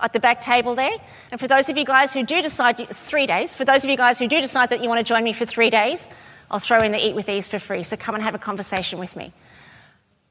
at 0.00 0.12
the 0.12 0.20
back 0.20 0.40
table 0.40 0.74
there. 0.74 0.96
And 1.30 1.40
for 1.40 1.48
those 1.48 1.68
of 1.68 1.76
you 1.76 1.84
guys 1.84 2.12
who 2.12 2.24
do 2.24 2.42
decide, 2.42 2.80
it's 2.80 3.02
three 3.02 3.26
days, 3.26 3.54
for 3.54 3.64
those 3.64 3.84
of 3.84 3.90
you 3.90 3.96
guys 3.96 4.18
who 4.18 4.28
do 4.28 4.40
decide 4.40 4.70
that 4.70 4.82
you 4.82 4.88
want 4.88 4.98
to 4.98 5.04
join 5.04 5.24
me 5.24 5.32
for 5.32 5.46
three 5.46 5.70
days, 5.70 6.08
I'll 6.50 6.58
throw 6.58 6.78
in 6.78 6.92
the 6.92 6.98
Eat 6.98 7.14
with 7.14 7.28
Ease 7.28 7.48
for 7.48 7.58
free. 7.58 7.82
So 7.84 7.96
come 7.96 8.14
and 8.14 8.24
have 8.24 8.34
a 8.34 8.38
conversation 8.38 8.98
with 8.98 9.14
me. 9.16 9.32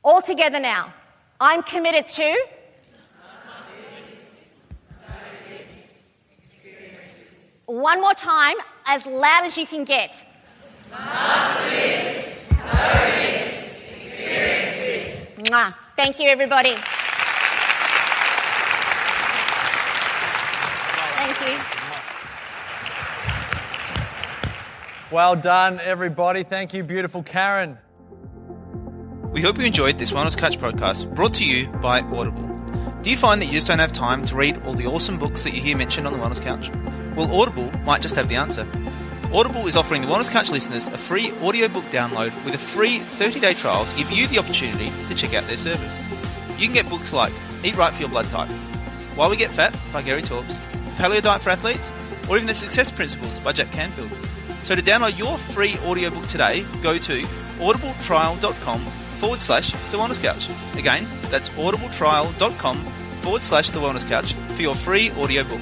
All 0.03 0.21
together 0.21 0.59
now. 0.59 0.93
I'm 1.39 1.63
committed 1.63 2.07
to. 2.07 2.45
One 7.65 8.01
more 8.01 8.15
time, 8.15 8.55
as 8.85 9.05
loud 9.05 9.45
as 9.45 9.55
you 9.55 9.67
can 9.67 9.83
get. 9.85 10.25
Mwah. 15.37 15.75
Thank 15.95 16.19
you, 16.19 16.29
everybody. 16.29 16.75
Well 25.11 25.35
done, 25.35 25.79
everybody. 25.79 26.43
Thank 26.43 26.73
you, 26.73 26.83
beautiful 26.83 27.23
Karen. 27.23 27.77
We 29.31 29.41
hope 29.41 29.57
you 29.57 29.65
enjoyed 29.65 29.97
this 29.97 30.11
Wellness 30.11 30.37
Couch 30.37 30.59
podcast 30.59 31.13
brought 31.15 31.33
to 31.35 31.45
you 31.45 31.67
by 31.67 32.01
Audible. 32.01 32.47
Do 33.01 33.09
you 33.09 33.17
find 33.17 33.41
that 33.41 33.45
you 33.45 33.53
just 33.53 33.67
don't 33.67 33.79
have 33.79 33.93
time 33.93 34.25
to 34.25 34.35
read 34.35 34.57
all 34.65 34.73
the 34.73 34.85
awesome 34.85 35.17
books 35.17 35.43
that 35.45 35.53
you 35.53 35.61
hear 35.61 35.77
mentioned 35.77 36.05
on 36.05 36.13
the 36.13 36.19
Wellness 36.19 36.41
Couch? 36.41 36.69
Well, 37.15 37.33
Audible 37.33 37.71
might 37.79 38.01
just 38.01 38.15
have 38.17 38.29
the 38.29 38.35
answer. 38.35 38.67
Audible 39.33 39.65
is 39.67 39.75
offering 39.75 40.01
the 40.01 40.07
Wellness 40.07 40.31
Couch 40.31 40.51
listeners 40.51 40.87
a 40.87 40.97
free 40.97 41.31
audiobook 41.41 41.85
download 41.85 42.33
with 42.45 42.53
a 42.53 42.59
free 42.59 42.97
30 42.99 43.39
day 43.39 43.53
trial 43.53 43.85
to 43.85 43.97
give 43.97 44.11
you 44.11 44.27
the 44.27 44.37
opportunity 44.39 44.91
to 45.07 45.15
check 45.15 45.33
out 45.33 45.47
their 45.47 45.57
service. 45.57 45.97
You 46.57 46.65
can 46.65 46.73
get 46.73 46.89
books 46.89 47.13
like 47.13 47.33
Eat 47.63 47.75
Right 47.77 47.93
for 47.95 48.01
Your 48.01 48.09
Blood 48.09 48.29
Type, 48.29 48.49
Why 49.15 49.27
We 49.27 49.37
Get 49.37 49.49
Fat 49.51 49.75
by 49.93 50.01
Gary 50.01 50.21
Taubes, 50.21 50.59
Paleo 50.99 51.21
Diet 51.21 51.41
for 51.41 51.51
Athletes, 51.51 51.93
or 52.29 52.35
even 52.35 52.45
The 52.45 52.53
Success 52.53 52.91
Principles 52.91 53.39
by 53.39 53.53
Jack 53.53 53.71
Canfield. 53.71 54.11
So 54.63 54.75
to 54.75 54.81
download 54.81 55.17
your 55.17 55.37
free 55.37 55.77
audiobook 55.85 56.27
today, 56.27 56.65
go 56.81 56.97
to 56.97 57.21
audibletrial.com 57.59 58.81
forward 58.81 59.41
slash 59.41 59.71
the 59.71 59.97
wellness 59.97 60.21
couch. 60.21 60.49
Again, 60.77 61.07
that's 61.29 61.49
audibletrial.com 61.51 62.77
forward 63.17 63.43
slash 63.43 63.69
the 63.71 63.79
wellness 63.79 64.05
couch 64.05 64.33
for 64.33 64.61
your 64.61 64.75
free 64.75 65.11
audiobook. 65.11 65.61